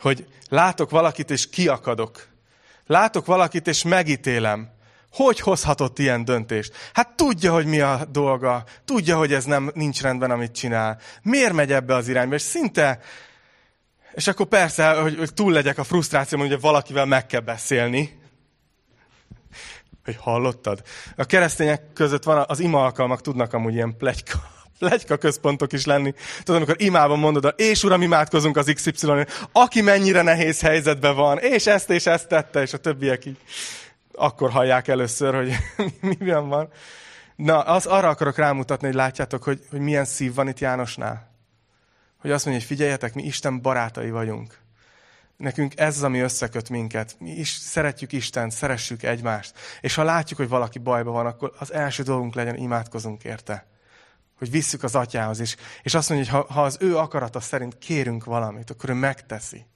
hogy 0.00 0.26
látok 0.48 0.90
valakit, 0.90 1.30
és 1.30 1.48
kiakadok. 1.48 2.26
Látok 2.86 3.26
valakit, 3.26 3.66
és 3.66 3.82
megítélem. 3.82 4.72
Hogy 5.12 5.40
hozhatott 5.40 5.98
ilyen 5.98 6.24
döntést? 6.24 6.90
Hát 6.92 7.16
tudja, 7.16 7.52
hogy 7.52 7.66
mi 7.66 7.80
a 7.80 8.04
dolga, 8.10 8.64
tudja, 8.84 9.16
hogy 9.16 9.32
ez 9.32 9.44
nem 9.44 9.70
nincs 9.74 10.02
rendben, 10.02 10.30
amit 10.30 10.52
csinál. 10.52 10.98
Miért 11.22 11.52
megy 11.52 11.72
ebbe 11.72 11.94
az 11.94 12.08
irányba? 12.08 12.34
És 12.34 12.42
szinte, 12.42 13.00
és 14.14 14.26
akkor 14.26 14.46
persze, 14.46 15.00
hogy, 15.00 15.16
hogy 15.16 15.34
túl 15.34 15.52
legyek 15.52 15.78
a 15.78 15.84
frusztráció, 15.84 16.38
hogy 16.38 16.60
valakivel 16.60 17.04
meg 17.04 17.26
kell 17.26 17.40
beszélni. 17.40 18.20
Hogy 20.04 20.16
hallottad? 20.20 20.82
A 21.16 21.24
keresztények 21.24 21.92
között 21.92 22.22
van, 22.22 22.44
az 22.48 22.60
ima 22.60 22.84
alkalmak 22.84 23.20
tudnak 23.20 23.52
amúgy 23.52 23.74
ilyen 23.74 23.96
plegyka, 23.96 24.53
plegyka 24.78 25.16
központok 25.16 25.72
is 25.72 25.84
lenni. 25.84 26.14
Tudod, 26.42 26.62
amikor 26.62 26.82
imában 26.82 27.18
mondod, 27.18 27.54
és 27.56 27.84
uram, 27.84 28.02
imádkozunk 28.02 28.56
az 28.56 28.72
XY, 28.74 29.26
aki 29.52 29.80
mennyire 29.80 30.22
nehéz 30.22 30.60
helyzetben 30.60 31.14
van, 31.14 31.38
és 31.38 31.66
ezt 31.66 31.90
és 31.90 32.06
ezt 32.06 32.28
tette, 32.28 32.62
és 32.62 32.72
a 32.72 32.78
többiek 32.78 33.24
így 33.24 33.38
akkor 34.14 34.50
hallják 34.50 34.88
először, 34.88 35.34
hogy 35.34 35.56
mi 36.18 36.30
van. 36.30 36.68
Na, 37.36 37.60
az, 37.60 37.86
arra 37.86 38.08
akarok 38.08 38.36
rámutatni, 38.36 38.86
hogy 38.86 38.96
látjátok, 38.96 39.42
hogy, 39.42 39.60
hogy 39.70 39.80
milyen 39.80 40.04
szív 40.04 40.34
van 40.34 40.48
itt 40.48 40.58
Jánosnál. 40.58 41.32
Hogy 42.18 42.30
azt 42.30 42.44
mondja, 42.44 42.66
hogy 42.66 42.76
figyeljetek, 42.76 43.14
mi 43.14 43.22
Isten 43.22 43.60
barátai 43.60 44.10
vagyunk. 44.10 44.58
Nekünk 45.36 45.72
ez 45.76 45.96
az, 45.96 46.02
ami 46.02 46.18
összeköt 46.18 46.68
minket. 46.68 47.16
Mi 47.18 47.30
is 47.30 47.48
szeretjük 47.48 48.12
Istent, 48.12 48.52
szeressük 48.52 49.02
egymást. 49.02 49.58
És 49.80 49.94
ha 49.94 50.02
látjuk, 50.02 50.38
hogy 50.38 50.48
valaki 50.48 50.78
bajban 50.78 51.12
van, 51.12 51.26
akkor 51.26 51.52
az 51.58 51.72
első 51.72 52.02
dolgunk 52.02 52.34
legyen, 52.34 52.56
imádkozunk 52.56 53.24
érte. 53.24 53.66
Hogy 54.38 54.50
visszük 54.50 54.82
az 54.82 54.94
atyához 54.94 55.40
is. 55.40 55.56
És 55.82 55.94
azt 55.94 56.08
mondja, 56.08 56.32
hogy 56.32 56.46
ha, 56.46 56.52
ha 56.52 56.64
az 56.64 56.76
ő 56.80 56.96
akarata 56.96 57.40
szerint 57.40 57.78
kérünk 57.78 58.24
valamit, 58.24 58.70
akkor 58.70 58.90
ő 58.90 58.92
megteszi. 58.92 59.66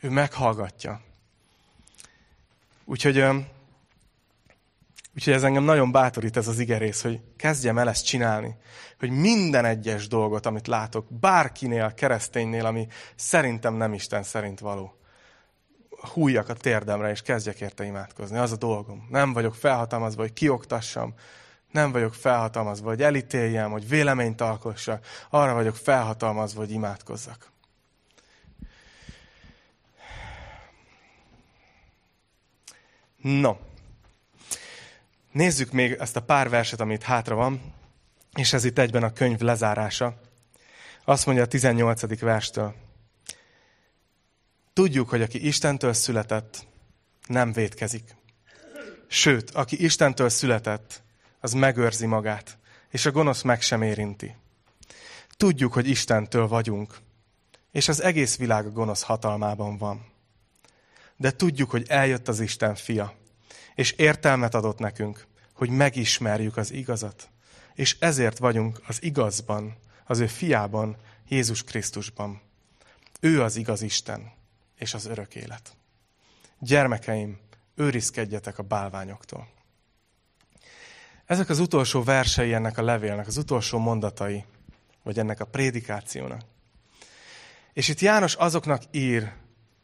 Ő 0.00 0.10
meghallgatja. 0.10 1.00
Úgyhogy, 2.84 3.18
úgyhogy 5.14 5.32
ez 5.32 5.42
engem 5.42 5.62
nagyon 5.62 5.92
bátorít 5.92 6.36
ez 6.36 6.48
az 6.48 6.58
igerész, 6.58 7.02
hogy 7.02 7.20
kezdjem 7.36 7.78
el 7.78 7.88
ezt 7.88 8.04
csinálni. 8.04 8.56
Hogy 8.98 9.10
minden 9.10 9.64
egyes 9.64 10.08
dolgot, 10.08 10.46
amit 10.46 10.66
látok, 10.66 11.06
bárkinél, 11.20 11.94
kereszténynél, 11.94 12.66
ami 12.66 12.86
szerintem 13.14 13.74
nem 13.74 13.92
Isten 13.92 14.22
szerint 14.22 14.60
való, 14.60 15.00
hújjak 16.12 16.48
a 16.48 16.54
térdemre, 16.54 17.10
és 17.10 17.22
kezdjek 17.22 17.60
érte 17.60 17.84
imádkozni. 17.84 18.38
Az 18.38 18.52
a 18.52 18.56
dolgom. 18.56 19.06
Nem 19.10 19.32
vagyok 19.32 19.54
felhatalmazva, 19.54 20.20
hogy 20.20 20.32
kioktassam, 20.32 21.14
nem 21.70 21.92
vagyok 21.92 22.14
felhatalmazva, 22.14 22.88
hogy 22.88 23.02
elítéljem, 23.02 23.70
hogy 23.70 23.88
véleményt 23.88 24.40
alkossak. 24.40 25.06
Arra 25.30 25.54
vagyok 25.54 25.76
felhatalmazva, 25.76 26.60
hogy 26.60 26.70
imádkozzak. 26.70 27.50
No, 33.16 33.56
nézzük 35.32 35.72
még 35.72 35.92
ezt 35.92 36.16
a 36.16 36.22
pár 36.22 36.48
verset, 36.48 36.80
amit 36.80 37.02
hátra 37.02 37.34
van, 37.34 37.74
és 38.34 38.52
ez 38.52 38.64
itt 38.64 38.78
egyben 38.78 39.02
a 39.02 39.12
könyv 39.12 39.40
lezárása. 39.40 40.20
Azt 41.04 41.26
mondja 41.26 41.44
a 41.44 41.48
18. 41.48 42.20
verstől. 42.20 42.74
Tudjuk, 44.72 45.08
hogy 45.08 45.22
aki 45.22 45.46
Istentől 45.46 45.92
született, 45.92 46.66
nem 47.26 47.52
vétkezik. 47.52 48.16
Sőt, 49.06 49.50
aki 49.50 49.84
Istentől 49.84 50.28
született, 50.28 51.02
az 51.40 51.52
megőrzi 51.52 52.06
magát, 52.06 52.58
és 52.88 53.06
a 53.06 53.10
gonosz 53.10 53.42
meg 53.42 53.60
sem 53.60 53.82
érinti. 53.82 54.36
Tudjuk, 55.36 55.72
hogy 55.72 55.88
Istentől 55.88 56.48
vagyunk, 56.48 56.98
és 57.72 57.88
az 57.88 58.02
egész 58.02 58.36
világ 58.36 58.66
a 58.66 58.70
gonosz 58.70 59.02
hatalmában 59.02 59.78
van 59.78 60.10
de 61.20 61.30
tudjuk, 61.30 61.70
hogy 61.70 61.86
eljött 61.88 62.28
az 62.28 62.40
Isten 62.40 62.74
fia, 62.74 63.14
és 63.74 63.92
értelmet 63.92 64.54
adott 64.54 64.78
nekünk, 64.78 65.26
hogy 65.52 65.70
megismerjük 65.70 66.56
az 66.56 66.72
igazat. 66.72 67.28
És 67.74 67.96
ezért 67.98 68.38
vagyunk 68.38 68.80
az 68.86 69.02
igazban, 69.02 69.76
az 70.04 70.18
ő 70.18 70.26
fiában, 70.26 70.96
Jézus 71.28 71.64
Krisztusban. 71.64 72.40
Ő 73.20 73.42
az 73.42 73.56
igaz 73.56 73.82
Isten, 73.82 74.32
és 74.78 74.94
az 74.94 75.06
örök 75.06 75.34
élet. 75.34 75.76
Gyermekeim, 76.58 77.38
őrizkedjetek 77.74 78.58
a 78.58 78.62
bálványoktól. 78.62 79.48
Ezek 81.30 81.48
az 81.48 81.58
utolsó 81.58 82.02
versei 82.02 82.52
ennek 82.54 82.78
a 82.78 82.82
levélnek, 82.82 83.26
az 83.26 83.36
utolsó 83.36 83.78
mondatai, 83.78 84.44
vagy 85.02 85.18
ennek 85.18 85.40
a 85.40 85.44
prédikációnak. 85.44 86.40
És 87.72 87.88
itt 87.88 88.00
János 88.00 88.34
azoknak 88.34 88.82
ír, 88.90 89.32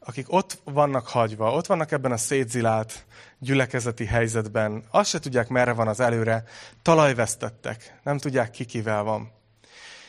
akik 0.01 0.32
ott 0.32 0.59
vannak 0.64 1.09
hagyva, 1.09 1.53
ott 1.53 1.66
vannak 1.66 1.92
ebben 1.92 2.12
a 2.12 2.16
szétzilált 2.16 3.07
gyülekezeti 3.38 4.05
helyzetben, 4.05 4.84
azt 4.90 5.11
se 5.11 5.18
tudják, 5.18 5.49
merre 5.49 5.72
van 5.72 5.88
az 5.88 6.01
előre, 6.01 6.44
talajvesztettek, 6.82 7.99
nem 8.03 8.18
tudják 8.18 8.51
ki 8.51 8.64
kivel 8.64 9.03
van. 9.03 9.32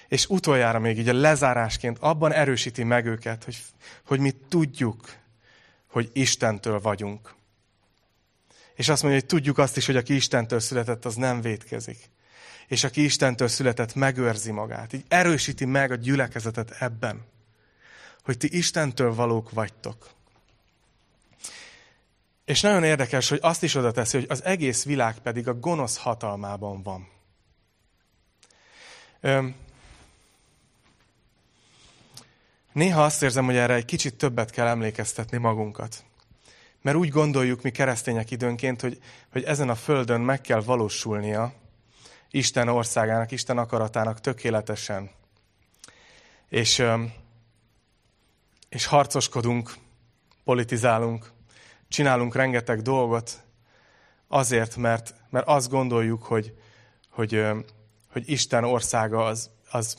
És 0.07 0.25
utoljára 0.29 0.79
még 0.79 0.97
így 0.97 1.09
a 1.09 1.13
lezárásként 1.13 1.97
abban 1.99 2.31
erősíti 2.31 2.83
meg 2.83 3.05
őket, 3.05 3.43
hogy, 3.43 3.57
hogy 4.05 4.19
mi 4.19 4.31
tudjuk, 4.49 5.15
hogy 5.87 6.09
Istentől 6.13 6.79
vagyunk. 6.79 7.36
És 8.77 8.89
azt 8.89 9.01
mondja, 9.01 9.19
hogy 9.19 9.29
tudjuk 9.29 9.57
azt 9.57 9.77
is, 9.77 9.85
hogy 9.85 9.95
aki 9.95 10.15
Istentől 10.15 10.59
született, 10.59 11.05
az 11.05 11.15
nem 11.15 11.41
vétkezik. 11.41 12.09
És 12.67 12.83
aki 12.83 13.03
Istentől 13.03 13.47
született, 13.47 13.95
megőrzi 13.95 14.51
magát. 14.51 14.93
Így 14.93 15.05
erősíti 15.07 15.65
meg 15.65 15.91
a 15.91 15.95
gyülekezetet 15.95 16.71
ebben 16.71 17.25
hogy 18.27 18.37
ti 18.37 18.57
Istentől 18.57 19.13
valók 19.13 19.51
vagytok. 19.51 20.09
És 22.45 22.61
nagyon 22.61 22.83
érdekes, 22.83 23.29
hogy 23.29 23.39
azt 23.41 23.63
is 23.63 23.75
oda 23.75 23.91
teszi, 23.91 24.17
hogy 24.17 24.25
az 24.29 24.43
egész 24.43 24.85
világ 24.85 25.19
pedig 25.19 25.47
a 25.47 25.53
gonosz 25.53 25.97
hatalmában 25.97 26.83
van. 26.83 27.07
Öm, 29.21 29.55
néha 32.71 33.03
azt 33.03 33.23
érzem, 33.23 33.45
hogy 33.45 33.55
erre 33.55 33.73
egy 33.73 33.85
kicsit 33.85 34.15
többet 34.15 34.51
kell 34.51 34.67
emlékeztetni 34.67 35.37
magunkat. 35.37 36.03
Mert 36.81 36.97
úgy 36.97 37.09
gondoljuk 37.09 37.61
mi 37.61 37.71
keresztények 37.71 38.31
időnként, 38.31 38.81
hogy, 38.81 38.99
hogy 39.31 39.43
ezen 39.43 39.69
a 39.69 39.75
földön 39.75 40.21
meg 40.21 40.41
kell 40.41 40.61
valósulnia 40.61 41.53
Isten 42.29 42.67
országának, 42.67 43.31
Isten 43.31 43.57
akaratának 43.57 44.21
tökéletesen. 44.21 45.09
És 46.49 46.83
és 48.69 48.85
harcoskodunk, 48.85 49.73
politizálunk, 50.43 51.31
csinálunk 51.87 52.35
rengeteg 52.35 52.81
dolgot 52.81 53.43
azért, 54.27 54.75
mert, 54.75 55.13
mert 55.29 55.47
azt 55.47 55.69
gondoljuk, 55.69 56.23
hogy, 56.23 56.53
hogy, 57.09 57.45
hogy 58.11 58.29
Isten 58.29 58.63
országa 58.63 59.25
az, 59.25 59.49
az, 59.71 59.97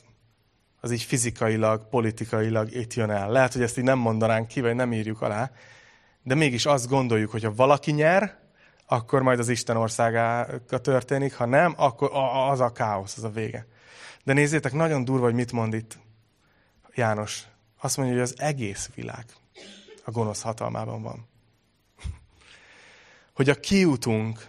az 0.81 0.91
így 0.91 1.03
fizikailag, 1.03 1.89
politikailag 1.89 2.73
itt 2.73 2.95
jön 2.95 3.11
el. 3.11 3.31
Lehet, 3.31 3.53
hogy 3.53 3.63
ezt 3.63 3.79
így 3.79 3.85
nem 3.85 3.99
mondanánk 3.99 4.49
ki, 4.49 4.61
vagy 4.61 4.75
nem 4.75 4.93
írjuk 4.93 5.21
alá, 5.23 5.51
de 6.23 6.35
mégis 6.35 6.67
azt 6.67 6.89
gondoljuk, 6.89 7.31
hogy 7.31 7.43
ha 7.43 7.55
valaki 7.55 7.93
nyer, 7.93 8.39
akkor 8.87 9.23
majd 9.23 9.39
az 9.39 9.49
Isten 9.49 9.77
országága 9.77 10.79
történik, 10.81 11.35
ha 11.35 11.45
nem, 11.45 11.75
akkor 11.77 12.11
az 12.51 12.61
a 12.61 12.73
káosz, 12.73 13.17
az 13.17 13.25
a 13.25 13.31
vége. 13.31 13.67
De 14.25 14.33
nézzétek, 14.33 14.73
nagyon 14.73 15.05
durva, 15.05 15.25
hogy 15.25 15.35
mit 15.35 15.53
mond 15.53 15.75
itt 15.75 15.99
János. 16.95 17.43
Azt 17.81 17.97
mondja, 17.97 18.15
hogy 18.15 18.25
az 18.25 18.35
egész 18.39 18.91
világ 18.95 19.25
a 20.05 20.11
gonosz 20.11 20.43
hatalmában 20.43 21.03
van. 21.03 21.29
Hogy 23.37 23.49
a 23.49 23.55
kiutunk 23.55 24.47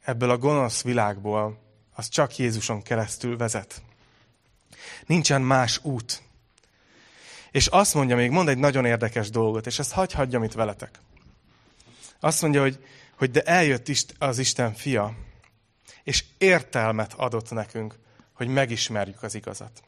ebből 0.00 0.30
a 0.30 0.38
gonosz 0.38 0.82
világból, 0.82 1.58
az 1.94 2.08
csak 2.08 2.36
Jézuson 2.36 2.82
keresztül 2.82 3.36
vezet. 3.36 3.82
Nincsen 5.06 5.42
más 5.42 5.80
út. 5.82 6.22
És 7.50 7.66
azt 7.66 7.94
mondja 7.94 8.16
még, 8.16 8.30
mond 8.30 8.48
egy 8.48 8.58
nagyon 8.58 8.84
érdekes 8.84 9.30
dolgot, 9.30 9.66
és 9.66 9.78
ezt 9.78 9.92
hagy 9.92 10.12
hagyjam 10.12 10.42
itt 10.42 10.52
veletek. 10.52 10.98
Azt 12.20 12.42
mondja, 12.42 12.60
hogy, 12.60 12.84
hogy 13.18 13.30
de 13.30 13.40
eljött 13.40 14.14
az 14.18 14.38
Isten 14.38 14.74
fia, 14.74 15.14
és 16.04 16.24
értelmet 16.38 17.12
adott 17.16 17.50
nekünk, 17.50 17.98
hogy 18.32 18.48
megismerjük 18.48 19.22
az 19.22 19.34
igazat. 19.34 19.82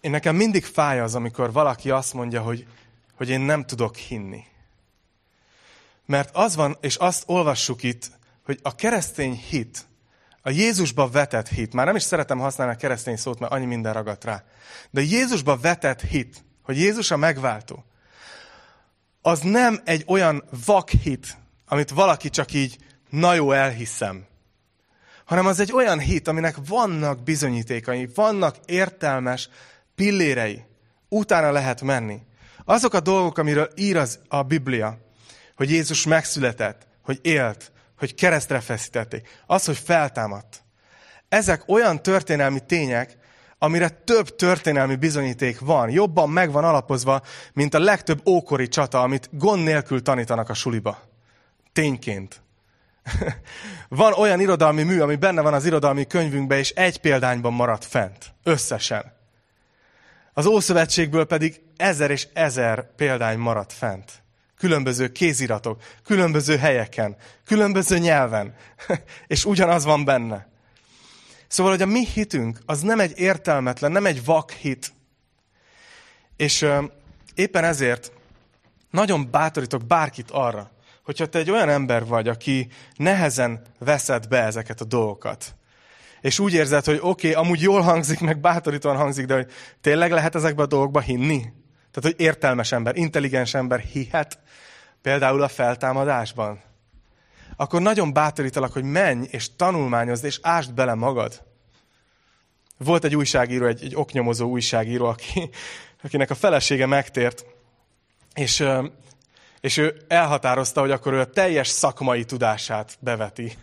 Én 0.00 0.10
nekem 0.10 0.36
mindig 0.36 0.64
fáj 0.64 1.00
az, 1.00 1.14
amikor 1.14 1.52
valaki 1.52 1.90
azt 1.90 2.14
mondja, 2.14 2.42
hogy, 2.42 2.66
hogy 3.14 3.28
én 3.28 3.40
nem 3.40 3.64
tudok 3.64 3.96
hinni. 3.96 4.44
Mert 6.06 6.36
az 6.36 6.56
van, 6.56 6.76
és 6.80 6.96
azt 6.96 7.22
olvassuk 7.26 7.82
itt, 7.82 8.10
hogy 8.44 8.58
a 8.62 8.74
keresztény 8.74 9.34
hit, 9.34 9.86
a 10.42 10.50
Jézusba 10.50 11.08
vetett 11.08 11.48
hit, 11.48 11.72
már 11.72 11.86
nem 11.86 11.96
is 11.96 12.02
szeretem 12.02 12.38
használni 12.38 12.72
a 12.72 12.76
keresztény 12.76 13.16
szót, 13.16 13.38
mert 13.38 13.52
annyi 13.52 13.64
minden 13.64 13.92
ragadt 13.92 14.24
rá, 14.24 14.44
de 14.90 15.00
Jézusba 15.00 15.56
vetett 15.56 16.00
hit, 16.00 16.44
hogy 16.62 16.78
Jézus 16.78 17.10
a 17.10 17.16
megváltó, 17.16 17.84
az 19.22 19.40
nem 19.40 19.80
egy 19.84 20.04
olyan 20.06 20.44
vakhit, 20.66 21.36
amit 21.66 21.90
valaki 21.90 22.30
csak 22.30 22.52
így, 22.52 22.78
na 23.10 23.34
jó, 23.34 23.52
elhiszem. 23.52 24.24
Hanem 25.24 25.46
az 25.46 25.60
egy 25.60 25.72
olyan 25.72 25.98
hit, 25.98 26.28
aminek 26.28 26.56
vannak 26.66 27.22
bizonyítékai, 27.22 28.08
vannak 28.14 28.56
értelmes 28.66 29.48
pillérei. 29.94 30.64
Utána 31.08 31.50
lehet 31.50 31.82
menni. 31.82 32.20
Azok 32.64 32.94
a 32.94 33.00
dolgok, 33.00 33.38
amiről 33.38 33.70
ír 33.74 33.96
az 33.96 34.18
a 34.28 34.42
Biblia, 34.42 34.98
hogy 35.56 35.70
Jézus 35.70 36.06
megszületett, 36.06 36.86
hogy 37.02 37.18
élt, 37.22 37.71
hogy 38.02 38.14
keresztre 38.14 38.60
feszítették, 38.60 39.28
az, 39.46 39.64
hogy 39.64 39.78
feltámadt. 39.78 40.62
Ezek 41.28 41.68
olyan 41.68 42.02
történelmi 42.02 42.60
tények, 42.66 43.16
amire 43.58 43.88
több 43.88 44.36
történelmi 44.36 44.96
bizonyíték 44.96 45.60
van, 45.60 45.90
jobban 45.90 46.30
meg 46.30 46.52
van 46.52 46.64
alapozva, 46.64 47.22
mint 47.52 47.74
a 47.74 47.78
legtöbb 47.78 48.28
ókori 48.28 48.68
csata, 48.68 49.02
amit 49.02 49.28
gond 49.32 49.62
nélkül 49.62 50.02
tanítanak 50.02 50.48
a 50.48 50.54
suliba. 50.54 50.98
Tényként. 51.72 52.42
van 53.88 54.12
olyan 54.12 54.40
irodalmi 54.40 54.82
mű, 54.82 55.00
ami 55.00 55.16
benne 55.16 55.40
van 55.40 55.54
az 55.54 55.64
irodalmi 55.64 56.06
könyvünkben, 56.06 56.58
és 56.58 56.70
egy 56.70 57.00
példányban 57.00 57.52
maradt 57.52 57.84
fent. 57.84 58.34
Összesen. 58.42 59.12
Az 60.32 60.46
Ószövetségből 60.46 61.24
pedig 61.24 61.60
ezer 61.76 62.10
és 62.10 62.28
ezer 62.32 62.94
példány 62.94 63.38
maradt 63.38 63.72
fent. 63.72 64.21
Különböző 64.62 65.08
kéziratok, 65.08 65.82
különböző 66.04 66.56
helyeken, 66.56 67.16
különböző 67.44 67.98
nyelven. 67.98 68.54
és 69.26 69.44
ugyanaz 69.44 69.84
van 69.84 70.04
benne. 70.04 70.48
Szóval, 71.48 71.72
hogy 71.72 71.82
a 71.82 71.86
mi 71.86 72.06
hitünk, 72.06 72.58
az 72.66 72.80
nem 72.80 73.00
egy 73.00 73.18
értelmetlen, 73.18 73.92
nem 73.92 74.06
egy 74.06 74.24
vak 74.24 74.50
hit. 74.50 74.92
És 76.36 76.62
ö, 76.62 76.84
éppen 77.34 77.64
ezért 77.64 78.12
nagyon 78.90 79.30
bátorítok 79.30 79.86
bárkit 79.86 80.30
arra, 80.30 80.70
hogyha 81.04 81.26
te 81.26 81.38
egy 81.38 81.50
olyan 81.50 81.68
ember 81.68 82.06
vagy, 82.06 82.28
aki 82.28 82.68
nehezen 82.96 83.62
veszed 83.78 84.28
be 84.28 84.42
ezeket 84.42 84.80
a 84.80 84.84
dolgokat, 84.84 85.54
és 86.20 86.38
úgy 86.38 86.52
érzed, 86.52 86.84
hogy 86.84 86.98
oké, 87.00 87.30
okay, 87.30 87.44
amúgy 87.44 87.60
jól 87.60 87.80
hangzik, 87.80 88.20
meg 88.20 88.40
bátorítóan 88.40 88.96
hangzik, 88.96 89.26
de 89.26 89.34
hogy 89.34 89.50
tényleg 89.80 90.10
lehet 90.10 90.34
ezekbe 90.34 90.62
a 90.62 90.66
dolgokba 90.66 91.00
hinni? 91.00 91.52
Tehát, 91.92 92.16
hogy 92.16 92.26
értelmes 92.26 92.72
ember, 92.72 92.96
intelligens 92.96 93.54
ember 93.54 93.80
hihet 93.80 94.38
például 95.02 95.42
a 95.42 95.48
feltámadásban? 95.48 96.60
Akkor 97.56 97.80
nagyon 97.80 98.12
bátorítalak, 98.12 98.72
hogy 98.72 98.84
menj 98.84 99.26
és 99.30 99.56
tanulmányozd, 99.56 100.24
és 100.24 100.38
ásd 100.42 100.74
bele 100.74 100.94
magad. 100.94 101.42
Volt 102.76 103.04
egy 103.04 103.16
újságíró, 103.16 103.66
egy, 103.66 103.84
egy 103.84 103.94
oknyomozó 103.94 104.48
újságíró, 104.48 105.06
aki, 105.06 105.50
akinek 106.02 106.30
a 106.30 106.34
felesége 106.34 106.86
megtért, 106.86 107.44
és, 108.34 108.64
és 109.60 109.76
ő 109.76 109.96
elhatározta, 110.08 110.80
hogy 110.80 110.90
akkor 110.90 111.12
ő 111.12 111.20
a 111.20 111.30
teljes 111.30 111.68
szakmai 111.68 112.24
tudását 112.24 112.96
beveti 113.00 113.56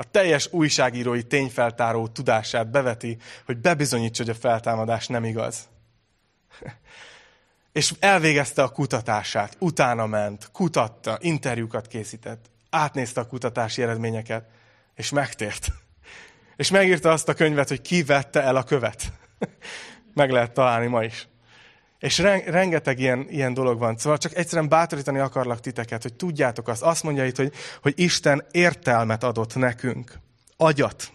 a 0.00 0.10
teljes 0.10 0.48
újságírói 0.52 1.22
tényfeltáró 1.22 2.08
tudását 2.08 2.70
beveti, 2.70 3.18
hogy 3.46 3.56
bebizonyítsa, 3.58 4.22
hogy 4.24 4.32
a 4.32 4.38
feltámadás 4.38 5.06
nem 5.06 5.24
igaz. 5.24 5.68
És 7.72 7.94
elvégezte 7.98 8.62
a 8.62 8.68
kutatását, 8.68 9.56
utána 9.58 10.06
ment, 10.06 10.48
kutatta, 10.52 11.18
interjúkat 11.20 11.86
készített, 11.86 12.50
átnézte 12.70 13.20
a 13.20 13.26
kutatási 13.26 13.82
eredményeket, 13.82 14.44
és 14.94 15.10
megtért. 15.10 15.72
És 16.56 16.70
megírta 16.70 17.10
azt 17.10 17.28
a 17.28 17.34
könyvet, 17.34 17.68
hogy 17.68 17.80
ki 17.80 18.02
vette 18.02 18.42
el 18.42 18.56
a 18.56 18.62
követ. 18.62 19.12
Meg 20.14 20.30
lehet 20.30 20.52
találni 20.52 20.86
ma 20.86 21.04
is. 21.04 21.28
És 21.98 22.18
rengeteg 22.46 22.98
ilyen, 22.98 23.26
ilyen 23.28 23.54
dolog 23.54 23.78
van. 23.78 23.98
Szóval 23.98 24.18
csak 24.18 24.36
egyszerűen 24.36 24.68
bátorítani 24.68 25.18
akarlak 25.18 25.60
titeket, 25.60 26.02
hogy 26.02 26.14
tudjátok 26.14 26.68
azt. 26.68 26.82
Azt 26.82 27.02
mondja 27.02 27.26
itt, 27.26 27.36
hogy, 27.36 27.52
hogy 27.82 27.92
Isten 27.96 28.44
értelmet 28.50 29.24
adott 29.24 29.54
nekünk. 29.54 30.18
Agyat. 30.56 31.10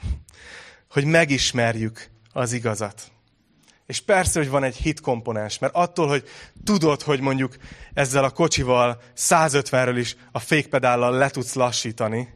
Hogy 0.90 1.06
megismerjük 1.06 2.10
az 2.32 2.52
igazat. 2.52 3.12
És 3.86 4.02
persze, 4.02 4.40
hogy 4.40 4.50
van 4.50 4.64
egy 4.64 4.76
hit 4.76 5.00
komponens, 5.00 5.60
mert 5.60 5.76
attól, 5.76 6.08
hogy 6.08 6.24
tudod, 6.64 7.02
hogy 7.02 7.20
mondjuk 7.20 7.56
ezzel 7.94 8.24
a 8.24 8.30
kocsival 8.30 9.02
150-ről 9.18 9.96
is 9.98 10.16
a 10.32 10.40
fékpedállal 10.40 11.12
le 11.12 11.30
tudsz 11.30 11.54
lassítani, 11.54 12.34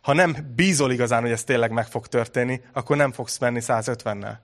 ha 0.00 0.12
nem 0.12 0.52
bízol 0.54 0.92
igazán, 0.92 1.20
hogy 1.22 1.30
ez 1.30 1.44
tényleg 1.44 1.70
meg 1.70 1.86
fog 1.86 2.06
történni, 2.06 2.60
akkor 2.72 2.96
nem 2.96 3.12
fogsz 3.12 3.38
menni 3.38 3.60
150-nel. 3.62 4.36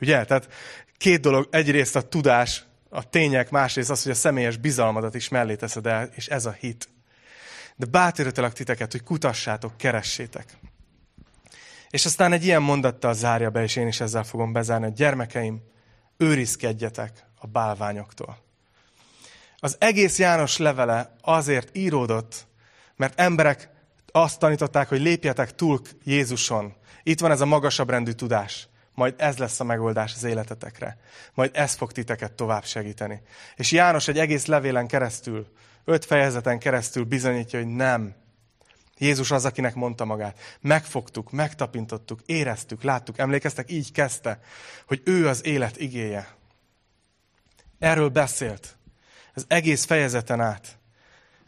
Ugye? 0.00 0.24
Tehát 0.24 0.48
két 0.96 1.20
dolog, 1.20 1.48
egyrészt 1.50 1.96
a 1.96 2.08
tudás, 2.08 2.64
a 2.90 3.08
tények, 3.08 3.50
másrészt 3.50 3.90
az, 3.90 4.02
hogy 4.02 4.12
a 4.12 4.14
személyes 4.14 4.56
bizalmadat 4.56 5.14
is 5.14 5.28
mellé 5.28 5.54
teszed 5.54 5.86
el, 5.86 6.10
és 6.14 6.26
ez 6.26 6.46
a 6.46 6.50
hit. 6.50 6.88
De 7.76 7.86
bátorítalak 7.86 8.52
titeket, 8.52 8.92
hogy 8.92 9.02
kutassátok, 9.02 9.76
keressétek. 9.76 10.58
És 11.90 12.04
aztán 12.04 12.32
egy 12.32 12.44
ilyen 12.44 12.62
mondattal 12.62 13.14
zárja 13.14 13.50
be, 13.50 13.62
és 13.62 13.76
én 13.76 13.86
is 13.86 14.00
ezzel 14.00 14.24
fogom 14.24 14.52
bezárni, 14.52 14.84
hogy 14.84 14.94
gyermekeim, 14.94 15.62
őrizkedjetek 16.18 17.24
a 17.38 17.46
bálványoktól. 17.46 18.38
Az 19.56 19.76
egész 19.78 20.18
János 20.18 20.56
levele 20.56 21.14
azért 21.20 21.76
íródott, 21.76 22.46
mert 22.96 23.20
emberek 23.20 23.70
azt 24.12 24.38
tanították, 24.38 24.88
hogy 24.88 25.00
lépjetek 25.00 25.54
túl 25.54 25.80
Jézuson. 26.04 26.74
Itt 27.02 27.20
van 27.20 27.30
ez 27.30 27.40
a 27.40 27.46
magasabb 27.46 27.90
rendű 27.90 28.12
tudás 28.12 28.68
majd 28.98 29.14
ez 29.16 29.38
lesz 29.38 29.60
a 29.60 29.64
megoldás 29.64 30.14
az 30.14 30.24
életetekre. 30.24 30.98
Majd 31.34 31.50
ez 31.54 31.74
fog 31.74 31.92
titeket 31.92 32.32
tovább 32.32 32.64
segíteni. 32.64 33.22
És 33.56 33.72
János 33.72 34.08
egy 34.08 34.18
egész 34.18 34.46
levélen 34.46 34.86
keresztül, 34.86 35.46
öt 35.84 36.04
fejezeten 36.04 36.58
keresztül 36.58 37.04
bizonyítja, 37.04 37.58
hogy 37.58 37.68
nem. 37.68 38.14
Jézus 38.98 39.30
az, 39.30 39.44
akinek 39.44 39.74
mondta 39.74 40.04
magát. 40.04 40.38
Megfogtuk, 40.60 41.30
megtapintottuk, 41.30 42.20
éreztük, 42.26 42.82
láttuk, 42.82 43.18
emlékeztek, 43.18 43.70
így 43.70 43.92
kezdte, 43.92 44.40
hogy 44.86 45.00
ő 45.04 45.28
az 45.28 45.44
élet 45.44 45.76
igéje. 45.76 46.28
Erről 47.78 48.08
beszélt. 48.08 48.76
Ez 49.34 49.44
egész 49.48 49.84
fejezeten 49.84 50.40
át. 50.40 50.78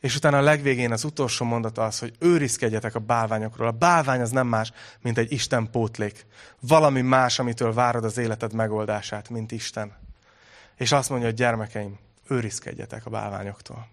És 0.00 0.16
utána 0.16 0.38
a 0.38 0.42
legvégén 0.42 0.92
az 0.92 1.04
utolsó 1.04 1.44
mondata 1.44 1.84
az, 1.84 1.98
hogy 1.98 2.14
őrizkedjetek 2.18 2.94
a 2.94 2.98
bálványokról. 2.98 3.66
A 3.66 3.70
bálvány 3.70 4.20
az 4.20 4.30
nem 4.30 4.46
más, 4.46 4.72
mint 5.00 5.18
egy 5.18 5.32
Isten 5.32 5.70
pótlék. 5.70 6.26
Valami 6.60 7.00
más, 7.00 7.38
amitől 7.38 7.72
várod 7.72 8.04
az 8.04 8.18
életed 8.18 8.52
megoldását, 8.52 9.28
mint 9.28 9.52
Isten. 9.52 9.92
És 10.76 10.92
azt 10.92 11.08
mondja, 11.08 11.26
hogy 11.28 11.36
gyermekeim, 11.36 11.98
őrizkedjetek 12.28 13.06
a 13.06 13.10
bálványoktól. 13.10 13.88